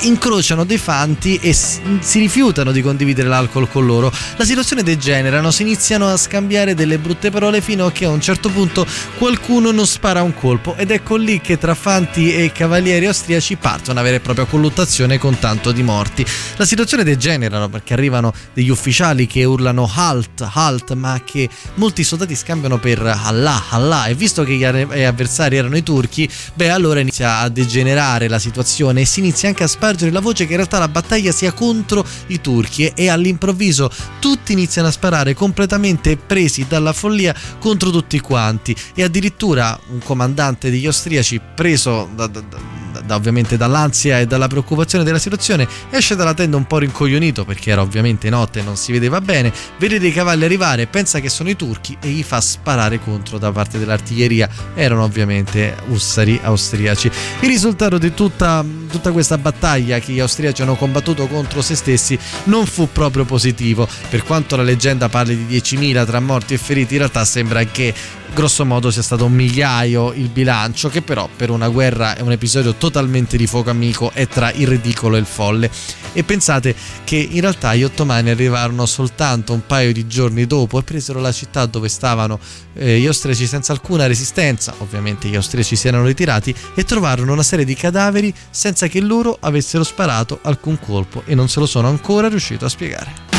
incrociano 0.00 0.64
dei 0.64 0.78
fanti 0.78 1.36
e 1.36 1.52
si 1.52 2.18
rifiutano 2.18 2.72
di 2.72 2.82
condividere 2.82 3.28
l'alcol 3.28 3.68
con 3.68 3.86
loro. 3.86 4.12
La 4.36 4.44
situazione 4.44 4.82
degenerano, 4.82 5.50
si 5.50 5.62
iniziano 5.62 6.08
a 6.08 6.16
scambiare 6.16 6.74
delle 6.74 6.98
brutte 6.98 7.30
parole 7.30 7.60
fino 7.60 7.86
a 7.86 7.92
che 7.92 8.04
a 8.04 8.10
un 8.10 8.20
certo 8.20 8.50
punto 8.50 8.86
qualcuno 9.18 9.70
non 9.70 9.86
spara 9.86 10.22
un 10.22 10.34
colpo 10.34 10.74
ed 10.76 10.90
ecco 10.90 11.16
lì 11.16 11.40
che 11.40 11.58
tra 11.58 11.74
fanti 11.74 12.34
e 12.34 12.52
cavalieri 12.52 13.06
austriaci 13.06 13.56
parte 13.56 13.90
una 13.90 14.02
vera 14.02 14.16
e 14.16 14.20
propria 14.20 14.44
colluttazione 14.44 15.18
con 15.18 15.38
tanto 15.38 15.72
di 15.72 15.82
morti. 15.82 16.24
La 16.56 16.64
situazione 16.64 17.04
degenerano 17.04 17.68
perché 17.68 17.94
arrivano 17.94 18.32
degli 18.52 18.68
ufficiali 18.68 19.26
che 19.26 19.44
urlano 19.44 19.90
halt, 19.92 20.48
halt, 20.52 20.92
ma 20.94 21.20
che 21.24 21.48
molti 21.74 22.04
soldati 22.04 22.34
scambiano 22.34 22.78
per 22.78 23.00
Allah, 23.00 23.64
Allah 23.70 24.06
e 24.06 24.14
visto 24.14 24.44
che 24.44 24.54
gli 24.54 24.64
a- 24.64 25.08
avversari 25.08 25.56
erano 25.56 25.76
i 25.76 25.82
turchi, 25.82 26.28
beh 26.54 26.70
allora 26.70 27.00
inizia 27.00 27.38
a 27.38 27.48
degenerare 27.48 28.28
la 28.28 28.38
situazione 28.38 29.02
e 29.02 29.04
si 29.04 29.20
inizia 29.20 29.48
anche 29.48 29.62
a 29.62 29.68
spargere 29.84 30.12
la 30.12 30.20
voce 30.20 30.46
che 30.46 30.52
in 30.52 30.56
realtà 30.56 30.78
la 30.78 30.88
battaglia 30.88 31.30
sia 31.30 31.52
contro 31.52 32.06
i 32.28 32.40
turchi. 32.40 32.90
E 32.94 33.08
all'improvviso 33.08 33.90
tutti 34.18 34.52
iniziano 34.52 34.88
a 34.88 34.90
sparare 34.90 35.34
completamente 35.34 36.16
presi 36.16 36.64
dalla 36.66 36.94
follia 36.94 37.34
contro 37.58 37.90
tutti 37.90 38.18
quanti. 38.20 38.74
E 38.94 39.02
addirittura 39.02 39.78
un 39.90 39.98
comandante 39.98 40.70
degli 40.70 40.86
austriaci 40.86 41.38
preso 41.54 42.08
da, 42.14 42.26
da- 42.26 42.40
da- 42.40 42.83
da- 43.04 43.14
ovviamente 43.14 43.56
dall'ansia 43.56 44.20
e 44.20 44.26
dalla 44.26 44.48
preoccupazione 44.48 45.04
della 45.04 45.18
situazione 45.18 45.66
esce 45.90 46.16
dalla 46.16 46.34
tenda 46.34 46.56
un 46.56 46.66
po' 46.66 46.78
rincoglionito 46.78 47.44
perché 47.44 47.70
era 47.70 47.82
ovviamente 47.82 48.30
notte 48.30 48.60
e 48.60 48.62
non 48.62 48.76
si 48.76 48.92
vedeva 48.92 49.20
bene 49.20 49.52
vede 49.78 49.98
dei 49.98 50.12
cavalli 50.12 50.44
arrivare 50.44 50.86
pensa 50.86 51.20
che 51.20 51.28
sono 51.28 51.50
i 51.50 51.56
turchi 51.56 51.96
e 52.00 52.08
gli 52.08 52.22
fa 52.22 52.40
sparare 52.40 53.00
contro 53.00 53.38
da 53.38 53.52
parte 53.52 53.78
dell'artiglieria. 53.78 54.48
Erano 54.74 55.04
ovviamente 55.04 55.76
ussari 55.88 56.38
austriaci. 56.42 57.10
Il 57.40 57.48
risultato 57.48 57.98
di 57.98 58.14
tutta, 58.14 58.64
tutta 58.90 59.12
questa 59.12 59.38
battaglia 59.38 59.98
che 59.98 60.12
gli 60.12 60.20
austriaci 60.20 60.62
hanno 60.62 60.76
combattuto 60.76 61.26
contro 61.26 61.62
se 61.62 61.74
stessi 61.74 62.18
non 62.44 62.66
fu 62.66 62.88
proprio 62.90 63.24
positivo. 63.24 63.88
Per 64.08 64.22
quanto 64.24 64.56
la 64.56 64.62
leggenda 64.62 65.08
parli 65.08 65.46
di 65.46 65.56
10.000 65.58 66.06
tra 66.06 66.20
morti 66.20 66.54
e 66.54 66.58
feriti 66.58 66.94
in 66.94 67.00
realtà 67.00 67.24
sembra 67.24 67.64
che 67.64 67.92
grosso 68.34 68.64
modo 68.64 68.90
sia 68.90 69.00
stato 69.00 69.24
un 69.24 69.32
migliaio 69.32 70.12
il 70.12 70.28
bilancio 70.28 70.88
che 70.88 71.02
però 71.02 71.28
per 71.34 71.50
una 71.50 71.68
guerra 71.68 72.16
è 72.16 72.20
un 72.20 72.32
episodio 72.32 72.74
totalmente 72.74 73.36
di 73.36 73.46
fuoco 73.46 73.70
amico 73.70 74.10
è 74.12 74.26
tra 74.26 74.50
il 74.50 74.66
ridicolo 74.66 75.16
e 75.16 75.20
il 75.20 75.24
folle. 75.24 75.70
E 76.12 76.24
pensate 76.24 76.74
che 77.04 77.16
in 77.16 77.40
realtà 77.40 77.74
gli 77.74 77.84
ottomani 77.84 78.30
arrivarono 78.30 78.86
soltanto 78.86 79.52
un 79.52 79.64
paio 79.66 79.92
di 79.92 80.06
giorni 80.06 80.46
dopo 80.46 80.78
e 80.78 80.82
presero 80.82 81.20
la 81.20 81.32
città 81.32 81.66
dove 81.66 81.88
stavano 81.88 82.38
eh, 82.74 82.98
gli 82.98 83.06
austriaci 83.06 83.46
senza 83.46 83.72
alcuna 83.72 84.06
resistenza 84.06 84.74
ovviamente 84.78 85.28
gli 85.28 85.36
austriaci 85.36 85.76
si 85.76 85.88
erano 85.88 86.06
ritirati 86.06 86.54
e 86.74 86.84
trovarono 86.84 87.32
una 87.32 87.42
serie 87.42 87.64
di 87.64 87.74
cadaveri 87.74 88.34
senza 88.50 88.88
che 88.88 89.00
loro 89.00 89.36
avessero 89.40 89.84
sparato 89.84 90.40
alcun 90.42 90.78
colpo 90.80 91.22
e 91.24 91.34
non 91.34 91.48
se 91.48 91.60
lo 91.60 91.66
sono 91.66 91.88
ancora 91.88 92.28
riuscito 92.28 92.64
a 92.64 92.68
spiegare 92.68 93.33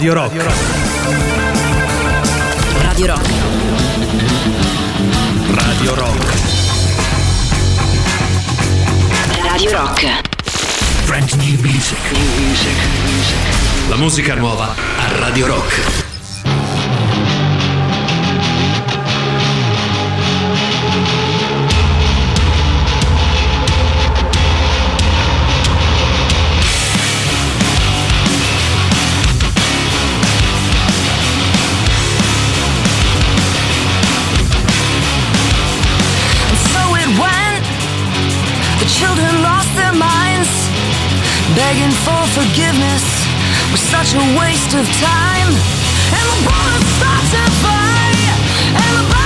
Radio 0.00 0.14
Rock. 0.14 0.32
Radio 2.80 3.06
Rock. 3.06 3.28
Radio 5.52 5.94
Rock. 5.94 6.24
Radio 9.42 9.70
Rock. 9.72 10.20
Brand 11.04 11.30
new 11.32 11.60
music. 11.60 11.98
New 12.12 12.46
music. 12.46 13.88
La 13.90 13.96
musica 13.96 14.34
nuova 14.36 14.74
a 14.74 15.18
Radio 15.18 15.46
Rock. 15.48 16.09
begging 41.70 41.92
for 42.02 42.26
forgiveness 42.34 43.04
was 43.70 43.80
such 43.80 44.14
a 44.14 44.22
waste 44.38 44.74
of 44.74 44.84
time. 44.98 45.50
And 46.16 46.26
the 46.32 46.38
bullets 46.42 46.90
start 46.98 47.24
to 47.34 47.42
fly, 47.62 48.10
and 48.74 48.92
the 48.98 49.19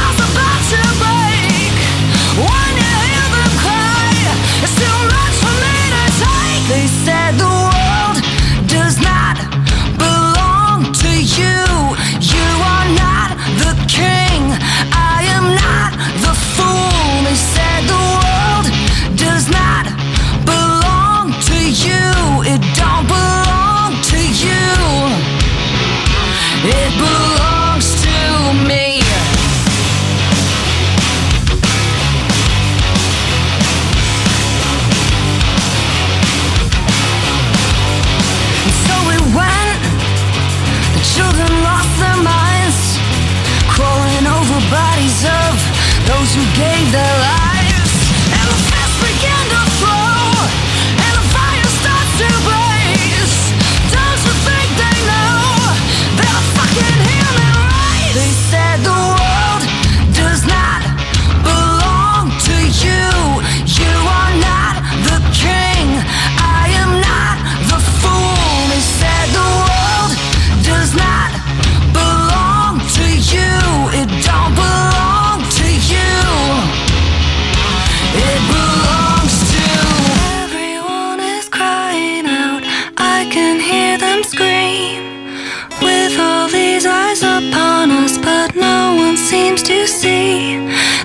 seems 89.35 89.63
to 89.65 89.85
see 89.89 90.59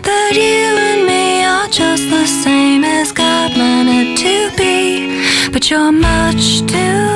that 0.08 0.32
you 0.36 0.66
and 0.90 1.02
me 1.12 1.44
are 1.44 1.68
just 1.68 2.06
the 2.12 2.28
same 2.28 2.84
as 2.84 3.12
God 3.12 3.58
meant 3.58 3.90
it 3.90 4.10
to 4.26 4.36
be. 4.56 5.50
But 5.52 5.72
you're 5.72 5.92
much 5.92 6.62
too 6.72 7.09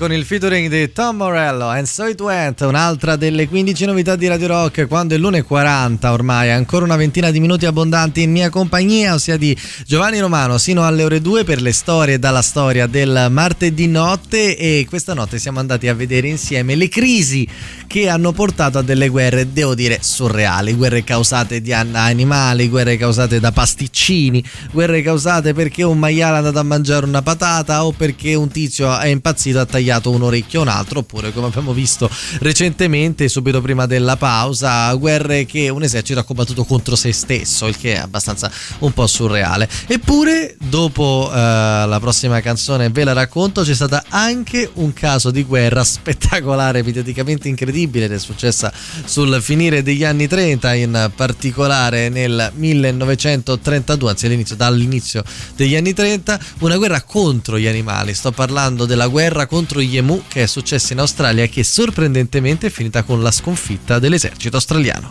con 0.00 0.14
il 0.14 0.24
featuring 0.24 0.70
di 0.70 0.92
Tom 0.92 1.16
Morello 1.16 1.66
and 1.66 1.84
So 1.84 2.06
It 2.06 2.18
Went, 2.22 2.62
un'altra 2.62 3.16
delle 3.16 3.46
15 3.46 3.84
novità 3.84 4.16
di 4.16 4.26
Radio 4.28 4.46
Rock 4.46 4.88
quando 4.88 5.14
è 5.14 5.18
l'1.40 5.18 6.06
ormai, 6.06 6.50
ancora 6.50 6.86
una 6.86 6.96
ventina 6.96 7.30
di 7.30 7.38
minuti 7.38 7.66
abbondanti 7.66 8.22
in 8.22 8.30
mia 8.30 8.48
compagnia, 8.48 9.12
ossia 9.12 9.36
di 9.36 9.54
Giovanni 9.84 10.18
Romano, 10.18 10.56
sino 10.56 10.86
alle 10.86 11.04
ore 11.04 11.20
2 11.20 11.44
per 11.44 11.60
le 11.60 11.72
storie 11.72 12.18
dalla 12.18 12.40
storia 12.40 12.86
del 12.86 13.26
martedì 13.30 13.88
notte 13.88 14.56
e 14.56 14.86
questa 14.88 15.12
notte 15.12 15.38
siamo 15.38 15.58
andati 15.58 15.86
a 15.86 15.94
vedere 15.94 16.28
insieme 16.28 16.76
le 16.76 16.88
crisi 16.88 17.46
che 17.90 18.08
hanno 18.08 18.30
portato 18.30 18.78
a 18.78 18.82
delle 18.82 19.08
guerre, 19.08 19.52
devo 19.52 19.74
dire, 19.74 19.98
surreali, 20.00 20.74
guerre 20.74 21.02
causate 21.02 21.60
da 21.60 21.80
animali, 21.80 22.68
guerre 22.68 22.96
causate 22.96 23.40
da 23.40 23.50
pasticcini, 23.50 24.44
guerre 24.70 25.02
causate 25.02 25.54
perché 25.54 25.82
un 25.82 25.98
maiale 25.98 26.34
è 26.34 26.38
andato 26.38 26.60
a 26.60 26.62
mangiare 26.62 27.04
una 27.04 27.20
patata 27.20 27.84
o 27.84 27.90
perché 27.90 28.36
un 28.36 28.46
tizio 28.46 28.96
è 28.96 29.08
impazzito 29.08 29.58
e 29.58 29.62
ha 29.62 29.66
tagliato 29.66 30.12
un 30.12 30.22
orecchio 30.22 30.60
a 30.60 30.62
un 30.62 30.68
altro, 30.68 31.00
oppure 31.00 31.32
come 31.32 31.48
abbiamo 31.48 31.72
visto 31.72 32.08
recentemente, 32.38 33.26
subito 33.26 33.60
prima 33.60 33.86
della 33.86 34.16
pausa, 34.16 34.94
guerre 34.94 35.44
che 35.44 35.68
un 35.68 35.82
esercito 35.82 36.20
ha 36.20 36.22
combattuto 36.22 36.62
contro 36.62 36.94
se 36.94 37.12
stesso, 37.12 37.66
il 37.66 37.76
che 37.76 37.94
è 37.94 37.98
abbastanza 37.98 38.48
un 38.78 38.92
po' 38.92 39.08
surreale. 39.08 39.68
Eppure, 39.88 40.54
dopo 40.60 41.28
eh, 41.28 41.36
la 41.36 41.98
prossima 41.98 42.40
canzone 42.40 42.88
ve 42.90 43.02
la 43.02 43.14
racconto, 43.14 43.62
c'è 43.62 43.74
stato 43.74 44.00
anche 44.10 44.70
un 44.74 44.92
caso 44.92 45.32
di 45.32 45.42
guerra 45.42 45.82
spettacolare, 45.82 46.84
mediaticamente 46.84 47.48
incredibile 47.48 47.78
ed 47.82 48.12
è 48.12 48.18
successa 48.18 48.72
sul 49.04 49.40
finire 49.40 49.82
degli 49.82 50.04
anni 50.04 50.26
30, 50.26 50.74
in 50.74 51.10
particolare 51.14 52.08
nel 52.08 52.50
1932, 52.54 54.10
anzi 54.10 54.26
all'inizio, 54.26 54.56
dall'inizio 54.56 55.24
degli 55.56 55.76
anni 55.76 55.92
30, 55.92 56.38
una 56.60 56.76
guerra 56.76 57.02
contro 57.02 57.58
gli 57.58 57.66
animali. 57.66 58.14
Sto 58.14 58.32
parlando 58.32 58.86
della 58.86 59.08
guerra 59.08 59.46
contro 59.46 59.80
gli 59.80 59.96
emu 59.96 60.22
che 60.28 60.42
è 60.42 60.46
successa 60.46 60.92
in 60.92 60.98
Australia 61.00 61.44
e 61.44 61.48
che 61.48 61.64
sorprendentemente 61.64 62.66
è 62.66 62.70
finita 62.70 63.02
con 63.02 63.22
la 63.22 63.30
sconfitta 63.30 63.98
dell'esercito 63.98 64.56
australiano. 64.56 65.10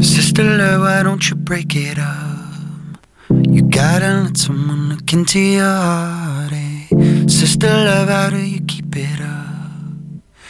Sister 0.00 0.44
love, 0.44 0.76
why 0.76 1.02
don't 1.02 1.24
you 1.28 1.36
break 1.36 1.74
it 1.74 1.98
up? 1.98 2.40
You 3.28 3.62
gotta 3.68 4.22
let 4.22 4.36
someone 4.36 4.88
look 4.88 5.12
into 5.12 5.38
your 5.38 5.64
heart. 5.64 6.52
eh? 6.52 7.28
Sister 7.28 7.68
love, 7.70 8.08
how 8.08 8.30
do 8.30 8.36
you 8.36 8.60
keep 8.66 8.94
it 8.96 9.20
up? 9.20 9.41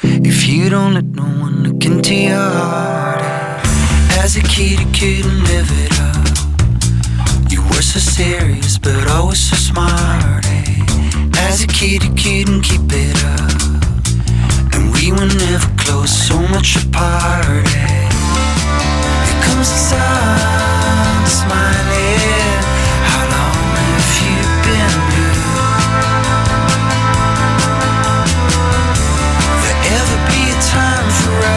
If 0.04 0.48
you 0.48 0.68
don't 0.68 0.94
let 0.94 1.04
no 1.04 1.22
one 1.22 1.62
look 1.62 1.84
into 1.84 2.14
your 2.14 2.36
heart. 2.36 3.22
As 4.18 4.36
a 4.36 4.42
kid, 4.42 4.80
you 4.80 4.86
couldn't 4.86 5.44
live 5.44 5.70
it 5.84 5.92
up. 6.00 7.50
You 7.50 7.62
were 7.62 7.82
so 7.82 8.00
serious, 8.00 8.78
but 8.78 9.08
always 9.08 9.38
so 9.38 9.56
smart. 9.56 10.44
As 11.36 11.62
a 11.62 11.68
kid, 11.68 12.02
you 12.02 12.14
couldn't 12.14 12.62
keep 12.62 12.90
it 12.90 13.24
up. 13.24 14.74
And 14.74 14.92
we 14.92 15.12
were 15.12 15.32
never 15.46 15.68
close, 15.76 16.10
so 16.10 16.36
much 16.48 16.76
apart. 16.84 17.68
Here 17.68 19.42
comes 19.44 19.68
sun, 19.68 21.26
smiling. 21.26 22.31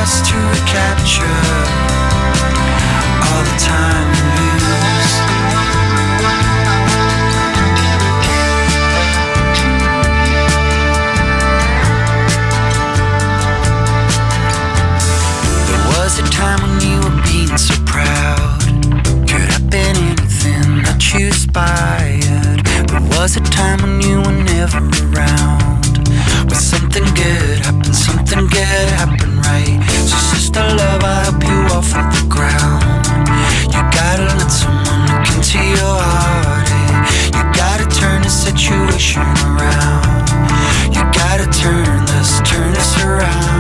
To 0.06 0.38
recapture 0.38 1.26
all 3.26 3.42
the 3.42 3.56
time? 3.58 4.12
There 15.66 15.84
was 15.90 16.20
a 16.20 16.24
time 16.30 16.62
when 16.62 16.82
you 16.82 16.98
were 17.02 17.24
being 17.24 17.58
so 17.58 17.74
proud. 17.88 18.62
Could 19.28 19.50
have 19.50 19.70
been 19.72 19.96
anything 19.96 20.86
you. 20.86 22.62
There 22.90 23.02
was 23.18 23.38
a 23.38 23.42
time 23.42 23.82
when 23.82 24.02
you 24.02 24.22
were 24.22 24.44
never 24.44 24.78
around. 24.78 26.06
But 26.48 26.58
something 26.58 27.06
good 27.16 27.60
happened, 27.66 27.96
something 27.96 28.46
good 28.48 28.90
happened. 29.00 29.15
Sister 30.56 30.78
love, 30.78 31.04
I 31.04 31.24
help 31.28 31.44
you 31.44 31.76
off 31.76 31.92
of 32.00 32.08
the 32.16 32.26
ground. 32.30 33.04
You 33.76 33.82
gotta 33.92 34.24
let 34.40 34.50
someone 34.50 35.02
look 35.12 35.28
into 35.36 35.60
your 35.60 35.98
heart. 36.00 36.72
eh? 36.72 37.36
You 37.36 37.44
gotta 37.52 37.84
turn 38.00 38.22
the 38.22 38.30
situation 38.30 39.24
around. 39.44 40.32
You 40.96 41.04
gotta 41.12 41.48
turn 41.52 42.06
this, 42.06 42.40
turn 42.50 42.72
this 42.72 43.04
around. 43.04 43.55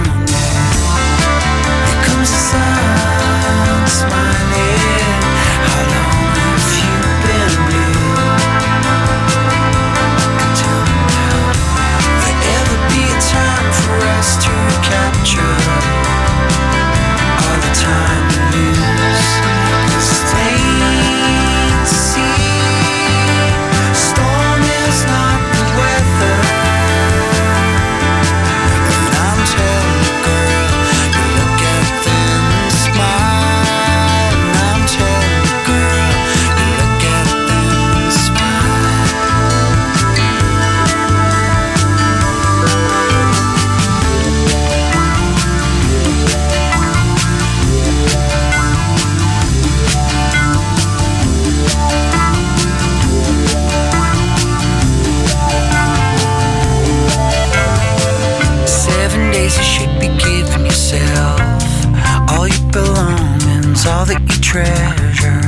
Treasure. 64.55 65.41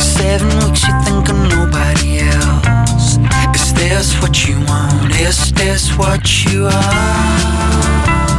Seven 0.00 0.48
weeks 0.58 0.86
you 0.86 0.94
think 1.04 1.30
of 1.30 1.36
nobody 1.48 2.18
else. 2.18 3.16
Is 3.54 3.72
this 3.72 4.20
what 4.20 4.46
you 4.46 4.56
want? 4.66 5.18
Is 5.18 5.50
this 5.52 5.96
what 5.96 6.44
you 6.44 6.66
are? 6.66 8.29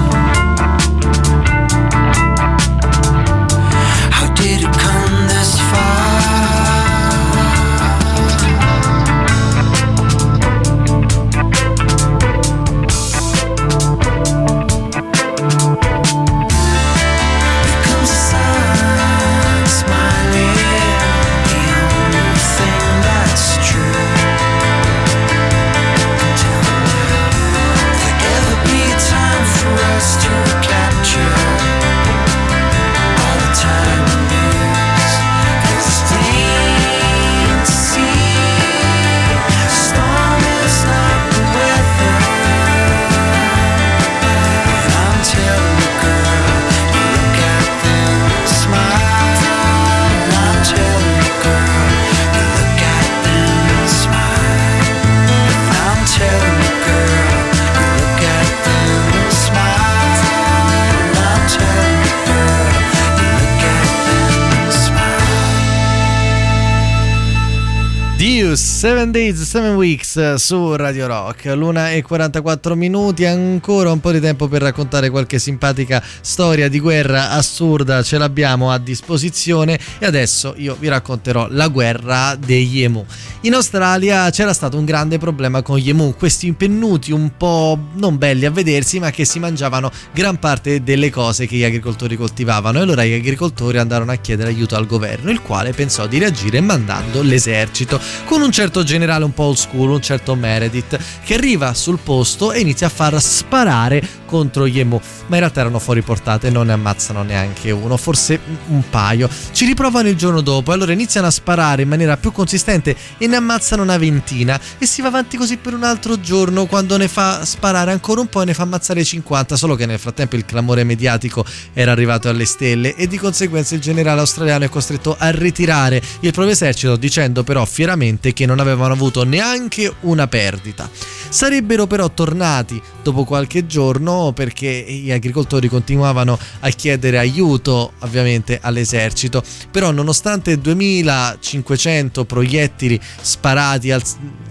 Deus, 68.21 68.61
7 68.61 69.09
Days, 69.09 69.41
7 69.41 69.69
Weeks 69.69 70.15
eh, 70.17 70.37
su 70.37 70.75
Radio 70.75 71.07
Rock, 71.07 71.45
l'una 71.55 71.91
e 71.91 72.03
44 72.03 72.75
minuti, 72.75 73.25
ancora 73.25 73.91
un 73.91 73.99
po' 73.99 74.11
di 74.11 74.19
tempo 74.19 74.47
per 74.47 74.61
raccontare 74.61 75.09
qualche 75.09 75.39
simpatica 75.39 76.03
storia 76.21 76.69
di 76.69 76.79
guerra 76.79 77.31
assurda, 77.31 78.03
ce 78.03 78.19
l'abbiamo 78.19 78.69
a 78.69 78.77
disposizione. 78.77 79.79
E 79.97 80.05
adesso 80.05 80.53
io 80.57 80.77
vi 80.79 80.87
racconterò 80.87 81.47
la 81.49 81.67
guerra 81.69 82.35
degli 82.35 82.83
emu. 82.83 83.03
In 83.41 83.55
Australia 83.55 84.29
c'era 84.29 84.53
stato 84.53 84.77
un 84.77 84.85
grande 84.85 85.17
problema 85.17 85.63
con 85.63 85.79
gli 85.79 85.89
emu, 85.89 86.13
questi 86.13 86.45
impennuti 86.45 87.11
un 87.11 87.31
po' 87.37 87.75
non 87.93 88.19
belli 88.19 88.45
a 88.45 88.51
vedersi 88.51 88.99
ma 88.99 89.09
che 89.09 89.25
si 89.25 89.39
mangiavano 89.39 89.89
gran 90.13 90.37
parte 90.37 90.83
delle 90.83 91.09
cose 91.09 91.47
che 91.47 91.55
gli 91.55 91.63
agricoltori 91.63 92.15
coltivavano. 92.15 92.77
E 92.77 92.81
allora 92.83 93.03
gli 93.03 93.13
agricoltori 93.13 93.79
andarono 93.79 94.11
a 94.11 94.17
chiedere 94.17 94.49
aiuto 94.49 94.75
al 94.75 94.85
governo, 94.85 95.31
il 95.31 95.41
quale 95.41 95.71
pensò 95.71 96.05
di 96.05 96.19
reagire 96.19 96.61
mandando 96.61 97.23
l'esercito 97.23 98.10
con 98.25 98.41
un 98.41 98.51
certo 98.51 98.83
generale 98.83 99.23
un 99.23 99.33
po' 99.33 99.43
old 99.43 99.57
school, 99.57 99.89
un 99.91 100.01
certo 100.01 100.35
Meredith, 100.35 100.97
che 101.23 101.33
arriva 101.33 101.73
sul 101.73 101.99
posto 101.99 102.51
e 102.51 102.59
inizia 102.59 102.87
a 102.87 102.89
far 102.89 103.21
sparare 103.21 104.19
contro 104.25 104.67
gli 104.67 104.79
emu, 104.79 104.99
ma 105.27 105.35
in 105.35 105.41
realtà 105.41 105.59
erano 105.59 105.79
fuori 105.79 106.01
portata 106.01 106.47
e 106.47 106.49
non 106.49 106.67
ne 106.67 106.73
ammazzano 106.73 107.23
neanche 107.23 107.71
uno, 107.71 107.97
forse 107.97 108.39
un 108.67 108.83
paio. 108.89 109.29
Ci 109.51 109.65
riprovano 109.65 110.07
il 110.07 110.15
giorno 110.15 110.41
dopo 110.41 110.71
allora 110.71 110.93
iniziano 110.93 111.27
a 111.27 111.31
sparare 111.31 111.81
in 111.81 111.89
maniera 111.89 112.17
più 112.17 112.31
consistente 112.31 112.95
e 113.17 113.27
ne 113.27 113.35
ammazzano 113.35 113.83
una 113.83 113.97
ventina 113.97 114.59
e 114.77 114.85
si 114.85 115.01
va 115.01 115.09
avanti 115.09 115.37
così 115.37 115.57
per 115.57 115.73
un 115.73 115.83
altro 115.83 116.19
giorno 116.19 116.65
quando 116.65 116.95
ne 116.97 117.09
fa 117.09 117.43
sparare 117.43 117.91
ancora 117.91 118.21
un 118.21 118.27
po' 118.27 118.41
e 118.41 118.45
ne 118.45 118.53
fa 118.53 118.63
ammazzare 118.63 119.03
50, 119.03 119.57
solo 119.57 119.75
che 119.75 119.85
nel 119.85 119.99
frattempo 119.99 120.37
il 120.37 120.45
clamore 120.45 120.83
mediatico 120.83 121.43
era 121.73 121.91
arrivato 121.91 122.29
alle 122.29 122.45
stelle 122.45 122.95
e 122.95 123.07
di 123.07 123.17
conseguenza 123.17 123.75
il 123.75 123.81
generale 123.81 124.21
australiano 124.21 124.63
è 124.63 124.69
costretto 124.69 125.15
a 125.17 125.29
ritirare 125.29 126.01
il 126.21 126.31
proprio 126.31 126.53
esercito 126.53 126.95
dicendo 126.95 127.43
però 127.43 127.65
fieramente 127.65 128.00
che 128.33 128.45
non 128.47 128.59
avevano 128.59 128.93
avuto 128.93 129.23
neanche 129.23 129.93
una 130.01 130.27
perdita. 130.27 130.89
Sarebbero 131.29 131.87
però 131.87 132.09
tornati 132.09 132.81
dopo 133.01 133.23
qualche 133.23 133.65
giorno 133.65 134.33
perché 134.33 134.67
gli 134.67 135.11
agricoltori 135.11 135.69
continuavano 135.69 136.37
a 136.59 136.69
chiedere 136.69 137.19
aiuto 137.19 137.93
ovviamente 137.99 138.59
all'esercito, 138.61 139.41
però 139.69 139.91
nonostante 139.91 140.57
2500 140.57 142.25
proiettili 142.25 142.99
sparati 143.21 143.91
al- 143.91 144.03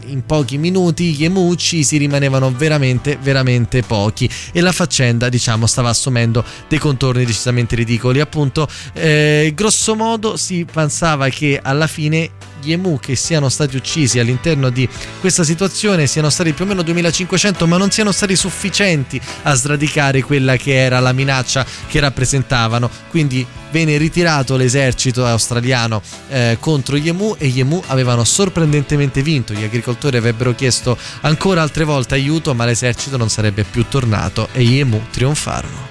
in 0.06 0.24
pochi 0.24 0.56
minuti, 0.58 1.12
gli 1.12 1.24
emu 1.24 1.48
uccisi 1.48 1.96
rimanevano 1.96 2.50
veramente 2.50 3.18
veramente 3.20 3.82
pochi. 3.82 4.28
E 4.52 4.60
la 4.60 4.72
faccenda 4.72 5.28
diciamo 5.28 5.66
stava 5.66 5.90
assumendo 5.90 6.42
dei 6.68 6.78
contorni 6.78 7.24
decisamente 7.24 7.76
ridicoli. 7.76 8.20
Appunto 8.20 8.66
eh, 8.94 9.52
grosso 9.54 9.94
modo 9.94 10.36
si 10.36 10.64
pensava 10.70 11.28
che 11.28 11.60
alla 11.62 11.86
fine 11.86 12.30
gli 12.62 12.72
emu 12.72 12.98
che 13.00 13.16
siano 13.16 13.48
stati 13.48 13.76
uccisi 13.76 14.18
all'interno 14.18 14.70
di 14.70 14.88
questa 15.20 15.44
situazione 15.44 16.06
siano 16.06 16.30
stati 16.30 16.52
più 16.52 16.64
o 16.64 16.68
meno 16.68 16.82
2500 16.82 17.66
ma 17.66 17.76
non 17.76 17.90
siano 17.90 18.12
stati 18.12 18.36
sufficienti 18.36 19.20
a 19.42 19.54
sradicare 19.54 20.22
quella 20.22 20.56
che 20.56 20.74
era 20.74 21.00
la 21.00 21.12
minaccia 21.12 21.64
che 21.88 22.00
rappresentavano. 22.00 22.90
Quindi 23.08 23.46
venne 23.70 23.96
ritirato 23.96 24.56
l'esercito 24.56 25.24
australiano 25.24 26.02
eh, 26.28 26.56
contro 26.60 26.96
gli 26.96 27.08
emu 27.08 27.36
e 27.38 27.48
gli 27.48 27.60
emu 27.60 27.82
avevano 27.86 28.24
sorprendentemente 28.24 29.22
vinto. 29.22 29.52
Gli 29.52 29.62
agricoltori 29.62 30.16
avrebbero 30.16 30.54
chiesto 30.54 30.96
ancora 31.22 31.62
altre 31.62 31.84
volte 31.84 32.14
aiuto 32.14 32.54
ma 32.54 32.64
l'esercito 32.64 33.16
non 33.16 33.28
sarebbe 33.28 33.64
più 33.64 33.86
tornato 33.88 34.48
e 34.52 34.62
gli 34.62 34.78
emu 34.78 35.00
trionfarono 35.10 35.89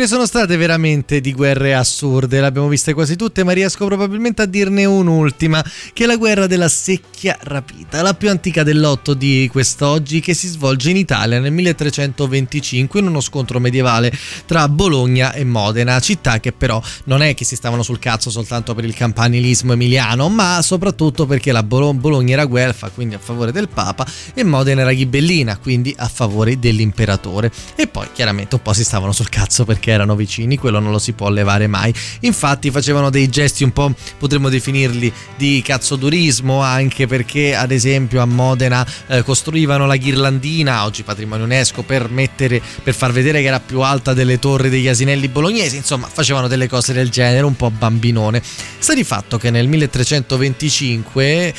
ne 0.00 0.06
sono 0.06 0.24
state 0.24 0.56
veramente 0.56 1.20
di 1.20 1.34
guerre 1.34 1.74
assurde, 1.74 2.40
le 2.40 2.46
abbiamo 2.46 2.68
viste 2.68 2.94
quasi 2.94 3.16
tutte, 3.16 3.44
ma 3.44 3.52
riesco 3.52 3.84
probabilmente 3.84 4.40
a 4.40 4.46
dirne 4.46 4.86
un'ultima, 4.86 5.62
che 5.92 6.04
è 6.04 6.06
la 6.06 6.16
guerra 6.16 6.46
della 6.46 6.68
secchia 6.68 7.36
rapita, 7.42 8.00
la 8.00 8.14
più 8.14 8.30
antica 8.30 8.62
del 8.62 8.80
lotto 8.80 9.12
di 9.12 9.46
quest'oggi, 9.52 10.20
che 10.20 10.32
si 10.32 10.48
svolge 10.48 10.88
in 10.88 10.96
Italia 10.96 11.38
nel 11.38 11.52
1325 11.52 13.00
in 13.00 13.08
uno 13.08 13.20
scontro 13.20 13.60
medievale 13.60 14.10
tra 14.46 14.68
Bologna 14.70 15.34
e 15.34 15.44
Modena, 15.44 16.00
città 16.00 16.40
che 16.40 16.52
però 16.52 16.82
non 17.04 17.20
è 17.20 17.34
che 17.34 17.44
si 17.44 17.54
stavano 17.54 17.82
sul 17.82 17.98
cazzo 17.98 18.30
soltanto 18.30 18.74
per 18.74 18.86
il 18.86 18.94
campanilismo 18.94 19.74
emiliano, 19.74 20.30
ma 20.30 20.60
soprattutto 20.62 21.26
perché 21.26 21.52
la 21.52 21.62
Bolo- 21.62 21.92
Bologna 21.92 22.32
era 22.32 22.46
guelfa, 22.46 22.88
quindi 22.88 23.16
a 23.16 23.18
favore 23.18 23.52
del 23.52 23.68
Papa, 23.68 24.06
e 24.32 24.44
Modena 24.44 24.80
era 24.80 24.94
ghibellina, 24.94 25.58
quindi 25.58 25.94
a 25.98 26.08
favore 26.08 26.58
dell'imperatore. 26.58 27.52
E 27.74 27.86
poi 27.86 28.08
chiaramente 28.14 28.54
un 28.54 28.62
po' 28.62 28.72
si 28.72 28.82
stavano 28.82 29.12
sul 29.12 29.28
cazzo 29.28 29.66
per 29.66 29.78
perché 29.90 29.92
erano 29.92 30.14
vicini, 30.14 30.56
quello 30.56 30.78
non 30.78 30.92
lo 30.92 30.98
si 30.98 31.12
può 31.12 31.28
levare 31.28 31.66
mai. 31.66 31.92
Infatti 32.20 32.70
facevano 32.70 33.10
dei 33.10 33.28
gesti 33.28 33.64
un 33.64 33.72
po', 33.72 33.92
potremmo 34.18 34.48
definirli, 34.48 35.12
di 35.36 35.62
cazzodurismo, 35.64 36.60
anche 36.60 37.06
perché 37.06 37.54
ad 37.54 37.72
esempio 37.72 38.22
a 38.22 38.26
Modena 38.26 38.86
eh, 39.08 39.22
costruivano 39.22 39.86
la 39.86 39.96
ghirlandina, 39.96 40.84
oggi 40.84 41.02
patrimonio 41.02 41.44
UNESCO, 41.44 41.82
per, 41.82 42.08
mettere, 42.10 42.62
per 42.82 42.94
far 42.94 43.12
vedere 43.12 43.40
che 43.40 43.48
era 43.48 43.60
più 43.60 43.80
alta 43.80 44.14
delle 44.14 44.38
torri 44.38 44.68
degli 44.68 44.88
asinelli 44.88 45.28
bolognesi, 45.28 45.76
insomma 45.76 46.06
facevano 46.06 46.48
delle 46.48 46.68
cose 46.68 46.92
del 46.92 47.10
genere, 47.10 47.44
un 47.44 47.56
po' 47.56 47.70
bambinone. 47.70 48.42
Sta 48.78 48.94
di 48.94 49.04
fatto 49.04 49.38
che 49.38 49.50
nel 49.50 49.68
1325 49.68 51.54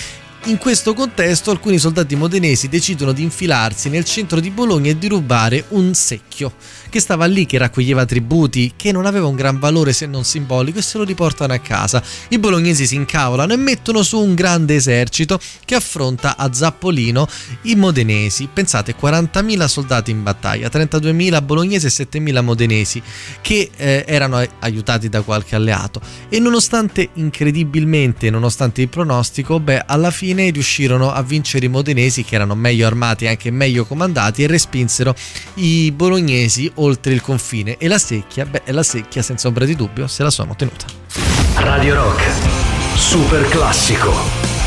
in 0.46 0.58
questo 0.58 0.96
contesto 0.96 1.52
alcuni 1.52 1.78
soldati 1.78 2.16
modenesi 2.16 2.68
decidono 2.68 3.12
di 3.12 3.22
infilarsi 3.22 3.90
nel 3.90 4.06
centro 4.06 4.40
di 4.40 4.50
Bologna 4.50 4.90
e 4.90 4.98
di 4.98 5.08
rubare 5.08 5.66
un 5.70 5.94
secchio 5.94 6.54
che 6.92 7.00
stava 7.00 7.26
lì, 7.26 7.46
che 7.46 7.58
raccoglieva 7.58 8.06
tributi, 8.06 8.74
che 8.76 8.92
non 8.92 9.06
aveva 9.06 9.26
un 9.26 9.36
gran 9.36 9.58
valore 9.60 9.94
se 9.94 10.06
non 10.06 10.26
simbolico 10.26 10.80
e 10.80 10.82
se 10.82 10.98
lo 10.98 11.06
riportano 11.06 11.54
a 11.54 11.58
casa. 11.60 12.04
I 12.28 12.38
bolognesi 12.38 12.86
si 12.86 12.96
incavolano 12.96 13.54
e 13.54 13.56
mettono 13.56 14.04
su 14.04 14.20
un 14.20 14.36
grande 14.36 14.76
esercito 14.76 15.40
che 15.64 15.76
affronta 15.76 16.36
a 16.36 16.52
Zappolino 16.52 17.28
i 17.64 17.76
modenesi. 17.76 18.50
Pensate, 18.52 18.94
40.000 19.00 19.66
soldati 19.66 20.12
in 20.12 20.22
battaglia, 20.22 20.68
32.000 20.68 21.44
bolognesi 21.44 21.86
e 21.86 21.90
7.000 21.90 22.44
modenesi 22.44 23.02
che 23.40 23.72
eh, 23.76 24.04
erano 24.06 24.46
aiutati 24.60 25.08
da 25.08 25.22
qualche 25.22 25.56
alleato 25.56 26.02
e 26.28 26.40
nonostante 26.40 27.10
incredibilmente, 27.14 28.30
nonostante 28.30 28.82
il 28.82 28.90
pronostico, 28.90 29.62
beh, 29.62 29.84
alla 29.88 30.12
fine 30.12 30.50
riuscirono 30.50 31.12
a 31.14 31.22
vincere 31.24 31.68
i 31.68 31.70
modenesi 31.70 32.26
che 32.26 32.36
erano 32.36 32.54
meglio 32.54 32.86
armati 32.86 33.24
e 33.24 33.30
anche 33.30 33.50
meglio 33.50 33.86
comandati 33.86 34.44
e 34.44 34.48
respinsero 34.48 35.16
i 35.56 35.92
bolognesi 35.92 36.70
oltre 36.82 37.14
il 37.14 37.22
confine 37.22 37.78
e 37.78 37.88
la 37.88 37.98
secchia, 37.98 38.46
beh, 38.46 38.64
la 38.68 38.84
secchia 38.84 39.22
senza 39.22 39.48
ombra 39.48 39.66
di 39.66 39.76
dubbio 39.76 40.08
se 40.08 40.24
la 40.24 40.30
sono 40.30 40.56
tenuta. 40.56 40.86
Radio 41.56 41.96
Rock, 41.96 42.24
super 42.96 43.48
classico. 43.48 44.61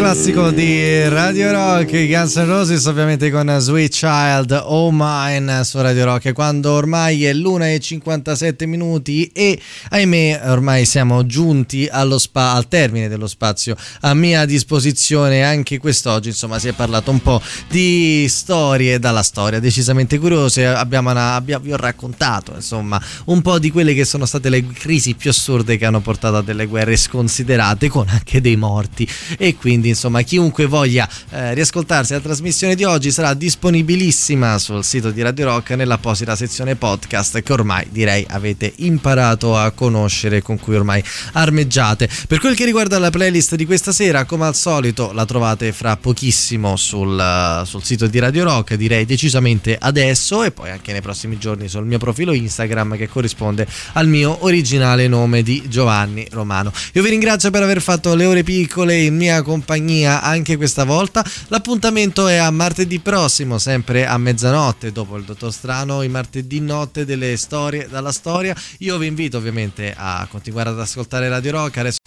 Classico 0.00 0.50
di 0.50 0.89
Radio 1.10 1.50
Rock, 1.50 2.06
Guns 2.06 2.36
N' 2.36 2.46
Roses 2.46 2.84
ovviamente 2.84 3.32
con 3.32 3.52
Sweet 3.58 3.90
Child, 3.90 4.62
Oh 4.64 4.90
Mine 4.92 5.64
su 5.64 5.80
Radio 5.80 6.04
Rock, 6.04 6.32
quando 6.32 6.70
ormai 6.70 7.24
è 7.24 7.32
l'1.57 7.32 8.64
minuti 8.68 9.26
e 9.34 9.60
ahimè 9.88 10.42
ormai 10.44 10.84
siamo 10.84 11.26
giunti 11.26 11.88
allo 11.90 12.16
spa- 12.16 12.52
al 12.52 12.68
termine 12.68 13.08
dello 13.08 13.26
spazio 13.26 13.76
a 14.02 14.14
mia 14.14 14.44
disposizione. 14.44 15.42
Anche 15.42 15.78
quest'oggi, 15.78 16.28
insomma 16.28 16.60
si 16.60 16.68
è 16.68 16.74
parlato 16.74 17.10
un 17.10 17.20
po' 17.20 17.42
di 17.68 18.26
storie 18.28 19.00
dalla 19.00 19.22
storia 19.24 19.58
decisamente 19.58 20.16
curiose, 20.16 20.64
abbiamo 20.64 21.10
una, 21.10 21.34
abbia- 21.34 21.58
vi 21.58 21.72
ho 21.72 21.76
raccontato 21.76 22.52
insomma 22.54 23.02
un 23.24 23.42
po' 23.42 23.58
di 23.58 23.72
quelle 23.72 23.94
che 23.94 24.04
sono 24.04 24.26
state 24.26 24.48
le 24.48 24.64
crisi 24.64 25.14
più 25.14 25.30
assurde 25.30 25.76
che 25.76 25.86
hanno 25.86 26.00
portato 26.00 26.36
a 26.36 26.42
delle 26.42 26.66
guerre 26.66 26.96
sconsiderate 26.96 27.88
con 27.88 28.06
anche 28.08 28.40
dei 28.40 28.54
morti. 28.54 29.08
E 29.36 29.56
quindi 29.56 29.88
insomma 29.88 30.22
chiunque 30.22 30.66
voglia 30.66 30.98
eh, 31.30 31.54
riascoltarsi 31.54 32.12
la 32.12 32.20
trasmissione 32.20 32.74
di 32.74 32.84
oggi 32.84 33.10
sarà 33.10 33.34
disponibilissima 33.34 34.58
sul 34.58 34.84
sito 34.84 35.10
di 35.10 35.22
Radio 35.22 35.46
Rock 35.46 35.70
nell'apposita 35.70 36.36
sezione 36.36 36.76
podcast 36.76 37.42
che 37.42 37.52
ormai 37.52 37.86
direi 37.90 38.24
avete 38.28 38.72
imparato 38.76 39.56
a 39.56 39.70
conoscere 39.70 40.42
con 40.42 40.58
cui 40.58 40.74
ormai 40.74 41.02
armeggiate. 41.32 42.08
Per 42.26 42.38
quel 42.38 42.54
che 42.54 42.64
riguarda 42.64 42.98
la 42.98 43.10
playlist 43.10 43.54
di 43.54 43.66
questa 43.66 43.92
sera 43.92 44.24
come 44.24 44.46
al 44.46 44.54
solito 44.54 45.12
la 45.12 45.24
trovate 45.24 45.72
fra 45.72 45.96
pochissimo 45.96 46.76
sul, 46.76 47.62
sul 47.64 47.82
sito 47.84 48.06
di 48.06 48.18
Radio 48.18 48.44
Rock 48.44 48.74
direi 48.74 49.04
decisamente 49.04 49.76
adesso 49.78 50.42
e 50.42 50.50
poi 50.50 50.70
anche 50.70 50.92
nei 50.92 51.00
prossimi 51.00 51.38
giorni 51.38 51.68
sul 51.68 51.84
mio 51.84 51.98
profilo 51.98 52.32
Instagram 52.32 52.96
che 52.96 53.08
corrisponde 53.08 53.66
al 53.92 54.08
mio 54.08 54.44
originale 54.44 55.08
nome 55.08 55.42
di 55.42 55.62
Giovanni 55.68 56.26
Romano. 56.30 56.72
Io 56.92 57.02
vi 57.02 57.10
ringrazio 57.10 57.50
per 57.50 57.62
aver 57.62 57.80
fatto 57.80 58.14
le 58.14 58.24
ore 58.24 58.42
piccole 58.42 58.96
in 58.96 59.16
mia 59.16 59.42
compagnia 59.42 60.22
anche 60.22 60.56
questa 60.56 60.84
volta. 60.90 61.24
L'appuntamento 61.48 62.26
è 62.26 62.36
a 62.36 62.50
martedì 62.50 62.98
prossimo, 62.98 63.58
sempre 63.58 64.06
a 64.06 64.18
mezzanotte, 64.18 64.92
dopo 64.92 65.16
il 65.16 65.24
Dottor 65.24 65.52
Strano, 65.52 66.02
i 66.02 66.08
martedì 66.08 66.60
notte 66.60 67.04
delle 67.04 67.36
storie 67.36 67.88
dalla 67.88 68.12
storia. 68.12 68.54
Io 68.78 68.98
vi 68.98 69.06
invito 69.06 69.36
ovviamente 69.36 69.94
a 69.96 70.26
continuare 70.28 70.70
ad 70.70 70.80
ascoltare 70.80 71.28
Radio 71.28 71.52
Rock. 71.52 71.76
Adesso 71.78 71.98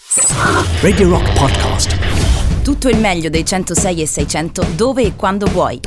Radio 0.82 1.10
Rock 1.10 1.34
Podcast. 1.34 2.62
Tutto 2.62 2.90
il 2.90 2.98
meglio 2.98 3.30
dei 3.30 3.46
106 3.46 4.02
e 4.02 4.08
600 4.08 4.68
dove 4.76 5.04
e 5.04 5.16
quando 5.16 5.46
vuoi. 5.48 5.80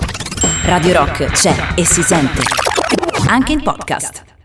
Radio 0.63 0.93
Rock 0.93 1.27
c'è 1.33 1.75
e 1.75 1.85
si 1.85 2.03
sente. 2.03 2.43
Anche 3.29 3.53
in 3.53 3.63
podcast. 3.63 4.36